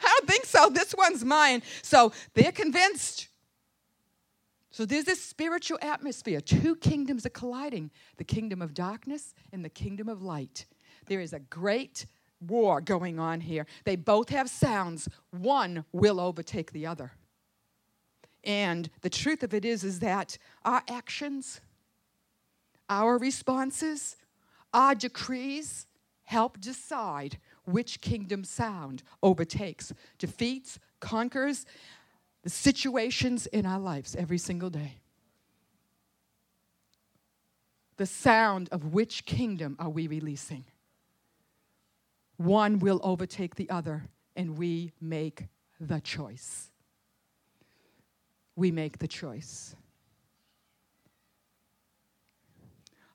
I 0.00 0.16
don't 0.18 0.28
think 0.28 0.44
so. 0.44 0.68
This 0.68 0.94
one's 0.96 1.24
mine. 1.24 1.62
So 1.82 2.12
they're 2.34 2.52
convinced. 2.52 3.28
So 4.72 4.86
there's 4.86 5.04
this 5.04 5.22
spiritual 5.22 5.78
atmosphere. 5.82 6.40
Two 6.40 6.74
kingdoms 6.76 7.26
are 7.26 7.30
colliding 7.30 7.90
the 8.16 8.24
kingdom 8.24 8.62
of 8.62 8.72
darkness 8.72 9.34
and 9.52 9.62
the 9.62 9.68
kingdom 9.68 10.08
of 10.08 10.22
light. 10.22 10.64
There 11.06 11.20
is 11.20 11.34
a 11.34 11.40
great 11.40 12.06
war 12.40 12.80
going 12.80 13.20
on 13.20 13.42
here. 13.42 13.66
They 13.84 13.96
both 13.96 14.30
have 14.30 14.48
sounds, 14.48 15.08
one 15.30 15.84
will 15.92 16.18
overtake 16.18 16.72
the 16.72 16.86
other. 16.86 17.12
And 18.44 18.88
the 19.02 19.10
truth 19.10 19.42
of 19.42 19.52
it 19.52 19.64
is 19.66 19.84
is 19.84 20.00
that 20.00 20.38
our 20.64 20.82
actions, 20.88 21.60
our 22.88 23.18
responses, 23.18 24.16
our 24.72 24.94
decrees 24.94 25.86
help 26.24 26.58
decide 26.60 27.38
which 27.66 28.00
kingdom 28.00 28.42
sound 28.42 29.02
overtakes, 29.22 29.92
defeats, 30.18 30.78
conquers, 30.98 31.66
the 32.42 32.50
situations 32.50 33.46
in 33.46 33.66
our 33.66 33.78
lives 33.78 34.16
every 34.16 34.38
single 34.38 34.70
day. 34.70 35.02
the 38.02 38.06
sound 38.06 38.68
of 38.72 38.92
which 38.92 39.24
kingdom 39.26 39.76
are 39.78 39.88
we 39.88 40.08
releasing? 40.08 40.64
One 42.36 42.80
will 42.80 43.00
overtake 43.04 43.54
the 43.54 43.70
other, 43.70 44.08
and 44.34 44.58
we 44.58 44.92
make 45.00 45.46
the 45.78 46.00
choice. 46.00 46.72
We 48.56 48.72
make 48.72 48.98
the 48.98 49.06
choice. 49.06 49.76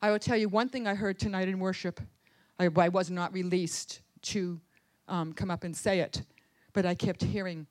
I 0.02 0.10
will 0.10 0.20
tell 0.20 0.38
you 0.38 0.48
one 0.48 0.70
thing 0.70 0.88
I 0.88 0.96
heard 0.96 1.20
tonight 1.20 1.50
in 1.50 1.60
worship. 1.60 2.00
I, 2.58 2.70
I 2.78 2.88
was 2.88 3.10
not 3.12 3.34
released 3.34 4.00
to 4.22 4.62
um, 5.10 5.34
come 5.34 5.52
up 5.52 5.66
and 5.66 5.76
say 5.76 6.00
it, 6.00 6.22
but 6.72 6.86
I 6.86 6.96
kept 6.96 7.24
hearing, 7.24 7.68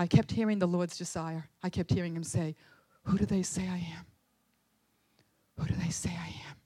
I 0.00 0.06
kept 0.06 0.32
hearing 0.32 0.58
the 0.58 0.66
Lord's 0.66 0.96
desire. 0.96 1.46
I 1.62 1.68
kept 1.68 1.92
hearing 1.92 2.16
Him 2.16 2.24
say, 2.24 2.56
Who 3.02 3.18
do 3.18 3.26
they 3.26 3.42
say 3.42 3.68
I 3.68 3.86
am? 3.98 4.06
Who 5.58 5.66
do 5.66 5.74
they 5.74 5.90
say 5.90 6.08
I 6.08 6.28
am? 6.48 6.56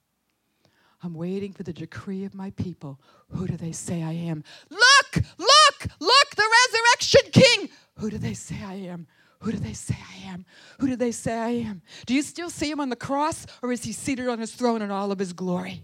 I'm 1.02 1.14
waiting 1.14 1.52
for 1.52 1.64
the 1.64 1.72
decree 1.72 2.24
of 2.24 2.32
my 2.32 2.50
people. 2.50 3.00
Who 3.30 3.48
do 3.48 3.56
they 3.56 3.72
say 3.72 4.04
I 4.04 4.12
am? 4.12 4.44
Look, 4.70 5.24
look, 5.36 5.90
look, 5.98 6.30
the 6.36 6.48
resurrection 6.62 7.32
king. 7.32 7.70
Who 7.98 8.08
do 8.08 8.18
they 8.18 8.34
say 8.34 8.62
I 8.64 8.74
am? 8.74 9.08
Who 9.40 9.50
do 9.50 9.58
they 9.58 9.72
say 9.72 9.96
I 9.98 10.30
am? 10.30 10.44
Who 10.78 10.86
do 10.86 10.94
they 10.94 11.10
say 11.10 11.36
I 11.36 11.48
am? 11.48 11.82
Do 12.06 12.14
you 12.14 12.22
still 12.22 12.50
see 12.50 12.70
him 12.70 12.78
on 12.78 12.88
the 12.88 12.94
cross, 12.94 13.46
or 13.64 13.72
is 13.72 13.82
he 13.82 13.90
seated 13.90 14.28
on 14.28 14.38
his 14.38 14.52
throne 14.54 14.80
in 14.80 14.92
all 14.92 15.10
of 15.10 15.18
his 15.18 15.32
glory? 15.32 15.82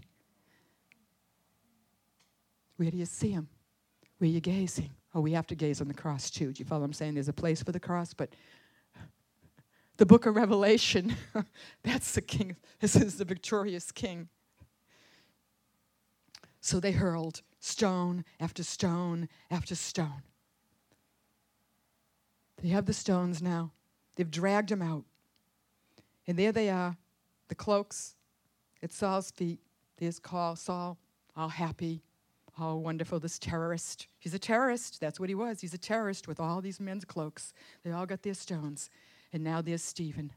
Where 2.77 2.91
do 2.91 2.95
you 2.95 3.05
see 3.05 3.31
him? 3.31 3.49
Where 4.19 4.29
are 4.29 4.31
you 4.31 4.39
gazing? 4.39 4.91
Oh, 5.13 5.21
we 5.21 5.33
have 5.33 5.47
to 5.47 5.55
gaze 5.55 5.81
on 5.81 5.87
the 5.87 5.93
cross 5.93 6.29
too. 6.29 6.53
Do 6.53 6.59
you 6.59 6.65
follow 6.65 6.81
what 6.81 6.87
I'm 6.87 6.93
saying? 6.93 7.15
There's 7.15 7.27
a 7.27 7.33
place 7.33 7.61
for 7.61 7.71
the 7.71 7.79
cross, 7.79 8.13
but 8.13 8.29
the 9.97 10.05
book 10.05 10.25
of 10.25 10.35
Revelation, 10.35 11.15
that's 11.83 12.13
the 12.13 12.21
king. 12.21 12.55
This 12.79 12.95
is 12.95 13.17
the 13.17 13.25
victorious 13.25 13.91
king. 13.91 14.29
So 16.61 16.79
they 16.79 16.91
hurled 16.91 17.41
stone 17.59 18.23
after 18.39 18.63
stone 18.63 19.27
after 19.49 19.75
stone. 19.75 20.21
They 22.61 22.69
have 22.69 22.85
the 22.85 22.93
stones 22.93 23.41
now. 23.41 23.71
They've 24.15 24.29
dragged 24.29 24.69
them 24.69 24.81
out. 24.81 25.03
And 26.27 26.37
there 26.37 26.51
they 26.51 26.69
are, 26.69 26.95
the 27.47 27.55
cloaks 27.55 28.15
at 28.83 28.93
Saul's 28.93 29.31
feet. 29.31 29.59
There's 29.97 30.21
Saul, 30.23 30.97
all 31.35 31.49
happy, 31.49 32.03
all 32.59 32.81
wonderful, 32.81 33.19
this 33.19 33.39
terrorist. 33.39 34.07
He's 34.19 34.33
a 34.33 34.39
terrorist. 34.39 34.99
That's 34.99 35.19
what 35.19 35.29
he 35.29 35.35
was. 35.35 35.61
He's 35.61 35.73
a 35.73 35.77
terrorist 35.77 36.27
with 36.27 36.39
all 36.39 36.61
these 36.61 36.79
men's 36.79 37.05
cloaks. 37.05 37.53
They 37.83 37.91
all 37.91 38.05
got 38.05 38.23
their 38.23 38.33
stones. 38.33 38.89
And 39.33 39.43
now 39.43 39.61
there's 39.61 39.83
Stephen. 39.83 40.33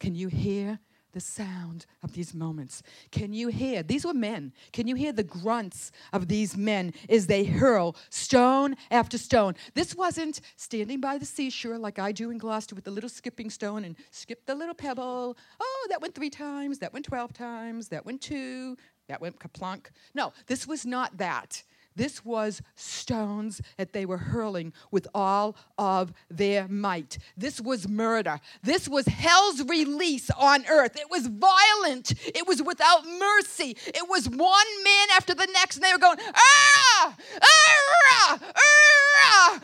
Can 0.00 0.14
you 0.14 0.28
hear 0.28 0.78
the 1.12 1.20
sound 1.20 1.86
of 2.02 2.12
these 2.12 2.34
moments. 2.34 2.82
Can 3.10 3.32
you 3.32 3.48
hear? 3.48 3.82
These 3.82 4.04
were 4.04 4.14
men. 4.14 4.52
Can 4.72 4.88
you 4.88 4.94
hear 4.94 5.12
the 5.12 5.22
grunts 5.22 5.92
of 6.12 6.28
these 6.28 6.56
men 6.56 6.92
as 7.08 7.26
they 7.26 7.44
hurl 7.44 7.96
stone 8.10 8.76
after 8.90 9.18
stone? 9.18 9.54
This 9.74 9.94
wasn't 9.94 10.40
standing 10.56 11.00
by 11.00 11.18
the 11.18 11.26
seashore 11.26 11.78
like 11.78 11.98
I 11.98 12.12
do 12.12 12.30
in 12.30 12.38
Gloucester 12.38 12.74
with 12.74 12.84
the 12.84 12.90
little 12.90 13.10
skipping 13.10 13.50
stone 13.50 13.84
and 13.84 13.96
skip 14.10 14.46
the 14.46 14.54
little 14.54 14.74
pebble. 14.74 15.36
Oh, 15.60 15.86
that 15.90 16.00
went 16.00 16.14
three 16.14 16.30
times, 16.30 16.78
that 16.78 16.92
went 16.92 17.04
12 17.04 17.32
times, 17.32 17.88
that 17.88 18.06
went 18.06 18.20
two, 18.22 18.76
that 19.08 19.20
went 19.20 19.38
kaplunk. 19.38 19.86
No, 20.14 20.32
this 20.46 20.66
was 20.66 20.84
not 20.86 21.18
that. 21.18 21.62
This 21.96 22.24
was 22.24 22.62
stones 22.74 23.60
that 23.76 23.92
they 23.92 24.06
were 24.06 24.18
hurling 24.18 24.72
with 24.90 25.06
all 25.14 25.56
of 25.78 26.12
their 26.30 26.68
might. 26.68 27.18
This 27.36 27.60
was 27.60 27.88
murder. 27.88 28.40
This 28.62 28.88
was 28.88 29.06
hell's 29.06 29.62
release 29.64 30.30
on 30.30 30.64
earth. 30.66 30.96
It 30.96 31.10
was 31.10 31.26
violent. 31.26 32.12
It 32.34 32.46
was 32.46 32.62
without 32.62 33.04
mercy. 33.06 33.76
It 33.86 34.08
was 34.08 34.28
one 34.28 34.84
man 34.84 35.08
after 35.16 35.34
the 35.34 35.46
next, 35.52 35.76
and 35.76 35.84
they 35.84 35.92
were 35.92 35.98
going, 35.98 36.18
ah, 36.20 37.16
ah, 37.16 37.16
ah, 37.42 38.38
ah. 38.56 39.62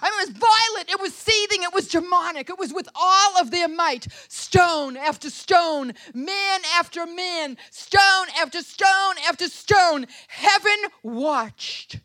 I 0.00 0.10
mean, 0.10 0.20
it 0.20 0.28
was 0.28 0.36
violent. 0.38 0.90
It 0.90 1.00
was 1.00 1.14
seething. 1.14 1.62
It 1.62 1.72
was 1.72 1.88
demonic. 1.88 2.50
It 2.50 2.58
was 2.58 2.72
with 2.72 2.88
all 2.94 3.40
of 3.40 3.50
their 3.50 3.68
might. 3.68 4.06
Stone 4.28 4.96
after 4.96 5.30
stone, 5.30 5.92
man 6.14 6.60
after 6.76 7.06
man, 7.06 7.56
stone 7.70 8.26
after 8.40 8.62
stone 8.62 9.14
after 9.28 9.48
stone. 9.48 10.06
Heaven 10.28 10.76
watched 11.12 12.00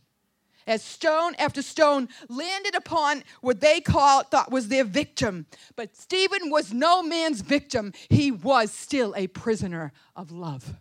as 0.68 0.84
stone 0.84 1.34
after 1.40 1.62
stone 1.62 2.10
landed 2.28 2.76
upon 2.76 3.24
what 3.42 3.62
they 3.62 3.80
thought 3.80 4.52
was 4.52 4.68
their 4.68 4.84
victim. 4.84 5.46
But 5.76 5.96
Stephen 5.96 6.50
was 6.50 6.74
no 6.74 7.02
man's 7.02 7.42
victim. 7.42 7.94
He 8.10 8.32
was 8.32 8.72
still 8.72 9.14
a 9.16 9.28
prisoner 9.28 9.94
of 10.16 10.32
love. 10.32 10.76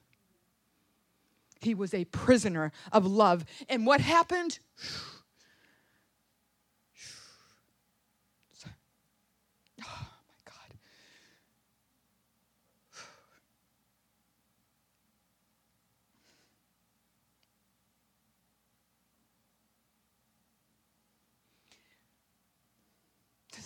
He 1.60 1.74
was 1.74 1.94
a 1.94 2.04
prisoner 2.06 2.72
of 2.92 3.06
love. 3.06 3.44
And 3.68 3.86
what 3.86 4.00
happened? 4.00 4.58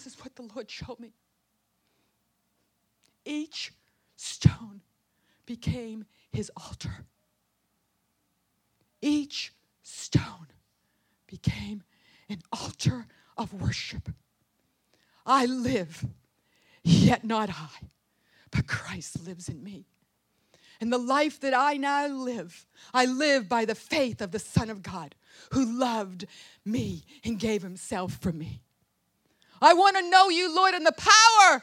This 0.04 0.14
is 0.14 0.14
what 0.36 0.48
the 0.48 0.54
Lord 0.54 0.70
showed 0.70 1.00
me. 1.00 1.12
Each 3.24 3.72
stone 4.16 4.80
became 5.46 6.04
his 6.30 6.50
altar. 6.56 7.04
Each 9.02 9.52
stone 9.82 10.46
became 11.26 11.82
an 12.28 12.40
altar 12.52 13.06
of 13.36 13.52
worship. 13.52 14.10
I 15.26 15.46
live, 15.46 16.04
yet 16.82 17.24
not 17.24 17.50
I, 17.50 17.88
but 18.50 18.66
Christ 18.66 19.24
lives 19.24 19.48
in 19.48 19.62
me. 19.62 19.86
And 20.80 20.92
the 20.92 20.98
life 20.98 21.40
that 21.40 21.52
I 21.54 21.74
now 21.74 22.06
live, 22.06 22.66
I 22.94 23.04
live 23.04 23.48
by 23.48 23.66
the 23.66 23.74
faith 23.74 24.22
of 24.22 24.32
the 24.32 24.38
Son 24.38 24.70
of 24.70 24.82
God 24.82 25.14
who 25.52 25.78
loved 25.78 26.24
me 26.64 27.04
and 27.22 27.38
gave 27.38 27.62
himself 27.62 28.14
for 28.20 28.32
me. 28.32 28.62
I 29.60 29.74
want 29.74 29.96
to 29.96 30.10
know 30.10 30.28
you, 30.28 30.54
Lord, 30.54 30.74
and 30.74 30.86
the 30.86 30.92
power 30.92 31.62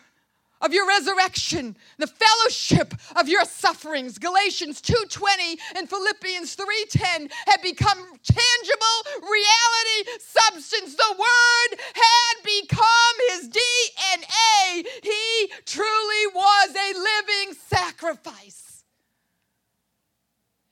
of 0.61 0.73
your 0.73 0.87
resurrection, 0.87 1.75
the 1.97 2.07
fellowship 2.07 2.93
of 3.15 3.27
your 3.27 3.45
sufferings. 3.45 4.17
Galatians 4.17 4.81
2:20 4.81 5.59
and 5.75 5.89
Philippians 5.89 6.55
3:10 6.55 7.29
had 7.47 7.61
become 7.61 8.19
tangible 8.23 9.21
reality, 9.21 10.19
substance. 10.19 10.95
The 10.95 11.15
word 11.17 11.79
had 11.93 12.43
become 12.43 13.15
his 13.29 13.49
DNA. 13.49 14.87
He 15.03 15.53
truly 15.65 16.27
was 16.33 16.75
a 16.75 16.93
living 16.93 17.55
sacrifice. 17.67 18.83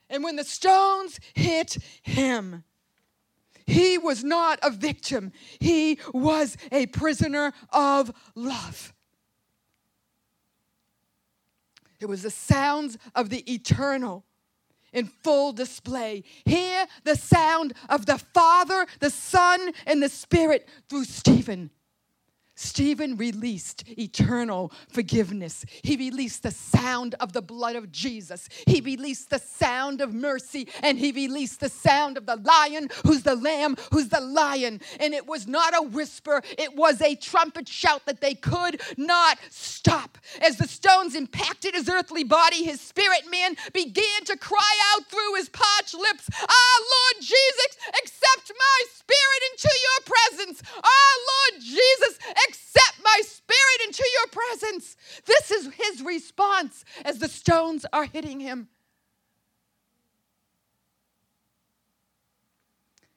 And 0.08 0.22
when 0.22 0.36
the 0.36 0.44
stones 0.44 1.18
hit 1.34 1.78
him, 2.02 2.64
he 3.66 3.98
was 3.98 4.22
not 4.22 4.58
a 4.62 4.70
victim, 4.70 5.32
he 5.58 5.98
was 6.12 6.56
a 6.70 6.86
prisoner 6.86 7.52
of 7.70 8.12
love. 8.34 8.92
It 11.98 12.06
was 12.06 12.22
the 12.22 12.30
sounds 12.30 12.98
of 13.14 13.30
the 13.30 13.50
eternal 13.52 14.24
in 14.92 15.06
full 15.06 15.52
display. 15.52 16.24
Hear 16.44 16.86
the 17.04 17.16
sound 17.16 17.74
of 17.88 18.06
the 18.06 18.18
Father, 18.18 18.86
the 19.00 19.10
Son, 19.10 19.72
and 19.86 20.02
the 20.02 20.08
Spirit 20.08 20.68
through 20.88 21.04
Stephen. 21.04 21.70
Stephen 22.56 23.16
released 23.16 23.84
eternal 23.98 24.72
forgiveness. 24.88 25.64
He 25.82 25.96
released 25.96 26.42
the 26.42 26.50
sound 26.50 27.14
of 27.20 27.34
the 27.34 27.42
blood 27.42 27.76
of 27.76 27.92
Jesus. 27.92 28.48
He 28.66 28.80
released 28.80 29.28
the 29.28 29.38
sound 29.38 30.00
of 30.00 30.14
mercy 30.14 30.68
and 30.82 30.98
he 30.98 31.12
released 31.12 31.60
the 31.60 31.68
sound 31.68 32.16
of 32.16 32.24
the 32.24 32.36
lion 32.36 32.88
who's 33.04 33.22
the 33.22 33.36
lamb, 33.36 33.76
who's 33.92 34.08
the 34.08 34.20
lion. 34.20 34.80
And 34.98 35.12
it 35.12 35.26
was 35.26 35.46
not 35.46 35.76
a 35.76 35.82
whisper, 35.82 36.42
it 36.58 36.74
was 36.74 37.02
a 37.02 37.14
trumpet 37.14 37.68
shout 37.68 38.06
that 38.06 38.22
they 38.22 38.34
could 38.34 38.80
not 38.96 39.38
stop. 39.50 40.16
As 40.40 40.56
the 40.56 40.66
stones 40.66 41.14
impacted 41.14 41.74
his 41.74 41.88
earthly 41.90 42.24
body, 42.24 42.64
his 42.64 42.80
spirit 42.80 43.30
man 43.30 43.56
began 43.74 44.24
to 44.24 44.36
cry 44.38 44.76
out 44.94 45.06
through 45.06 45.34
his 45.34 45.50
parched 45.50 45.94
lips, 45.94 46.28
Ah, 46.32 46.78
Lord 46.80 47.22
Jesus, 47.22 47.76
accept 48.02 48.52
my 48.58 48.78
spirit 48.94 49.42
into 49.52 49.70
your 49.86 50.16
presence. 50.16 50.62
Ah, 50.82 51.14
Lord 51.52 51.62
Jesus, 51.62 52.18
accept 52.48 53.00
my 53.02 53.20
spirit 53.24 53.86
into 53.86 54.04
your 54.14 54.26
presence. 54.28 54.96
This 55.24 55.50
is 55.50 55.72
his 55.74 56.02
response 56.02 56.84
as 57.04 57.18
the 57.18 57.28
stones 57.28 57.86
are 57.92 58.04
hitting 58.04 58.40
him. 58.40 58.68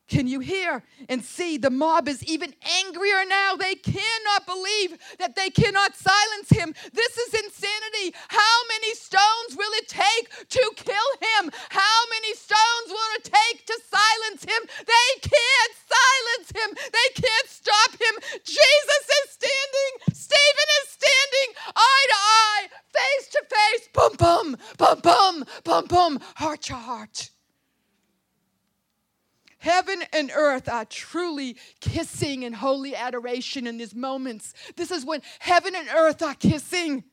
Can 0.09 0.27
you 0.27 0.39
hear 0.39 0.83
and 1.07 1.23
see 1.23 1.57
the 1.57 1.69
mob 1.69 2.09
is 2.09 2.23
even 2.25 2.53
angrier 2.81 3.23
now? 3.29 3.55
They 3.55 3.75
cannot 3.75 4.45
believe 4.47 4.97
that 5.19 5.35
they 5.35 5.49
cannot 5.51 5.95
silence 5.95 6.49
him. 6.49 6.73
This 6.93 7.17
is 7.17 7.33
insanity. 7.33 8.17
How 8.27 8.57
many 8.73 8.95
stones 8.95 9.55
will 9.55 9.71
it 9.77 9.87
take 9.87 10.49
to 10.49 10.71
kill 10.75 11.09
him? 11.21 11.51
How 11.69 11.99
many 12.09 12.33
stones 12.33 12.89
will 12.89 13.11
it 13.17 13.23
take 13.25 13.65
to 13.67 13.79
silence 13.85 14.43
him? 14.43 14.61
They 14.85 15.09
can't 15.21 15.75
silence 15.77 16.49
him. 16.57 16.75
They 16.91 17.21
can't 17.21 17.47
stop 17.47 17.91
him. 17.93 18.15
Jesus 18.43 19.03
is 19.21 19.27
standing. 19.37 19.93
Stephen 20.13 20.69
is 20.81 20.89
standing 20.89 21.49
eye 21.75 22.07
to 22.09 22.17
eye, 22.17 22.67
face 22.97 23.27
to 23.29 23.41
face. 23.49 23.89
Boom, 23.93 24.15
boom, 24.17 24.57
boom, 24.77 24.99
boom, 25.01 25.45
boom, 25.63 25.85
boom, 25.87 26.19
heart 26.35 26.63
to 26.63 26.75
heart. 26.75 27.29
Heaven 29.59 30.03
and 30.13 30.31
earth 30.33 30.69
are 30.69 30.85
truly 30.85 31.57
kissing 31.81 32.43
in 32.43 32.53
holy 32.53 32.95
adoration 32.95 33.67
in 33.67 33.77
these 33.77 33.93
moments. 33.93 34.53
This 34.75 34.89
is 34.89 35.05
when 35.05 35.21
heaven 35.39 35.75
and 35.75 35.87
earth 35.89 36.21
are 36.21 36.35
kissing. 36.35 37.03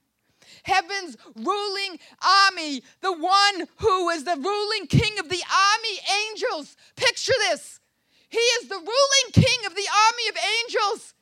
Heaven's 0.63 1.17
ruling 1.35 1.99
army, 2.23 2.83
the 3.01 3.13
one 3.13 3.67
who 3.79 4.11
is 4.11 4.25
the 4.25 4.37
ruling 4.37 4.87
king 4.87 5.19
of 5.19 5.29
the 5.29 5.43
army 5.43 5.99
angels. 6.31 6.77
Picture 6.95 7.33
this. 7.51 7.81
He 8.29 8.39
is 8.39 8.69
the 8.69 8.77
ruling 8.77 9.33
king 9.33 9.67
of 9.67 9.75
the 9.75 9.89
army 10.07 10.29
of 10.29 10.37
angels, 10.63 11.15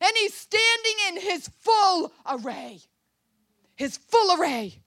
and 0.00 0.12
he's 0.16 0.34
standing 0.34 0.94
in 1.08 1.20
his 1.20 1.48
full 1.48 2.12
array. 2.28 2.80
His 3.76 3.96
full 3.96 4.40
array. 4.40 4.81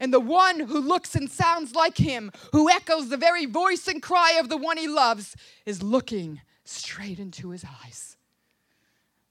And 0.00 0.12
the 0.12 0.20
one 0.20 0.60
who 0.60 0.80
looks 0.80 1.14
and 1.14 1.30
sounds 1.30 1.74
like 1.74 1.96
him, 1.96 2.32
who 2.52 2.68
echoes 2.68 3.08
the 3.08 3.16
very 3.16 3.46
voice 3.46 3.86
and 3.86 4.02
cry 4.02 4.38
of 4.40 4.48
the 4.48 4.56
one 4.56 4.76
he 4.76 4.88
loves, 4.88 5.36
is 5.66 5.82
looking 5.82 6.40
straight 6.64 7.18
into 7.18 7.50
his 7.50 7.64
eyes. 7.84 8.16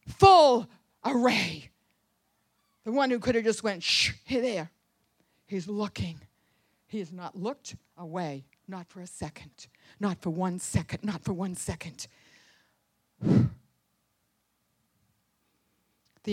Full 0.08 0.68
array. 1.06 1.70
The 2.84 2.92
one 2.92 3.10
who 3.10 3.20
could 3.20 3.36
have 3.36 3.44
just 3.44 3.64
went, 3.64 3.84
shh, 3.84 4.12
hey 4.26 4.42
there. 4.42 4.72
He's 5.48 5.68
looking. 5.68 6.20
He 6.88 7.00
has 7.00 7.12
not 7.12 7.36
looked 7.36 7.76
away, 7.98 8.46
not 8.68 8.88
for 8.88 9.02
a 9.02 9.08
second, 9.08 9.68
not 10.00 10.22
for 10.22 10.30
one 10.30 10.60
second, 10.60 11.04
not 11.04 11.24
for 11.24 11.34
one 11.34 11.56
second. 11.56 12.08
the 13.22 13.50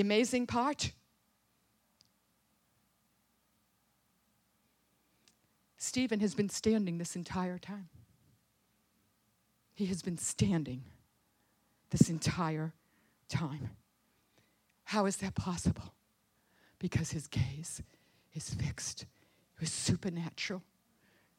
amazing 0.00 0.46
part 0.46 0.92
Stephen 5.82 6.20
has 6.20 6.34
been 6.34 6.50
standing 6.50 6.98
this 6.98 7.16
entire 7.16 7.56
time. 7.56 7.88
He 9.72 9.86
has 9.86 10.02
been 10.02 10.18
standing 10.18 10.84
this 11.88 12.10
entire 12.10 12.74
time. 13.30 13.70
How 14.84 15.06
is 15.06 15.16
that 15.16 15.34
possible? 15.34 15.94
Because 16.78 17.12
his 17.12 17.26
gaze 17.26 17.82
is 18.34 18.52
fixed, 18.52 19.04
it 19.54 19.60
was 19.60 19.72
supernatural. 19.72 20.62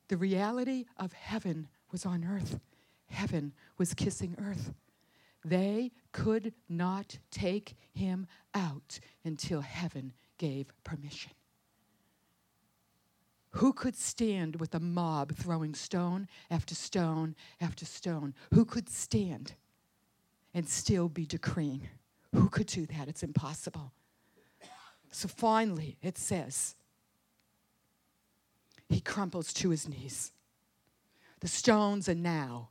The 0.07 0.17
reality 0.17 0.85
of 0.97 1.13
heaven 1.13 1.67
was 1.91 2.03
on 2.03 2.25
earth, 2.25 2.59
heaven 3.11 3.53
was 3.77 3.93
kissing 3.93 4.35
earth. 4.39 4.73
They 5.45 5.91
could 6.13 6.51
not 6.67 7.19
take 7.29 7.75
him 7.93 8.25
out 8.55 8.99
until 9.23 9.61
heaven 9.61 10.13
gave 10.39 10.73
permission. 10.83 11.31
Who 13.55 13.73
could 13.73 13.95
stand 13.95 14.59
with 14.59 14.73
a 14.73 14.79
mob 14.79 15.35
throwing 15.35 15.73
stone 15.73 16.27
after 16.49 16.73
stone 16.73 17.35
after 17.59 17.85
stone? 17.85 18.33
Who 18.53 18.63
could 18.63 18.89
stand 18.89 19.53
and 20.53 20.67
still 20.67 21.09
be 21.09 21.25
decreeing? 21.25 21.89
Who 22.33 22.47
could 22.49 22.67
do 22.67 22.85
that? 22.85 23.09
It's 23.09 23.23
impossible. 23.23 23.91
So 25.11 25.27
finally, 25.27 25.97
it 26.01 26.17
says, 26.17 26.75
he 28.87 29.01
crumples 29.01 29.53
to 29.53 29.69
his 29.69 29.87
knees. 29.87 30.31
The 31.41 31.47
stones 31.49 32.07
are 32.07 32.15
now, 32.15 32.69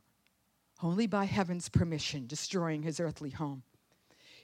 only 0.81 1.05
by 1.05 1.25
heaven's 1.25 1.69
permission, 1.69 2.25
destroying 2.25 2.81
his 2.81 2.99
earthly 2.99 3.29
home. 3.29 3.61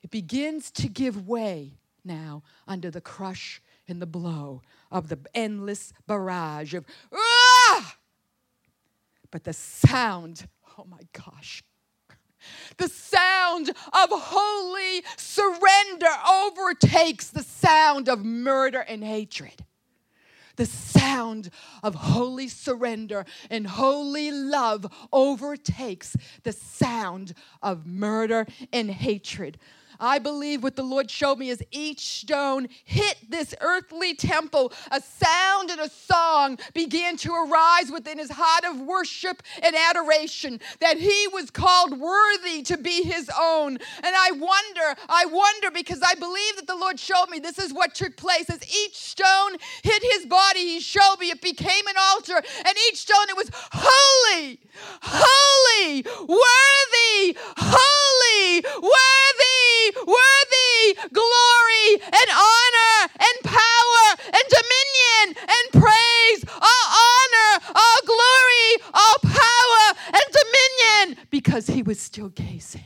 It 0.04 0.12
begins 0.12 0.70
to 0.72 0.88
give 0.88 1.28
way 1.28 1.80
now 2.04 2.44
under 2.68 2.92
the 2.92 3.02
crush 3.02 3.62
and 3.88 4.02
the 4.02 4.06
blow 4.06 4.62
of 4.92 5.10
the 5.10 5.20
endless 5.34 5.94
barrage 6.06 6.74
of, 6.74 6.86
ah! 7.14 7.98
But 9.32 9.44
the 9.44 9.54
sound, 9.54 10.48
oh 10.78 10.86
my 10.86 11.02
gosh, 11.14 11.64
the 12.78 12.88
sound 12.88 13.70
of 13.70 14.10
holy 14.12 15.04
surrender 15.18 16.08
overtakes 16.30 17.30
the 17.30 17.44
sound 17.44 18.08
of 18.08 18.24
murder 18.24 18.80
and 18.80 19.04
hatred. 19.04 19.66
The 20.56 20.66
sound 20.66 21.52
of 21.84 21.94
holy 21.94 22.48
surrender 22.48 23.26
and 23.50 23.68
holy 23.68 24.32
love 24.32 24.88
overtakes 25.14 26.16
the 26.44 26.52
sound 26.52 27.34
of 27.62 27.86
murder 27.86 28.48
and 28.74 28.90
hatred. 28.90 29.60
I 30.00 30.20
believe 30.20 30.64
what 30.64 30.76
the 30.76 30.84
Lord 30.84 31.10
showed 31.10 31.40
me 31.40 31.50
is 31.50 31.64
each 31.72 32.00
stone 32.00 32.68
hit 32.86 33.18
this 33.30 33.54
earthly 33.62 34.14
temple. 34.14 34.72
A 34.92 35.02
sound 35.02 35.70
and 35.70 35.80
a 35.80 35.90
song 35.90 36.60
began 36.74 37.18
to 37.18 37.34
arise 37.34 37.92
within 37.92 38.18
his 38.18 38.32
heart 38.32 38.66
of 38.66 38.82
worship 38.82 39.42
and 39.62 39.76
adoration 39.76 40.60
that 40.80 40.98
he 40.98 41.28
was 41.34 41.50
called 41.50 42.00
worthy 42.00 42.62
to 42.64 42.78
be 42.78 43.04
his 43.04 43.30
own. 43.40 43.72
And 43.72 44.16
I 44.16 44.32
wonder, 44.32 45.02
I 45.10 45.26
wonder 45.26 45.72
because 45.72 46.02
I 46.04 46.16
believe 46.16 46.56
that 46.58 46.68
the 46.68 46.76
Lord 46.76 47.00
showed 47.00 47.30
me 47.30 47.40
this 47.40 47.60
is 47.60 47.74
what 47.74 47.96
took 47.96 48.16
place. 48.18 48.50
As 48.50 48.64
each 48.64 48.96
stone 48.96 49.58
hit 49.84 50.04
his 50.14 50.26
body, 50.26 50.60
he 50.60 50.80
showed 50.80 51.18
me 51.20 51.30
it 51.30 51.42
became 51.42 51.88
an 51.88 51.96
altar. 51.98 52.36
And 52.38 52.78
each 52.90 52.98
stone, 52.98 53.28
it 53.30 53.38
was 53.38 53.50
holy, 53.72 54.60
holy, 55.02 56.04
worthy, 56.28 57.38
holy, 57.58 58.62
worthy 58.82 59.07
glory 60.94 61.88
and 62.06 62.30
honor 62.32 62.96
and 63.20 63.38
power 63.44 64.06
and 64.26 64.46
dominion 64.50 65.26
and 65.42 65.84
praise, 65.84 66.46
all 66.54 66.88
honor, 67.08 67.52
all 67.76 68.00
glory, 68.06 68.70
all 68.94 69.18
power 69.24 69.86
and 70.14 70.26
dominion, 70.42 71.26
because 71.30 71.68
he 71.68 71.84
was 71.84 72.00
still 72.00 72.30
gazing 72.30 72.84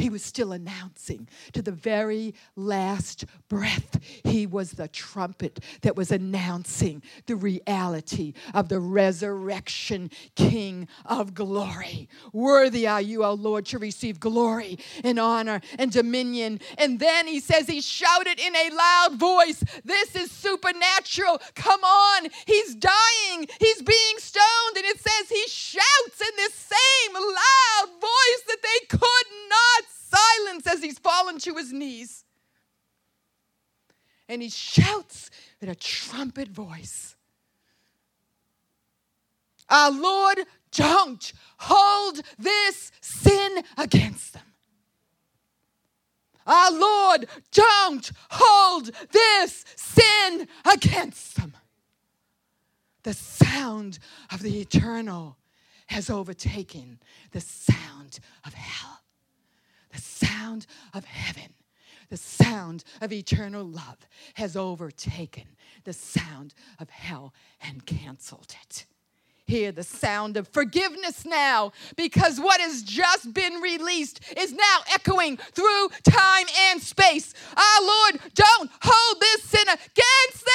he 0.00 0.09
was 0.20 0.26
still 0.26 0.52
announcing 0.52 1.26
to 1.54 1.62
the 1.62 1.72
very 1.72 2.34
last 2.54 3.24
breath. 3.48 3.98
He 4.22 4.46
was 4.46 4.72
the 4.72 4.86
trumpet 4.86 5.60
that 5.80 5.96
was 5.96 6.12
announcing 6.12 7.02
the 7.24 7.36
reality 7.36 8.34
of 8.52 8.68
the 8.68 8.80
resurrection 8.80 10.10
King 10.36 10.88
of 11.06 11.32
glory. 11.32 12.06
Worthy 12.34 12.86
are 12.86 13.00
you, 13.00 13.24
O 13.24 13.32
Lord, 13.32 13.64
to 13.66 13.78
receive 13.78 14.20
glory 14.20 14.78
and 15.02 15.18
honor 15.18 15.62
and 15.78 15.90
dominion. 15.90 16.60
And 16.76 17.00
then 17.00 17.26
he 17.26 17.40
says, 17.40 17.66
He 17.66 17.80
shouted 17.80 18.38
in 18.38 18.54
a 18.54 18.70
loud 18.74 19.18
voice, 19.18 19.64
This 19.84 20.14
is 20.14 20.30
supernatural. 20.30 21.40
Come 21.54 21.82
on. 21.82 22.28
He's 22.46 22.74
dying, 22.74 23.46
he's 23.58 23.80
being 23.80 24.18
stoned. 24.18 24.76
And 24.76 24.84
it 24.84 25.00
says 25.00 25.30
he 25.30 25.48
shouts 25.48 26.20
in 26.20 26.36
this 26.36 26.52
same 26.52 27.14
loud 27.14 27.88
voice 28.00 28.42
that 28.48 28.62
they 28.62 28.86
could 28.86 29.30
not 29.48 29.84
silence 30.10 30.66
as 30.66 30.82
he's 30.82 30.98
fallen 30.98 31.38
to 31.40 31.54
his 31.54 31.72
knees. 31.72 32.24
And 34.28 34.42
he 34.42 34.48
shouts 34.48 35.30
in 35.60 35.68
a 35.68 35.74
trumpet 35.74 36.48
voice 36.48 37.16
Our 39.68 39.90
Lord, 39.90 40.40
don't 40.72 41.32
hold 41.58 42.20
this 42.38 42.92
sin 43.00 43.62
against 43.76 44.34
them. 44.34 44.42
Our 46.46 46.72
Lord, 46.72 47.26
don't 47.52 48.10
hold 48.30 48.90
this 49.12 49.64
sin 49.76 50.48
against 50.72 51.36
them. 51.36 51.54
The 53.02 53.14
sound 53.14 53.98
of 54.32 54.42
the 54.42 54.60
eternal 54.60 55.36
has 55.86 56.10
overtaken 56.10 56.98
the 57.32 57.40
sound 57.40 58.20
of 58.44 58.54
hell 58.54 58.89
the 59.92 60.00
sound 60.00 60.66
of 60.94 61.04
heaven, 61.04 61.54
the 62.08 62.16
sound 62.16 62.84
of 63.00 63.12
eternal 63.12 63.64
love 63.64 63.98
has 64.34 64.56
overtaken 64.56 65.44
the 65.84 65.92
sound 65.92 66.54
of 66.78 66.90
hell 66.90 67.32
and 67.62 67.86
canceled 67.86 68.54
it. 68.62 68.84
Hear 69.46 69.72
the 69.72 69.82
sound 69.82 70.36
of 70.36 70.46
forgiveness 70.46 71.24
now 71.24 71.72
because 71.96 72.38
what 72.38 72.60
has 72.60 72.84
just 72.84 73.34
been 73.34 73.54
released 73.54 74.20
is 74.36 74.52
now 74.52 74.78
echoing 74.92 75.38
through 75.38 75.88
time 76.04 76.46
and 76.68 76.80
space. 76.80 77.34
Our 77.56 77.84
Lord, 77.84 78.20
don't 78.34 78.70
hold 78.80 79.20
this 79.20 79.42
sin 79.42 79.66
against 79.68 80.44
them. 80.44 80.50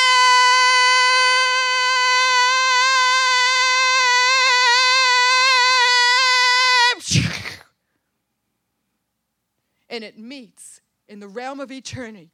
And 9.89 10.03
it 10.03 10.17
meets 10.17 10.81
in 11.07 11.19
the 11.19 11.27
realm 11.27 11.59
of 11.59 11.71
eternity 11.71 12.31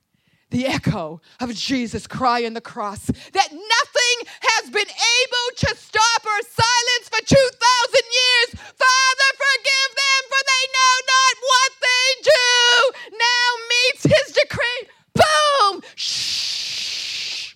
the 0.52 0.68
echo 0.68 1.22
of 1.40 1.56
Jesus' 1.56 2.06
cry 2.06 2.40
in 2.40 2.54
the 2.54 2.62
cross 2.62 3.06
that 3.06 3.50
nothing 3.52 4.18
has 4.42 4.70
been 4.70 4.82
able 4.82 5.48
to 5.56 5.76
stop 5.76 6.26
or 6.26 6.42
silence 6.44 7.08
for 7.10 7.26
2,000 7.26 7.36
years. 7.36 8.62
Father, 8.76 9.30
forgive 9.40 9.92
them, 9.96 10.22
for 10.28 10.42
they 10.52 10.66
know 10.76 10.96
not 11.08 11.36
what 11.42 11.72
they 11.82 12.08
do. 12.24 13.18
Now 13.18 13.48
meets 13.70 14.04
his 14.04 14.36
decree. 14.36 14.90
Boom! 15.16 15.82
Shh. 15.96 17.56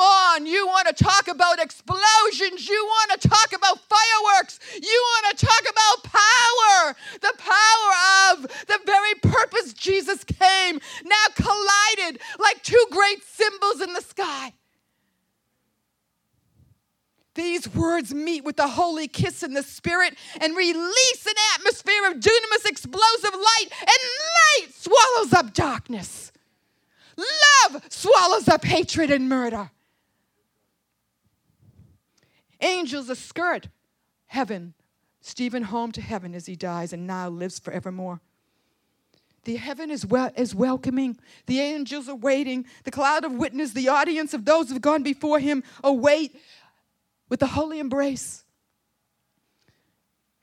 On. 0.00 0.46
You 0.46 0.66
want 0.66 0.88
to 0.88 1.04
talk 1.04 1.28
about 1.28 1.60
explosions. 1.60 2.68
You 2.68 2.84
want 2.84 3.20
to 3.20 3.28
talk 3.28 3.52
about 3.52 3.78
fireworks. 3.78 4.58
You 4.74 5.04
want 5.12 5.38
to 5.38 5.46
talk 5.46 5.62
about 5.70 6.12
power. 6.12 6.96
The 7.20 7.32
power 7.38 8.32
of 8.32 8.42
the 8.66 8.78
very 8.86 9.14
purpose 9.14 9.72
Jesus 9.72 10.24
came 10.24 10.80
now 11.04 11.24
collided 11.34 12.20
like 12.38 12.62
two 12.62 12.84
great 12.90 13.22
cymbals 13.24 13.80
in 13.80 13.92
the 13.92 14.00
sky. 14.00 14.52
These 17.34 17.74
words 17.74 18.12
meet 18.12 18.44
with 18.44 18.56
the 18.56 18.68
holy 18.68 19.08
kiss 19.08 19.42
in 19.42 19.54
the 19.54 19.62
spirit 19.62 20.16
and 20.40 20.54
release 20.56 21.26
an 21.26 21.34
atmosphere 21.54 22.06
of 22.08 22.14
dunamis, 22.14 22.66
explosive 22.66 23.32
light, 23.32 23.66
and 23.80 23.88
light 23.88 24.74
swallows 24.74 25.32
up 25.32 25.54
darkness. 25.54 26.30
Love 27.16 27.82
swallows 27.88 28.48
up 28.48 28.64
hatred 28.64 29.10
and 29.10 29.28
murder. 29.28 29.70
Angels 32.62 33.10
escort 33.10 33.68
heaven, 34.26 34.74
Stephen 35.20 35.64
home 35.64 35.92
to 35.92 36.00
heaven 36.00 36.34
as 36.34 36.46
he 36.46 36.56
dies 36.56 36.92
and 36.92 37.06
now 37.06 37.28
lives 37.28 37.58
forevermore. 37.58 38.20
The 39.44 39.56
heaven 39.56 39.90
is, 39.90 40.06
wel- 40.06 40.32
is 40.36 40.54
welcoming. 40.54 41.18
The 41.46 41.58
angels 41.58 42.08
are 42.08 42.14
waiting. 42.14 42.64
The 42.84 42.92
cloud 42.92 43.24
of 43.24 43.32
witness, 43.32 43.72
the 43.72 43.88
audience 43.88 44.34
of 44.34 44.44
those 44.44 44.68
who 44.68 44.74
have 44.74 44.82
gone 44.82 45.02
before 45.02 45.40
him, 45.40 45.64
await 45.82 46.36
with 47.28 47.40
the 47.40 47.46
holy 47.46 47.80
embrace. 47.80 48.44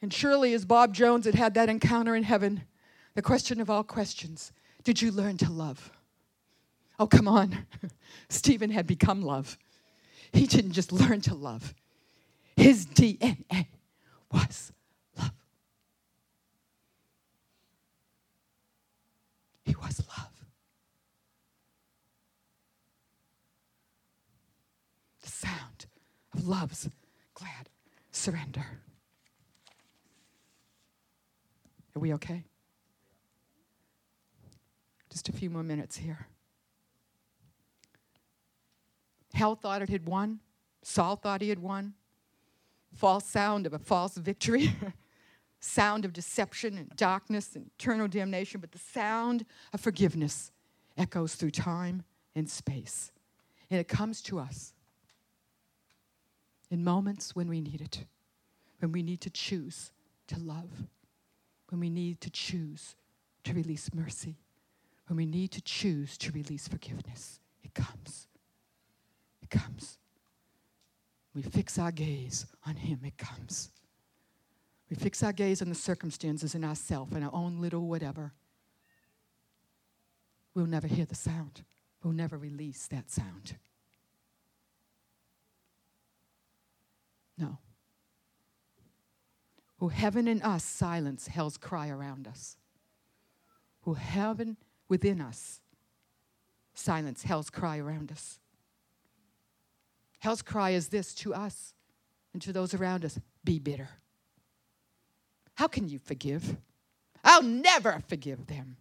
And 0.01 0.13
surely, 0.13 0.53
as 0.53 0.65
Bob 0.65 0.93
Jones 0.93 1.25
had 1.25 1.35
had 1.35 1.53
that 1.53 1.69
encounter 1.69 2.15
in 2.15 2.23
heaven, 2.23 2.63
the 3.15 3.21
question 3.21 3.59
of 3.61 3.69
all 3.69 3.83
questions 3.83 4.51
did 4.83 5.01
you 5.01 5.11
learn 5.11 5.37
to 5.37 5.51
love? 5.51 5.91
Oh, 6.99 7.07
come 7.07 7.27
on. 7.27 7.65
Stephen 8.29 8.71
had 8.71 8.87
become 8.87 9.21
love. 9.21 9.57
He 10.31 10.47
didn't 10.47 10.71
just 10.71 10.91
learn 10.91 11.21
to 11.21 11.35
love, 11.35 11.73
his 12.59 12.85
DNA 12.87 13.67
was 14.31 14.73
love. 15.17 15.31
He 19.63 19.75
was 19.75 20.01
love. 20.17 20.45
The 25.21 25.29
sound 25.29 25.85
of 26.33 26.47
love's 26.47 26.89
glad 27.33 27.69
surrender. 28.11 28.65
Are 31.95 31.99
we 31.99 32.13
okay? 32.15 32.43
Just 35.09 35.29
a 35.29 35.31
few 35.31 35.49
more 35.49 35.63
minutes 35.63 35.95
here. 35.95 36.27
Hell 39.33 39.55
thought 39.55 39.81
it 39.81 39.89
had 39.89 40.05
won. 40.05 40.41
Saul 40.83 41.15
thought 41.15 41.41
he 41.41 41.49
had 41.49 41.59
won. 41.59 41.93
False 42.93 43.25
sound 43.25 43.65
of 43.65 43.73
a 43.73 43.79
false 43.79 44.17
victory. 44.17 44.73
sound 45.59 46.05
of 46.05 46.13
deception 46.13 46.77
and 46.77 46.89
darkness 46.95 47.55
and 47.55 47.69
eternal 47.77 48.07
damnation, 48.07 48.61
but 48.61 48.71
the 48.71 48.79
sound 48.79 49.45
of 49.73 49.81
forgiveness 49.81 50.51
echoes 50.97 51.35
through 51.35 51.51
time 51.51 52.03
and 52.35 52.49
space. 52.49 53.11
And 53.69 53.79
it 53.79 53.87
comes 53.87 54.21
to 54.23 54.39
us 54.39 54.73
in 56.71 56.83
moments 56.83 57.35
when 57.35 57.49
we 57.49 57.61
need 57.61 57.81
it, 57.81 58.05
when 58.79 58.91
we 58.91 59.03
need 59.03 59.21
to 59.21 59.29
choose 59.29 59.91
to 60.27 60.39
love, 60.39 60.87
when 61.69 61.79
we 61.79 61.89
need 61.89 62.21
to 62.21 62.29
choose 62.29 62.95
to 63.43 63.53
release 63.53 63.89
mercy, 63.93 64.37
when 65.07 65.17
we 65.17 65.25
need 65.25 65.51
to 65.51 65.61
choose 65.61 66.17
to 66.19 66.31
release 66.31 66.67
forgiveness. 66.67 67.39
It 67.63 67.73
comes. 67.73 68.27
It 69.41 69.49
comes. 69.49 69.97
We 71.33 71.41
fix 71.41 71.77
our 71.77 71.91
gaze 71.91 72.45
on 72.65 72.75
Him, 72.75 72.99
it 73.03 73.17
comes. 73.17 73.71
We 74.89 74.95
fix 74.95 75.21
our 75.21 75.33
gaze 75.33 75.61
on 75.61 75.69
the 75.69 75.75
circumstances 75.75 76.55
in 76.55 76.63
ourself 76.63 77.11
and 77.11 77.23
our 77.23 77.33
own 77.33 77.61
little 77.61 77.87
whatever. 77.87 78.33
We'll 80.55 80.65
never 80.65 80.87
hear 80.87 81.05
the 81.05 81.15
sound. 81.15 81.63
We'll 82.03 82.13
never 82.13 82.37
release 82.37 82.87
that 82.87 83.11
sound. 83.11 83.55
No. 87.37 87.59
Who 89.77 89.89
heaven 89.89 90.27
in 90.27 90.41
us 90.41 90.63
silence 90.63 91.27
hell's 91.27 91.57
cry 91.57 91.89
around 91.89 92.27
us? 92.27 92.57
Who 93.81 93.93
heaven 93.93 94.57
within 94.89 95.21
us 95.21 95.61
silence 96.73 97.23
hell's 97.23 97.49
cry 97.49 97.77
around 97.77 98.11
us? 98.11 98.39
Hell's 100.19 100.41
cry 100.41 100.71
is 100.71 100.89
this 100.89 101.13
to 101.15 101.33
us 101.33 101.73
and 102.33 102.41
to 102.41 102.53
those 102.53 102.73
around 102.73 103.05
us 103.05 103.19
be 103.43 103.59
bitter. 103.59 103.89
How 105.55 105.67
can 105.67 105.87
you 105.87 105.99
forgive? 105.99 106.57
I'll 107.23 107.43
never 107.43 108.01
forgive 108.07 108.47
them. 108.47 108.77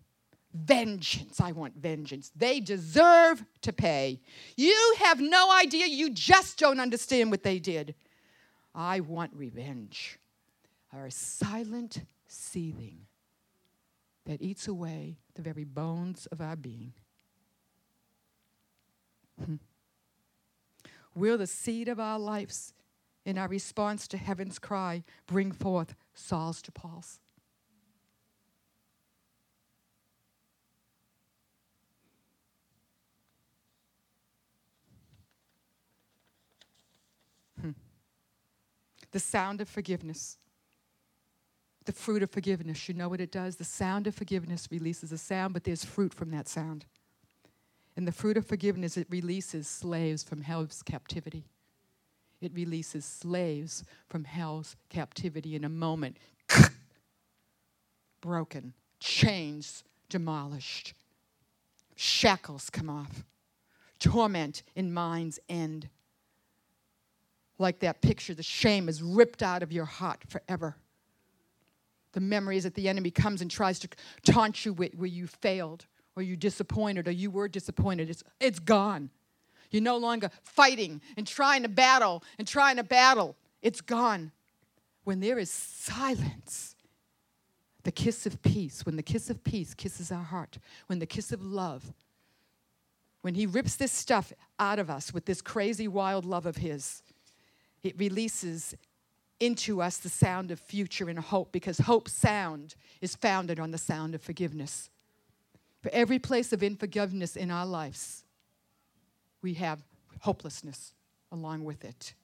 Vengeance. 0.55 1.41
I 1.41 1.53
want 1.53 1.76
vengeance. 1.76 2.30
They 2.34 2.61
deserve 2.61 3.45
to 3.62 3.72
pay. 3.72 4.20
You 4.57 4.95
have 4.99 5.20
no 5.20 5.53
idea. 5.53 5.86
You 5.86 6.11
just 6.11 6.59
don't 6.59 6.80
understand 6.80 7.30
what 7.30 7.43
they 7.43 7.59
did. 7.59 7.95
I 8.74 9.01
want 9.01 9.32
revenge. 9.34 10.18
Our 10.93 11.11
silent 11.11 12.03
seething 12.26 13.01
that 14.26 14.43
eats 14.43 14.68
away 14.68 15.18
the 15.34 15.43
very 15.43 15.64
bones 15.64 16.26
of 16.26 16.41
our 16.41 16.57
being. 16.57 16.93
Hmm. 19.45 19.57
Will 21.18 21.36
the 21.36 21.46
seed 21.46 21.88
of 21.88 21.98
our 21.98 22.18
lives 22.18 22.72
in 23.24 23.38
our 23.38 23.48
response 23.48 24.06
to 24.08 24.16
heaven's 24.16 24.58
cry 24.58 25.02
bring 25.26 25.50
forth 25.50 25.96
Saul's 26.14 26.62
to 26.62 26.72
Paul's? 26.72 27.18
Hmm. 37.60 37.70
The 39.10 39.18
sound 39.18 39.60
of 39.60 39.68
forgiveness. 39.68 40.38
The 41.84 41.92
fruit 41.92 42.22
of 42.22 42.30
forgiveness. 42.30 42.88
You 42.88 42.94
know 42.94 43.08
what 43.08 43.20
it 43.20 43.32
does? 43.32 43.56
The 43.56 43.64
sound 43.64 44.06
of 44.06 44.14
forgiveness 44.14 44.68
releases 44.70 45.10
a 45.10 45.18
sound, 45.18 45.52
but 45.52 45.64
there's 45.64 45.84
fruit 45.84 46.14
from 46.14 46.30
that 46.30 46.46
sound. 46.46 46.84
And 47.99 48.07
the 48.07 48.12
fruit 48.12 48.36
of 48.36 48.46
forgiveness, 48.46 48.96
it 48.96 49.09
releases 49.11 49.66
slaves 49.66 50.22
from 50.22 50.42
hell's 50.42 50.84
captivity. 50.84 51.46
It 52.40 52.55
releases 52.55 53.05
slaves 53.05 53.82
from 54.07 54.22
hell's 54.22 54.76
captivity 54.88 55.57
in 55.57 55.64
a 55.64 55.68
moment. 55.68 56.16
Broken, 58.20 58.72
chains 59.01 59.82
demolished, 60.09 60.94
shackles 61.96 62.70
come 62.70 62.88
off, 62.88 63.24
torment 63.99 64.62
in 64.76 64.94
mind's 64.94 65.40
end. 65.49 65.88
Like 67.59 67.80
that 67.80 68.01
picture, 68.01 68.32
the 68.32 68.44
shame 68.44 68.88
is 68.88 69.03
ripped 69.03 69.42
out 69.42 69.64
of 69.64 69.72
your 69.72 69.86
heart 69.86 70.22
forever. 70.28 70.76
The 72.12 72.20
memories 72.20 72.62
that 72.62 72.76
the 72.76 72.88
enemy 72.88 73.11
comes 73.11 73.42
and 73.42 73.51
tries 73.51 73.80
to 73.80 73.88
taunt 74.24 74.64
you 74.64 74.72
with 74.72 74.94
where 74.94 75.09
you 75.09 75.26
failed 75.26 75.86
or 76.18 76.22
you 76.22 76.36
disappointed 76.36 77.06
or 77.06 77.12
you 77.12 77.30
were 77.30 77.46
disappointed. 77.46 78.10
It's, 78.10 78.24
it's 78.40 78.58
gone. 78.58 79.10
You're 79.70 79.82
no 79.82 79.96
longer 79.96 80.30
fighting 80.42 81.00
and 81.16 81.26
trying 81.26 81.62
to 81.62 81.68
battle 81.68 82.24
and 82.38 82.48
trying 82.48 82.76
to 82.76 82.82
battle. 82.82 83.36
It's 83.62 83.80
gone. 83.80 84.32
When 85.04 85.20
there 85.20 85.38
is 85.38 85.50
silence, 85.50 86.74
the 87.84 87.92
kiss 87.92 88.26
of 88.26 88.42
peace, 88.42 88.84
when 88.84 88.96
the 88.96 89.02
kiss 89.02 89.30
of 89.30 89.44
peace 89.44 89.74
kisses 89.74 90.10
our 90.10 90.24
heart, 90.24 90.58
when 90.88 90.98
the 90.98 91.06
kiss 91.06 91.30
of 91.30 91.40
love, 91.40 91.92
when 93.22 93.34
He 93.34 93.46
rips 93.46 93.76
this 93.76 93.92
stuff 93.92 94.32
out 94.58 94.78
of 94.78 94.90
us 94.90 95.14
with 95.14 95.24
this 95.24 95.40
crazy, 95.40 95.86
wild 95.86 96.24
love 96.24 96.46
of 96.46 96.56
His, 96.56 97.02
it 97.82 97.96
releases 97.96 98.74
into 99.38 99.80
us 99.80 99.98
the 99.98 100.08
sound 100.08 100.50
of 100.50 100.58
future 100.58 101.08
and 101.08 101.18
hope 101.18 101.52
because 101.52 101.78
hope 101.78 102.08
sound 102.08 102.74
is 103.00 103.14
founded 103.14 103.60
on 103.60 103.70
the 103.70 103.78
sound 103.78 104.14
of 104.14 104.20
forgiveness. 104.20 104.90
For 105.83 105.91
every 105.93 106.18
place 106.18 106.53
of 106.53 106.62
unforgiveness 106.62 107.37
in 107.37 107.51
our 107.51 107.66
lives, 107.66 108.24
we 109.43 109.55
have 109.55 109.83
hopelessness 110.20 110.93
along 111.31 111.64
with 111.64 111.85
it. 111.85 112.14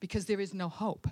Because 0.00 0.26
there 0.26 0.40
is 0.40 0.54
no 0.54 0.68
hope. 0.68 1.06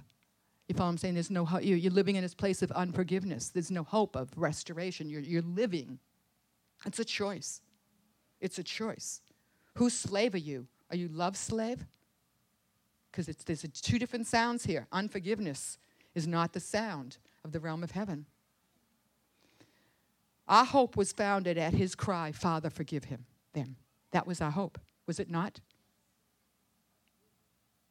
If 0.69 0.81
I'm 0.81 0.99
saying 0.99 1.15
there's 1.15 1.31
no 1.31 1.45
hope, 1.45 1.63
you're 1.65 1.93
living 1.93 2.17
in 2.17 2.23
this 2.23 2.35
place 2.35 2.63
of 2.63 2.73
unforgiveness. 2.73 3.51
There's 3.51 3.71
no 3.71 3.85
hope 3.85 4.17
of 4.17 4.31
restoration. 4.37 5.09
You're, 5.09 5.21
you're 5.21 5.43
living. 5.43 6.01
It's 6.85 6.99
a 6.99 7.05
choice. 7.05 7.61
It's 8.41 8.59
a 8.59 8.65
choice. 8.65 9.21
Whose 9.75 9.95
slave 9.95 10.35
are 10.35 10.39
you? 10.39 10.67
Are 10.91 10.97
you 10.97 11.09
love 11.09 11.37
slave? 11.37 11.85
Because 13.11 13.27
there's 13.27 13.63
two 13.63 13.99
different 13.99 14.27
sounds 14.27 14.65
here. 14.65 14.87
Unforgiveness 14.93 15.79
is 16.15 16.27
not 16.27 16.53
the 16.53 16.61
sound 16.61 17.19
of 17.45 17.53
the 17.53 17.61
realm 17.61 17.85
of 17.85 17.93
heaven. 17.93 18.27
Our 20.49 20.65
hope 20.65 20.97
was 20.97 21.13
founded 21.13 21.59
at 21.59 21.75
his 21.75 21.95
cry, 21.95 22.33
Father, 22.33 22.71
forgive 22.71 23.05
him, 23.05 23.27
them. 23.53 23.77
That 24.13 24.27
was 24.27 24.41
our 24.41 24.51
hope, 24.51 24.79
was 25.07 25.19
it 25.19 25.31
not? 25.31 25.61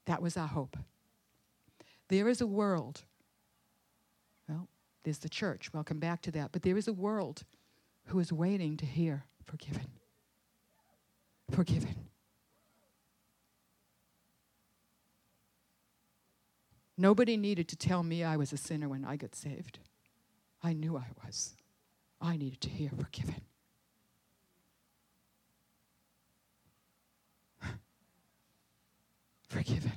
That 0.06 0.22
was 0.22 0.38
our 0.38 0.48
hope. 0.48 0.78
There 2.08 2.30
is 2.30 2.40
a 2.40 2.48
world. 2.48 3.04
Well, 4.48 4.68
there's 5.04 5.18
the 5.18 5.30
church. 5.30 5.74
We'll 5.74 5.84
come 5.84 6.00
back 6.00 6.22
to 6.24 6.32
that. 6.32 6.52
But 6.52 6.62
there 6.62 6.78
is 6.78 6.88
a 6.88 6.94
world 6.94 7.44
who 8.06 8.20
is 8.20 8.32
waiting 8.32 8.78
to 8.78 8.86
hear 8.86 9.26
forgiven. 9.44 9.88
Forgiven. 11.52 11.96
Nobody 16.98 17.36
needed 17.36 17.68
to 17.70 17.76
tell 17.76 18.04
me 18.04 18.24
I 18.24 18.38
was 18.38 18.54
a 18.54 18.58
sinner 18.58 18.88
when 18.88 19.04
I 19.04 19.16
got 19.16 19.36
saved. 19.36 19.80
I 20.64 20.74
knew 20.74 20.96
I 20.96 21.08
was. 21.26 21.56
I 22.26 22.38
needed 22.38 22.62
to 22.62 22.70
hear 22.70 22.90
forgiven. 22.90 23.42
forgiven. 29.48 29.92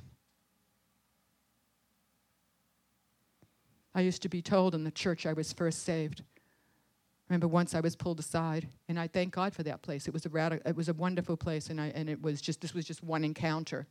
I 3.95 4.01
used 4.01 4.21
to 4.21 4.29
be 4.29 4.41
told 4.41 4.75
in 4.75 4.83
the 4.83 4.91
church 4.91 5.25
I 5.25 5.33
was 5.33 5.51
first 5.51 5.83
saved. 5.83 6.21
I 6.21 7.33
remember 7.33 7.47
once 7.47 7.73
I 7.73 7.79
was 7.79 7.95
pulled 7.95 8.19
aside, 8.19 8.67
and 8.87 8.99
I 8.99 9.07
thank 9.07 9.33
God 9.33 9.53
for 9.53 9.63
that 9.63 9.81
place. 9.81 10.07
It 10.07 10.13
was 10.13 10.25
a 10.25 10.29
radical, 10.29 10.69
it 10.69 10.75
was 10.75 10.87
a 10.87 10.93
wonderful 10.93 11.35
place, 11.35 11.69
and 11.69 11.81
I 11.81 11.87
and 11.87 12.09
it 12.09 12.21
was 12.21 12.41
just 12.41 12.61
this 12.61 12.73
was 12.73 12.85
just 12.85 13.03
one 13.03 13.23
encounter 13.23 13.87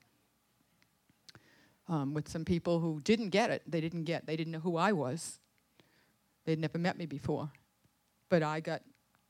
um, 1.89 2.15
with 2.15 2.29
some 2.29 2.45
people 2.45 2.81
who 2.81 3.01
didn't 3.01 3.31
get 3.31 3.51
it. 3.51 3.63
They 3.67 3.81
didn't 3.81 4.05
get. 4.05 4.27
They 4.27 4.37
didn't 4.37 4.53
know 4.53 4.61
who 4.61 4.77
I 4.77 4.93
was. 4.93 5.41
They'd 6.45 6.59
never 6.59 6.79
met 6.79 6.97
me 6.97 7.07
before, 7.07 7.51
but 8.29 8.43
I 8.43 8.61
got 8.61 8.83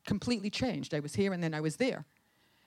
completely 0.07 0.51
changed. 0.51 0.95
I 0.95 1.01
was 1.01 1.15
here, 1.15 1.33
and 1.33 1.43
then 1.43 1.55
I 1.55 1.61
was 1.61 1.77
there, 1.77 2.05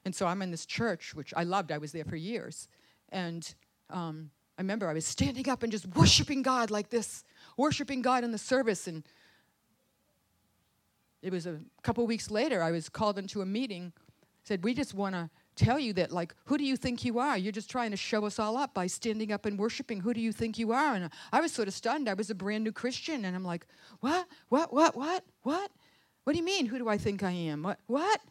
and 0.06 0.16
so 0.16 0.28
I'm 0.28 0.42
in 0.42 0.52
this 0.52 0.66
church, 0.66 1.14
which 1.16 1.34
I 1.36 1.44
loved. 1.44 1.72
I 1.72 1.78
was 1.78 1.92
there 1.92 2.06
for 2.06 2.16
years, 2.16 2.68
and 3.10 3.54
um, 3.90 4.32
I 4.58 4.62
remember 4.62 4.88
I 4.88 4.94
was 4.94 5.06
standing 5.06 5.50
up 5.50 5.64
and 5.64 5.72
just 5.72 5.88
worshiping 5.88 6.42
God 6.44 6.70
like 6.70 6.90
this, 6.90 7.24
worshiping 7.58 8.02
God 8.02 8.24
in 8.24 8.32
the 8.32 8.38
service. 8.38 8.88
And 8.88 9.04
it 11.22 11.32
was 11.32 11.48
a 11.48 11.60
couple 11.82 12.06
weeks 12.06 12.30
later, 12.30 12.62
I 12.62 12.72
was 12.72 12.90
called 12.90 13.18
into 13.18 13.42
a 13.42 13.46
meeting, 13.46 13.92
said, 14.44 14.64
We 14.64 14.74
just 14.74 14.94
want 14.94 15.16
to 15.16 15.30
tell 15.56 15.80
you 15.80 15.94
that, 15.94 16.12
like, 16.12 16.36
who 16.46 16.58
do 16.58 16.64
you 16.64 16.76
think 16.76 17.04
you 17.04 17.18
are? 17.18 17.38
You're 17.38 17.52
just 17.52 17.70
trying 17.70 17.92
to 17.92 17.98
show 17.98 18.26
us 18.26 18.40
all 18.40 18.56
up 18.56 18.74
by 18.74 18.88
standing 18.88 19.32
up 19.32 19.46
and 19.46 19.58
worshiping. 19.58 20.00
Who 20.00 20.14
do 20.14 20.22
you 20.22 20.32
think 20.32 20.60
you 20.60 20.72
are? 20.72 20.94
And 20.94 21.10
I 21.32 21.42
was 21.42 21.52
sort 21.52 21.68
of 21.68 21.74
stunned. 21.74 22.08
I 22.08 22.14
was 22.14 22.30
a 22.30 22.36
brand 22.36 22.64
new 22.64 22.72
Christian. 22.72 23.26
And 23.26 23.36
I'm 23.36 23.44
like, 23.44 23.66
What? 24.02 24.28
What? 24.50 24.74
What? 24.74 24.96
What? 24.96 25.24
What? 25.44 25.72
What 26.24 26.34
do 26.34 26.40
you 26.40 26.46
mean? 26.46 26.68
Who 26.68 26.78
do 26.78 26.88
I 26.88 26.98
think 26.98 27.24
I 27.24 27.32
am? 27.32 27.64
What? 27.64 27.80
What? 27.88 28.22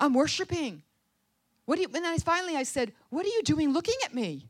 I'm 0.00 0.14
worshiping. 0.14 0.82
What 1.66 1.76
do 1.76 1.82
you, 1.82 1.88
and 1.94 2.06
I 2.06 2.18
finally 2.18 2.56
I 2.56 2.62
said, 2.62 2.92
What 3.10 3.24
are 3.24 3.30
you 3.30 3.42
doing 3.42 3.72
looking 3.72 3.96
at 4.04 4.14
me? 4.14 4.48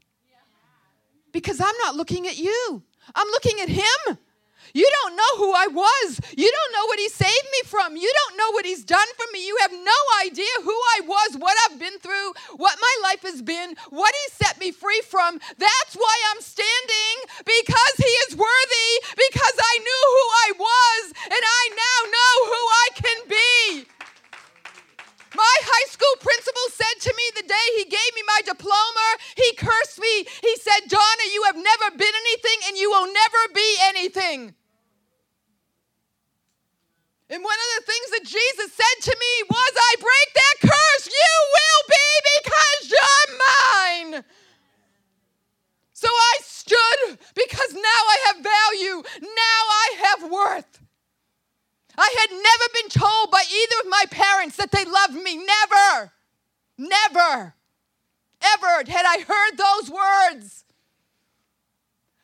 Because 1.32 1.60
I'm 1.60 1.76
not 1.82 1.96
looking 1.96 2.26
at 2.26 2.38
you. 2.38 2.82
I'm 3.14 3.26
looking 3.28 3.60
at 3.60 3.68
him. 3.68 4.18
You 4.72 4.88
don't 5.02 5.16
know 5.16 5.32
who 5.36 5.52
I 5.52 5.66
was. 5.68 6.20
You 6.36 6.50
don't 6.50 6.72
know 6.72 6.86
what 6.86 6.98
he 6.98 7.08
saved 7.08 7.48
me 7.52 7.62
from. 7.66 7.96
You 7.96 8.10
don't 8.10 8.36
know 8.38 8.50
what 8.52 8.64
he's 8.66 8.84
done 8.84 9.06
for 9.16 9.26
me. 9.32 9.46
You 9.46 9.56
have 9.60 9.72
no 9.72 10.00
idea 10.24 10.54
who 10.62 10.76
I 10.96 11.00
was, 11.04 11.36
what 11.38 11.56
I've 11.66 11.78
been 11.78 11.98
through, 11.98 12.32
what 12.56 12.78
my 12.80 12.94
life 13.02 13.22
has 13.22 13.42
been, 13.42 13.76
what 13.90 14.14
he 14.14 14.44
set 14.44 14.58
me 14.58 14.72
free 14.72 15.02
from. 15.06 15.38
That's 15.58 15.94
why 15.94 16.16
I'm 16.32 16.40
standing 16.40 17.16
because 17.44 17.94
he 17.98 18.12
is 18.28 18.36
worthy, 18.36 18.90
because 19.14 19.56
I 19.58 19.74
knew 19.78 20.04
who 20.14 20.26
I 20.46 20.50
was, 20.58 21.04
and 21.24 21.42
I 21.42 21.62
now 21.70 21.98
know 22.10 22.34
who 22.50 22.62
I 22.84 22.88
can 22.94 23.18
be. 23.28 23.93
My 25.34 25.56
high 25.66 25.88
school 25.90 26.16
principal 26.22 26.66
said 26.70 26.96
to 27.10 27.12
me 27.14 27.24
the 27.34 27.48
day 27.50 27.66
he 27.76 27.84
gave 27.90 28.10
me 28.14 28.22
my 28.26 28.40
diploma, 28.46 29.08
he 29.36 29.50
cursed 29.58 29.98
me. 29.98 30.24
He 30.40 30.54
said, 30.62 30.86
Donna, 30.86 31.26
you 31.34 31.42
have 31.50 31.58
never 31.58 31.90
been 31.98 32.14
anything 32.14 32.58
and 32.70 32.78
you 32.78 32.90
will 32.90 33.10
never 33.10 33.42
be 33.52 33.68
anything. 33.90 34.54
And 37.30 37.42
one 37.42 37.56
of 37.58 37.70
the 37.78 37.86
things 37.90 38.08
that 38.14 38.24
Jesus 38.30 38.70
said 38.78 39.10
to 39.10 39.16
me 39.18 39.32
was, 39.50 39.72
I 39.74 39.92
break 39.98 40.28
that 40.34 40.56
curse. 40.70 41.06
You 41.08 41.34
will 41.50 41.82
be 41.90 42.08
because 42.38 42.80
you're 42.94 43.28
mine. 43.42 44.24
So 45.94 46.08
I 46.08 46.34
stood 46.42 47.18
because 47.34 47.72
now 47.72 47.80
I 47.82 48.18
have 48.26 48.36
value. 48.44 49.02
Now 49.22 49.60
I 49.82 49.88
have 50.04 50.30
worth. 50.30 50.83
I 51.96 52.14
had 52.20 52.30
never 52.30 52.72
been 52.74 52.88
told 52.88 53.30
by 53.30 53.42
either 53.50 53.76
of 53.84 53.90
my 53.90 54.04
parents 54.10 54.56
that 54.56 54.70
they 54.70 54.84
loved 54.84 55.14
me. 55.14 55.36
Never. 55.36 56.12
Never. 56.78 57.54
Ever 58.42 58.90
had 58.90 59.06
I 59.06 59.24
heard 59.26 59.56
those 59.56 59.90
words. 59.90 60.64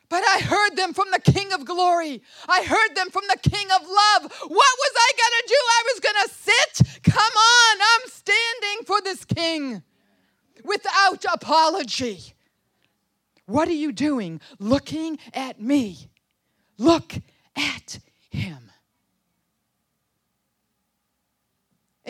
But 0.09 0.23
I 0.27 0.39
heard 0.39 0.75
them 0.75 0.93
from 0.93 1.07
the 1.11 1.21
King 1.21 1.53
of 1.53 1.63
Glory. 1.63 2.21
I 2.49 2.63
heard 2.63 2.95
them 2.95 3.09
from 3.11 3.23
the 3.29 3.49
King 3.49 3.67
of 3.71 3.81
Love. 3.81 4.31
What 4.41 4.51
was 4.51 4.93
I 4.97 5.11
going 5.17 5.37
to 5.39 5.47
do? 5.47 5.55
I 5.55 5.83
was 5.85 5.99
going 6.01 6.15
to 6.23 6.33
sit. 6.33 7.03
Come 7.03 7.33
on, 7.33 7.77
I'm 7.81 8.09
standing 8.09 8.85
for 8.85 9.01
this 9.01 9.23
King 9.23 9.83
without 10.65 11.25
apology. 11.33 12.33
What 13.45 13.69
are 13.69 13.73
you 13.73 13.91
doing? 13.91 14.41
Looking 14.59 15.17
at 15.33 15.61
me. 15.61 16.09
Look 16.77 17.15
at 17.55 17.99
him. 18.29 18.70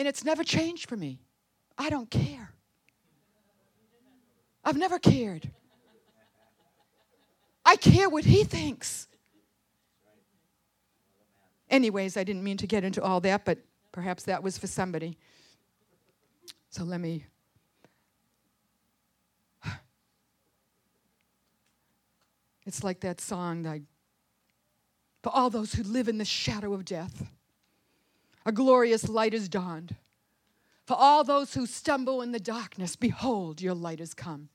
And 0.02 0.08
it's 0.08 0.24
never 0.24 0.42
changed 0.42 0.88
for 0.88 0.96
me. 0.96 1.20
I 1.78 1.88
don't 1.88 2.10
care. 2.10 2.50
I've 4.64 4.76
never 4.76 4.98
cared. 4.98 5.48
I 7.64 7.76
care 7.76 8.08
what 8.08 8.24
he 8.24 8.42
thinks. 8.42 9.06
Anyways, 11.70 12.16
I 12.16 12.24
didn't 12.24 12.42
mean 12.42 12.56
to 12.56 12.66
get 12.66 12.82
into 12.82 13.00
all 13.00 13.20
that, 13.20 13.44
but 13.44 13.58
perhaps 13.92 14.24
that 14.24 14.42
was 14.42 14.58
for 14.58 14.66
somebody. 14.66 15.16
So 16.70 16.82
let 16.82 17.00
me. 17.00 17.24
It's 22.66 22.82
like 22.82 22.98
that 23.02 23.20
song 23.20 23.62
that 23.62 23.82
for 25.22 25.30
all 25.30 25.48
those 25.48 25.74
who 25.74 25.84
live 25.84 26.08
in 26.08 26.18
the 26.18 26.24
shadow 26.24 26.72
of 26.74 26.84
death 26.84 27.30
a 28.44 28.52
glorious 28.52 29.08
light 29.08 29.34
is 29.34 29.48
dawned. 29.48 29.96
For 30.86 30.94
all 30.94 31.24
those 31.24 31.54
who 31.54 31.66
stumble 31.66 32.22
in 32.22 32.32
the 32.32 32.40
darkness, 32.40 32.96
behold, 32.96 33.60
your 33.60 33.74
light 33.74 34.00
has 34.00 34.14
come. 34.14 34.48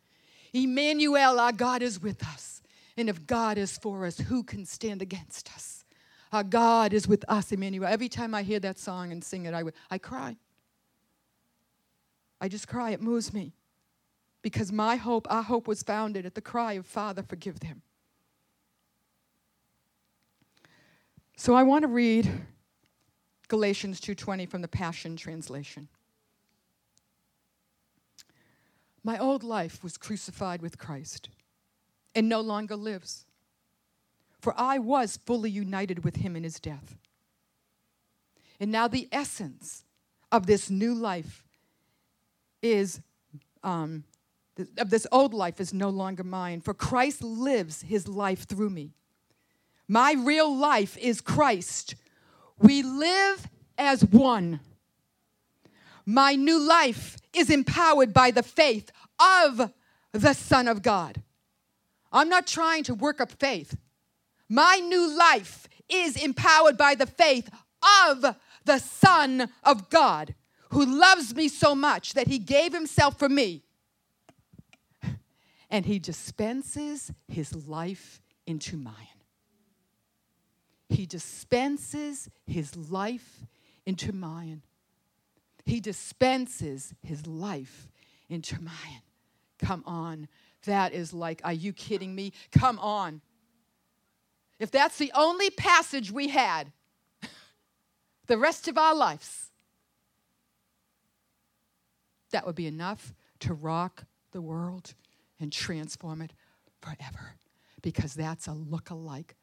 Emmanuel, 0.54 1.40
our 1.40 1.52
God 1.52 1.82
is 1.82 2.02
with 2.02 2.24
us. 2.26 2.62
And 2.98 3.10
if 3.10 3.26
God 3.28 3.58
is 3.58 3.78
for 3.78 4.06
us, 4.06 4.18
who 4.18 4.44
can 4.44 4.66
stand 4.66 5.02
against 5.02 5.52
us? 5.54 5.86
Our 6.34 6.44
God 6.44 6.94
is 6.94 7.08
with 7.08 7.24
us, 7.30 7.52
Emmanuel. 7.52 7.88
Every 7.88 8.10
time 8.10 8.34
I 8.34 8.44
hear 8.44 8.60
that 8.60 8.80
song 8.80 9.12
and 9.12 9.24
sing 9.24 9.46
it, 9.46 9.54
I, 9.54 9.64
I 9.90 9.98
cry. 9.98 10.36
I 12.42 12.50
just 12.50 12.68
cry. 12.68 12.92
It 12.92 13.02
moves 13.02 13.34
me. 13.34 13.54
Because 14.42 14.72
my 14.72 14.96
hope, 14.96 15.28
our 15.30 15.44
hope 15.44 15.68
was 15.68 15.84
founded 15.84 16.26
at 16.26 16.36
the 16.36 16.42
cry 16.42 16.74
of 16.74 16.86
Father, 16.86 17.24
forgive 17.24 17.60
them. 17.60 17.82
So 21.38 21.54
I 21.54 21.64
want 21.64 21.84
to 21.84 21.88
read 21.88 22.30
Galatians 23.48 24.00
2:20 24.02 24.46
from 24.46 24.62
the 24.62 24.68
Passion 24.68 25.16
translation. 25.16 25.88
My 29.04 29.18
old 29.18 29.44
life 29.44 29.84
was 29.84 29.98
crucified 29.98 30.62
with 30.62 30.78
Christ 30.78 31.30
and 32.14 32.28
no 32.28 32.42
longer 32.42 32.76
lives. 32.76 33.26
For 34.42 34.54
I 34.58 34.80
was 34.80 35.18
fully 35.26 35.50
united 35.50 36.04
with 36.04 36.18
him 36.18 36.36
in 36.36 36.44
his 36.44 36.60
death. 36.60 36.98
And 38.60 38.72
now 38.72 38.88
the 38.88 39.08
essence 39.12 39.84
of 40.32 40.46
this 40.46 40.70
new 40.70 40.94
life 40.94 41.46
is, 42.62 43.02
um, 43.64 44.04
of 44.78 44.90
this 44.90 45.08
old 45.12 45.34
life 45.34 45.62
is 45.62 45.74
no 45.74 45.90
longer 45.90 46.24
mine, 46.24 46.62
for 46.62 46.74
Christ 46.74 47.24
lives 47.24 47.84
his 47.84 48.08
life 48.08 48.46
through 48.46 48.72
me. 48.72 48.94
My 49.88 50.14
real 50.14 50.54
life 50.54 50.98
is 50.98 51.22
Christ 51.22 51.96
we 52.60 52.84
live 52.84 53.48
as 53.78 54.04
one. 54.04 54.60
My 56.06 56.36
new 56.36 56.60
life 56.60 57.18
is 57.34 57.50
empowered 57.50 58.14
by 58.14 58.32
the 58.32 58.44
faith 58.44 58.92
of 59.20 59.72
the 60.14 60.34
Son 60.34 60.68
of 60.68 60.82
God. 60.82 61.22
I'm 62.12 62.30
not 62.30 62.48
trying 62.48 62.84
to 62.84 62.96
work 62.96 63.20
up 63.20 63.32
faith. 63.32 63.78
My 64.50 64.78
new 64.78 65.18
life 65.18 65.68
is 65.90 66.16
empowered 66.16 66.78
by 66.78 66.96
the 66.96 67.06
faith 67.06 67.50
of 68.08 68.36
the 68.66 68.80
Son 68.80 69.50
of 69.64 69.90
God 69.90 70.34
who 70.72 70.86
loves 70.86 71.36
me 71.36 71.48
so 71.48 71.76
much 71.76 72.14
that 72.14 72.28
he 72.28 72.40
gave 72.40 72.74
himself 72.74 73.18
for 73.18 73.30
me. 73.30 73.64
And 75.70 75.86
he 75.86 76.00
dispenses 76.00 77.12
his 77.28 77.68
life 77.68 78.22
into 78.46 78.78
mine. 78.78 79.07
He 80.90 81.06
dispenses 81.06 82.30
his 82.46 82.76
life 82.76 83.46
into 83.86 84.14
mine. 84.14 84.64
He 85.66 85.80
dispenses 85.82 86.94
his 87.02 87.28
life 87.28 87.90
into 88.30 88.62
mine. 88.62 89.02
Come 89.60 89.84
on. 89.86 90.28
That 90.66 90.94
is 90.94 91.14
like, 91.14 91.42
are 91.44 91.54
you 91.54 91.74
kidding 91.74 92.16
me? 92.16 92.34
Come 92.52 92.80
on. 92.80 93.22
If 94.60 94.72
that's 94.72 94.98
the 94.98 95.12
only 95.14 95.50
passage 95.50 96.12
we 96.12 96.30
had 96.30 96.72
the 98.28 98.38
rest 98.38 98.68
of 98.68 98.78
our 98.78 98.96
lives, 98.96 99.52
that 102.32 102.46
would 102.46 102.56
be 102.56 102.68
enough 102.68 103.14
to 103.40 103.54
rock 103.54 104.06
the 104.32 104.42
world 104.42 104.94
and 105.40 105.52
transform 105.52 106.22
it 106.22 106.34
forever 106.82 107.36
because 107.82 108.14
that's 108.14 108.48
a 108.48 108.54
look-alike 108.54 109.36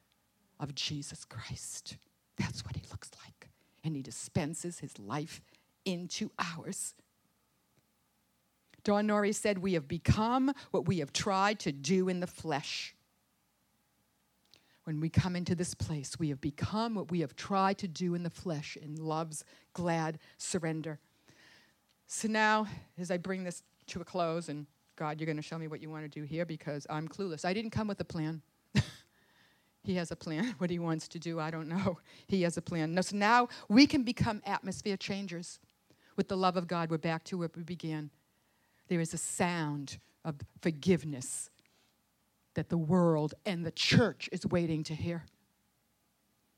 of 0.61 0.75
Jesus 0.75 1.25
Christ. 1.25 1.97
That's 2.37 2.65
what 2.65 2.77
he 2.77 2.83
looks 2.91 3.11
like. 3.25 3.49
And 3.83 3.95
he 3.95 4.03
dispenses 4.03 4.79
his 4.79 4.99
life 4.99 5.41
into 5.85 6.31
ours. 6.39 6.95
Don 8.83 9.07
Norrie 9.07 9.33
said, 9.33 9.59
We 9.59 9.75
have 9.75 9.89
become 9.89 10.53
what 10.71 10.87
we 10.87 10.99
have 10.99 11.13
tried 11.13 11.59
to 11.61 11.73
do 11.73 12.09
in 12.09 12.21
the 12.21 12.27
flesh. 12.27 12.95
When 14.85 15.01
we 15.01 15.09
come 15.09 15.35
into 15.35 15.55
this 15.55 15.75
place, 15.75 16.19
we 16.19 16.29
have 16.29 16.43
become 16.43 16.95
what 16.95 17.11
we 17.11 17.21
have 17.21 17.35
tried 17.35 17.79
to 17.79 17.89
do 17.89 18.15
in 18.15 18.23
the 18.23 18.31
flesh 18.31 18.77
in 18.81 18.97
love's 18.97 19.43
glad 19.73 20.19
surrender. 20.37 21.01
So 22.07 22.29
now, 22.29 22.67
as 22.99 23.11
I 23.11 23.17
bring 23.17 23.45
this 23.45 23.63
to 23.89 24.03
a 24.03 24.05
close, 24.05 24.51
and 24.51 24.67
God, 24.97 25.19
you're 25.19 25.27
going 25.27 25.37
to 25.37 25.43
show 25.43 25.59
me 25.59 25.69
what 25.69 25.81
you 25.81 25.89
want 25.89 26.05
to 26.05 26.09
do 26.09 26.25
here 26.25 26.45
because 26.45 26.87
I'm 26.91 27.09
clueless. 27.09 27.47
I 27.47 27.55
didn't 27.55 27.71
come 27.71 27.89
with 27.89 28.01
a 28.01 28.05
plan. 28.05 28.43
He 29.85 29.95
has 29.97 30.11
a 30.11 30.17
plan. 30.17 30.55
What 30.59 30.71
he 30.71 30.79
wants 30.79 31.07
to 31.09 31.19
do, 31.19 31.39
I 31.39 31.51
don't 31.51 31.69
know. 31.69 31.99
He 32.27 32.43
has 32.43 32.57
a 32.57 32.63
plan. 32.63 33.01
so 33.03 33.17
now 33.17 33.49
we 33.69 33.87
can 33.87 34.03
become 34.03 34.43
atmosphere 34.45 34.97
changers. 34.97 35.61
With 36.17 36.29
the 36.29 36.37
love 36.37 36.57
of 36.57 36.67
God, 36.67 36.91
we're 36.91 36.99
back 36.99 37.25
to 37.25 37.39
where 37.39 37.51
we 37.55 37.63
began. 37.63 38.11
There 38.89 39.01
is 39.01 39.15
a 39.15 39.19
sound 39.19 39.99
of 40.25 40.37
forgiveness 40.63 41.51
that 42.55 42.69
the 42.69 42.79
world 42.79 43.35
and 43.45 43.65
the 43.65 43.73
church 43.73 44.29
is 44.33 44.47
waiting 44.47 44.85
to 44.85 44.95
hear. 44.95 45.25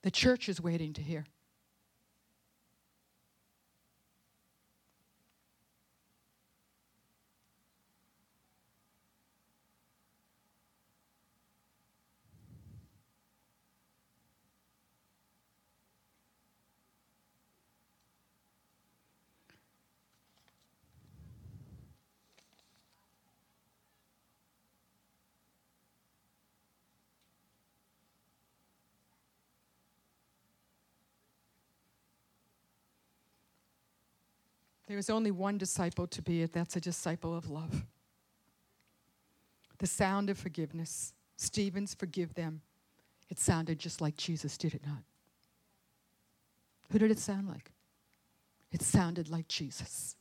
The 0.02 0.10
church 0.10 0.48
is 0.48 0.60
waiting 0.60 0.92
to 0.92 1.02
hear. 1.02 1.24
There 34.86 34.98
is 34.98 35.10
only 35.10 35.30
one 35.30 35.58
disciple 35.58 36.06
to 36.08 36.22
be 36.22 36.42
it, 36.42 36.52
that's 36.52 36.76
a 36.76 36.80
disciple 36.80 37.36
of 37.36 37.50
love. 37.50 37.84
The 39.78 39.86
sound 39.86 40.30
of 40.30 40.38
forgiveness. 40.38 41.12
Stephen's 41.36 41.94
forgive 41.94 42.34
them. 42.34 42.62
It 43.28 43.38
sounded 43.38 43.78
just 43.78 44.00
like 44.00 44.16
Jesus, 44.16 44.56
did 44.56 44.74
it 44.74 44.86
not? 44.86 45.02
Who 46.90 46.98
did 46.98 47.10
it 47.10 47.18
sound 47.18 47.48
like? 47.48 47.72
It 48.70 48.82
sounded 48.82 49.28
like 49.28 49.48
Jesus. 49.48 50.16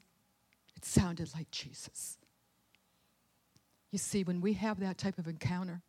It 0.75 0.83
sounded 0.83 1.29
like 1.35 1.49
Jesus. 1.51 2.17
You 3.91 3.99
see, 3.99 4.23
when 4.23 4.41
we 4.41 4.53
have 4.53 4.79
that 4.79 4.97
type 4.97 5.17
of 5.19 5.27
encounter, 5.27 5.81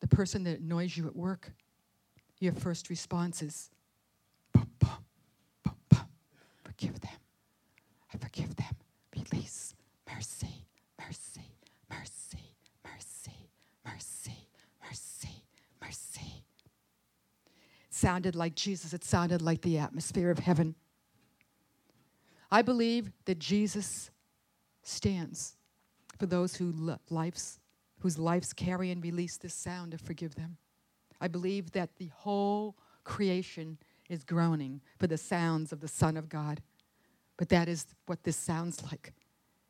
the 0.00 0.06
person 0.06 0.44
that 0.44 0.60
annoys 0.60 0.96
you 0.96 1.06
at 1.06 1.16
work, 1.16 1.50
your 2.38 2.52
first 2.52 2.90
response 2.90 3.42
is, 3.42 3.70
boom, 4.52 4.70
boom, 4.78 4.90
boom, 5.64 5.74
boom, 5.88 6.06
forgive 6.62 7.00
them. 7.00 7.10
I 8.12 8.18
forgive 8.18 8.56
them. 8.56 8.74
Release. 9.14 9.74
Mercy, 10.12 10.66
mercy, 10.98 11.52
mercy, 11.90 12.54
mercy, 12.84 13.50
mercy, 13.84 14.48
mercy, 14.82 15.42
mercy. 15.82 16.44
Sounded 17.90 18.36
like 18.36 18.54
Jesus. 18.54 18.92
It 18.92 19.04
sounded 19.04 19.42
like 19.42 19.62
the 19.62 19.78
atmosphere 19.78 20.30
of 20.30 20.38
heaven. 20.38 20.74
I 22.50 22.62
believe 22.62 23.10
that 23.24 23.38
Jesus 23.38 24.10
stands 24.82 25.56
for 26.18 26.26
those 26.26 26.56
who 26.56 26.98
lives, 27.10 27.58
whose 28.00 28.18
lives 28.18 28.52
carry 28.52 28.90
and 28.90 29.02
release 29.02 29.36
this 29.36 29.54
sound 29.54 29.92
of 29.92 30.00
forgive 30.00 30.36
them. 30.36 30.56
I 31.20 31.28
believe 31.28 31.72
that 31.72 31.96
the 31.96 32.10
whole 32.14 32.76
creation 33.04 33.78
is 34.08 34.24
groaning 34.24 34.80
for 34.98 35.06
the 35.06 35.18
sounds 35.18 35.72
of 35.72 35.80
the 35.80 35.88
Son 35.88 36.16
of 36.16 36.28
God. 36.28 36.62
But 37.36 37.48
that 37.50 37.68
is 37.68 37.86
what 38.06 38.22
this 38.24 38.36
sounds 38.36 38.82
like. 38.82 39.12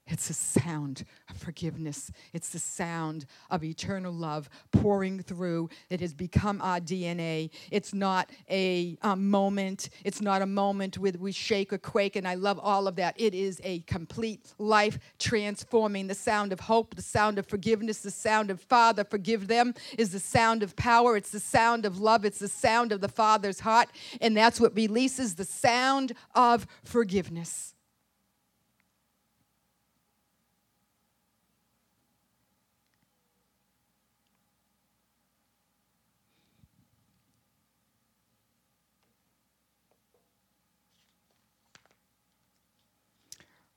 It's 0.09 0.29
the 0.29 0.35
sound 0.35 1.05
of 1.29 1.37
forgiveness. 1.37 2.13
It's 2.33 2.51
the 2.51 2.61
sound 2.61 3.27
of 3.51 3.65
eternal 3.65 4.13
love 4.13 4.49
pouring 4.71 5.21
through. 5.21 5.69
It 5.91 6.01
has 6.01 6.15
become 6.15 6.63
our 6.63 6.79
DNA. 6.79 7.51
It's 7.73 7.93
not 7.93 8.31
a, 8.49 8.97
a 9.03 9.17
moment. 9.17 9.89
It's 10.05 10.21
not 10.21 10.43
a 10.43 10.47
moment 10.47 10.97
where 10.97 11.13
we 11.19 11.33
shake 11.33 11.73
or 11.73 11.79
quake, 11.79 12.15
and 12.15 12.29
I 12.29 12.35
love 12.35 12.61
all 12.63 12.87
of 12.87 12.95
that. 12.97 13.21
It 13.21 13.35
is 13.35 13.61
a 13.65 13.81
complete 13.81 14.55
life 14.59 14.97
transforming. 15.19 16.07
The 16.07 16.15
sound 16.15 16.53
of 16.53 16.61
hope, 16.61 16.95
the 16.95 17.03
sound 17.03 17.41
of 17.41 17.47
forgiveness, 17.47 17.99
the 17.99 18.13
sound 18.13 18.53
of 18.53 18.61
Father, 18.61 19.03
forgive 19.03 19.49
them, 19.49 19.75
is 19.99 20.13
the 20.13 20.21
sound 20.21 20.63
of 20.63 20.77
power. 20.77 21.17
It's 21.17 21.31
the 21.31 21.41
sound 21.41 21.85
of 21.85 21.99
love. 21.99 22.25
It's 22.25 22.39
the 22.39 22.47
sound 22.47 22.93
of 22.93 23.01
the 23.01 23.09
Father's 23.09 23.59
heart, 23.59 23.89
and 24.21 24.37
that's 24.37 24.61
what 24.61 24.77
releases 24.77 25.35
the 25.35 25.45
sound 25.45 26.13
of 26.37 26.65
forgiveness. 26.85 27.75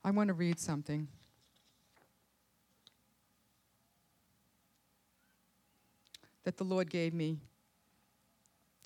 I 0.04 0.10
want 0.10 0.28
to 0.28 0.34
read 0.34 0.58
something. 0.58 1.08
That 6.44 6.56
the 6.56 6.64
Lord 6.64 6.90
gave 6.90 7.12
me 7.12 7.38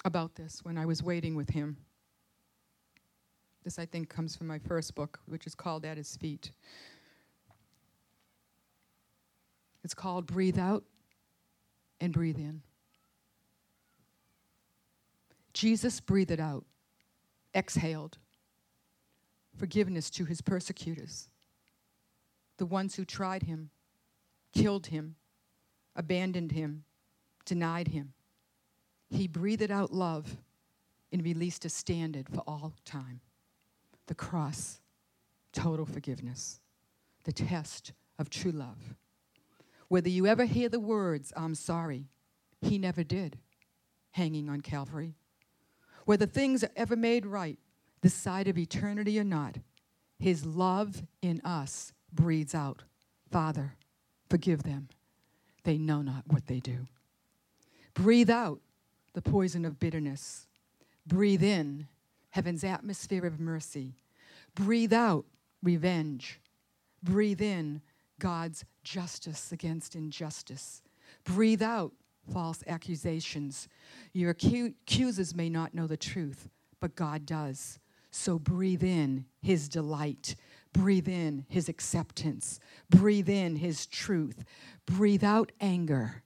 about 0.05 0.35
this 0.35 0.61
when 0.65 0.77
I 0.77 0.87
was 0.87 1.03
waiting 1.03 1.37
with 1.37 1.51
Him. 1.51 1.77
This, 3.63 3.79
I 3.79 3.87
think, 3.87 4.09
comes 4.09 4.37
from 4.37 4.47
my 4.47 4.59
first 4.59 4.95
book, 4.95 5.21
which 5.27 5.47
is 5.47 5.55
called 5.55 5.85
At 5.85 5.97
His 5.97 6.17
Feet. 6.17 6.51
It's 9.83 9.95
called 9.95 10.27
Breathe 10.27 10.59
Out 10.59 10.85
and 12.01 12.13
Breathe 12.13 12.39
In. 12.39 12.63
Jesus 15.53 16.01
breathed 16.01 16.41
out, 16.41 16.65
exhaled, 17.55 18.19
forgiveness 19.57 20.11
to 20.11 20.25
his 20.25 20.41
persecutors, 20.41 21.29
the 22.59 22.67
ones 22.67 22.95
who 22.95 23.05
tried 23.05 23.45
him, 23.45 23.71
killed 24.53 24.87
him, 24.87 25.17
abandoned 25.97 26.53
him, 26.53 26.85
denied 27.45 27.89
him. 27.89 28.13
He 29.11 29.29
breathed 29.29 29.71
out 29.71 29.93
love 29.93 30.37
and 31.13 31.25
released 31.25 31.65
a 31.65 31.69
standard 31.69 32.29
for 32.29 32.41
all 32.47 32.75
time 32.85 33.21
the 34.07 34.15
cross, 34.15 34.81
total 35.53 35.87
forgiveness, 35.87 36.61
the 37.25 37.33
test 37.33 37.93
of 38.19 38.29
true 38.29 38.53
love. 38.53 38.95
Whether 39.89 40.11
you 40.11 40.27
ever 40.27 40.45
hear 40.45 40.69
the 40.69 40.81
words, 40.81 41.33
I'm 41.37 41.55
sorry, 41.55 42.09
he 42.61 42.77
never 42.77 43.03
did, 43.03 43.39
hanging 44.11 44.51
on 44.51 44.61
Calvary. 44.61 45.15
Whether 46.05 46.27
things 46.27 46.63
are 46.65 46.71
ever 46.77 46.97
made 46.97 47.25
right, 47.25 47.59
this 48.05 48.13
side 48.13 48.49
of 48.49 48.59
eternity 48.59 49.19
or 49.19 49.25
not, 49.25 49.57
his 50.19 50.45
love 50.45 51.03
in 51.23 51.41
us 51.41 51.95
breathes 52.13 52.55
out, 52.55 52.83
Father, 53.33 53.77
forgive 54.29 54.63
them. 54.63 54.91
They 55.63 55.79
know 55.79 56.03
not 56.03 56.25
what 56.27 56.47
they 56.47 56.61
do. 56.61 56.87
Breathe 57.95 58.29
out 58.29 58.61
the 59.15 59.23
poison 59.23 59.65
of 59.65 59.81
bitterness. 59.81 60.47
Breathe 61.07 61.43
in 61.43 61.89
heaven's 62.29 62.63
atmosphere 62.63 63.25
of 63.25 63.41
mercy. 63.41 63.95
Breathe 64.55 64.93
out 64.93 65.25
revenge. 65.63 66.41
Breathe 67.03 67.41
in 67.41 67.81
God's 68.19 68.67
justice 68.83 69.51
against 69.51 69.97
injustice. 69.97 70.83
Breathe 71.25 71.63
out 71.63 71.93
false 72.31 72.63
accusations. 72.67 73.67
Your 74.13 74.29
accusers 74.29 75.35
may 75.35 75.49
not 75.49 75.73
know 75.73 75.87
the 75.87 75.97
truth, 75.97 76.51
but 76.81 76.97
God 76.97 77.25
does. 77.25 77.79
So 78.17 78.39
breathe 78.39 78.85
in 78.85 79.25
his 79.43 79.69
delight. 79.69 80.37
breathe 80.75 81.09
in 81.09 81.47
his 81.49 81.71
acceptance, 81.71 82.61
breathe 82.91 83.31
in 83.31 83.57
his 83.57 83.87
truth, 83.87 84.45
breathe 84.85 85.25
out 85.25 85.53
anger, 85.61 86.23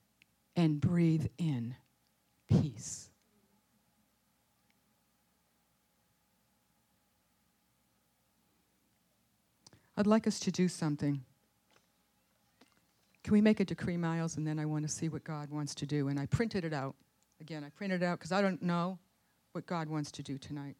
and 0.56 0.80
breathe 0.80 1.26
in 1.38 1.76
peace. 2.48 3.10
I'd 9.96 10.06
like 10.06 10.26
us 10.26 10.40
to 10.40 10.50
do 10.50 10.66
something. 10.66 11.22
Can 13.22 13.32
we 13.32 13.40
make 13.40 13.60
a 13.60 13.64
decree, 13.64 13.96
Miles? 13.96 14.36
And 14.36 14.46
then 14.46 14.58
I 14.58 14.64
want 14.64 14.86
to 14.86 14.88
see 14.88 15.08
what 15.08 15.22
God 15.24 15.50
wants 15.50 15.74
to 15.76 15.86
do. 15.86 16.08
And 16.08 16.18
I 16.18 16.26
printed 16.26 16.64
it 16.64 16.72
out. 16.72 16.94
Again, 17.40 17.62
I 17.64 17.68
printed 17.70 18.02
it 18.02 18.06
out 18.06 18.18
because 18.18 18.32
I 18.32 18.40
don't 18.40 18.62
know 18.62 18.98
what 19.52 19.66
God 19.66 19.88
wants 19.88 20.10
to 20.12 20.22
do 20.22 20.38
tonight. 20.38 20.76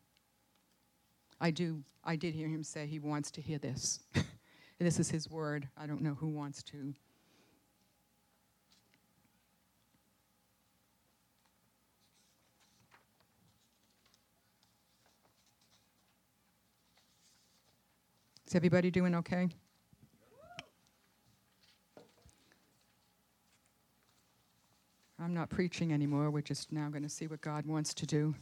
I 1.41 1.51
do. 1.51 1.83
I 2.05 2.17
did 2.17 2.35
hear 2.35 2.49
him 2.49 2.63
say 2.63 2.87
he 2.87 2.99
wants 2.99 3.31
to 3.33 3.41
hear 3.41 3.59
this. 3.59 4.01
this 4.79 4.99
is 4.99 5.11
his 5.11 5.31
word. 5.31 5.69
I 5.77 5.87
don't 5.87 6.03
know 6.03 6.15
who 6.15 6.29
wants 6.29 6.63
to. 6.65 6.95
Is 18.47 18.55
everybody 18.55 18.91
doing 18.91 19.15
okay? 19.15 19.49
I'm 25.21 25.35
not 25.35 25.51
preaching 25.51 25.93
anymore. 25.93 26.31
We're 26.31 26.41
just 26.41 26.73
now 26.73 26.89
going 26.89 27.03
to 27.03 27.09
see 27.11 27.27
what 27.27 27.43
God 27.43 27.67
wants 27.67 27.93
to 27.93 28.07
do. 28.07 28.35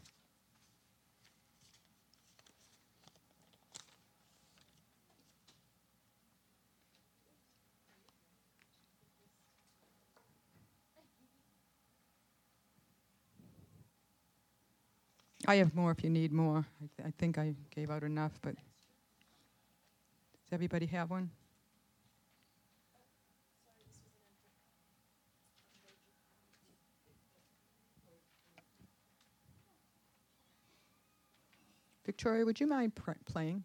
I 15.48 15.56
have 15.56 15.74
more 15.77 15.93
if 15.93 16.02
you 16.02 16.10
need 16.10 16.32
more. 16.32 16.66
I, 16.82 16.89
th- 16.97 17.09
I 17.09 17.12
think 17.18 17.39
I 17.39 17.55
gave 17.74 17.90
out 17.90 18.02
enough, 18.02 18.32
but 18.43 18.56
does 18.56 20.52
everybody 20.52 20.86
have 20.86 21.10
one? 21.10 21.31
Victoria, 32.05 32.44
would 32.44 32.59
you 32.60 32.66
mind 32.66 32.94
pr- 32.94 33.12
playing? 33.24 33.62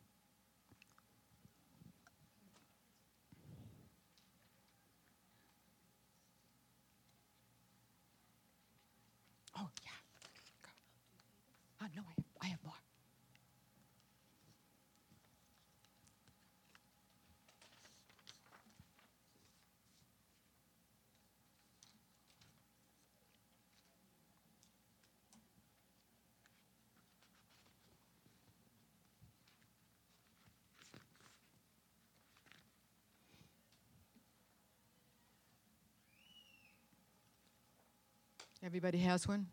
Everybody 38.71 38.99
has 38.99 39.27
one? 39.27 39.47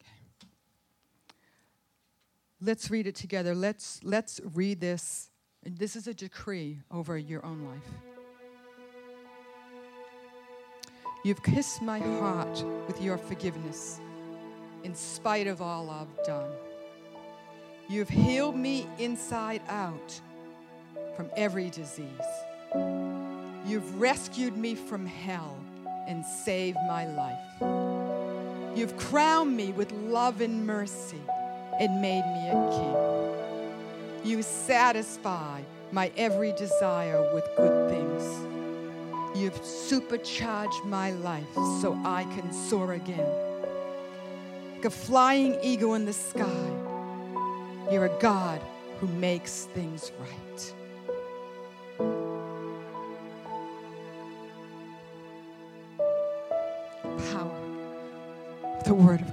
Okay. 0.00 0.48
Let's 2.62 2.90
read 2.90 3.06
it 3.06 3.14
together. 3.14 3.54
Let's, 3.54 4.00
let's 4.02 4.40
read 4.54 4.80
this. 4.80 5.28
This 5.62 5.96
is 5.96 6.06
a 6.06 6.14
decree 6.14 6.78
over 6.90 7.18
your 7.18 7.44
own 7.44 7.66
life. 7.66 7.92
You've 11.26 11.42
kissed 11.42 11.82
my 11.82 11.98
heart 11.98 12.64
with 12.86 13.02
your 13.02 13.18
forgiveness 13.18 14.00
in 14.82 14.94
spite 14.94 15.46
of 15.46 15.60
all 15.60 15.90
I've 15.90 16.24
done. 16.24 16.52
You've 17.90 18.08
healed 18.08 18.56
me 18.56 18.86
inside 18.98 19.60
out 19.68 20.18
from 21.16 21.28
every 21.36 21.68
disease. 21.68 22.08
You've 23.66 24.00
rescued 24.00 24.56
me 24.56 24.74
from 24.74 25.04
hell 25.04 25.58
and 26.08 26.24
saved 26.24 26.78
my 26.88 27.06
life. 27.14 27.71
You've 28.74 28.96
crowned 28.96 29.54
me 29.54 29.72
with 29.72 29.92
love 29.92 30.40
and 30.40 30.66
mercy 30.66 31.20
and 31.78 32.00
made 32.00 32.24
me 32.24 32.48
a 32.48 32.70
king. 32.70 34.30
You 34.30 34.42
satisfy 34.42 35.60
my 35.90 36.10
every 36.16 36.52
desire 36.52 37.34
with 37.34 37.44
good 37.56 37.90
things. 37.90 39.36
You've 39.36 39.62
supercharged 39.64 40.84
my 40.86 41.10
life 41.10 41.52
so 41.54 41.98
I 42.04 42.24
can 42.34 42.50
soar 42.52 42.94
again. 42.94 43.30
Like 44.76 44.86
a 44.86 44.90
flying 44.90 45.58
eagle 45.62 45.94
in 45.94 46.06
the 46.06 46.12
sky, 46.12 46.70
you're 47.90 48.06
a 48.06 48.18
God 48.20 48.60
who 49.00 49.06
makes 49.06 49.66
things 49.74 50.12
right. 50.18 50.74
The 58.92 59.02
Word 59.02 59.22
of. 59.22 59.31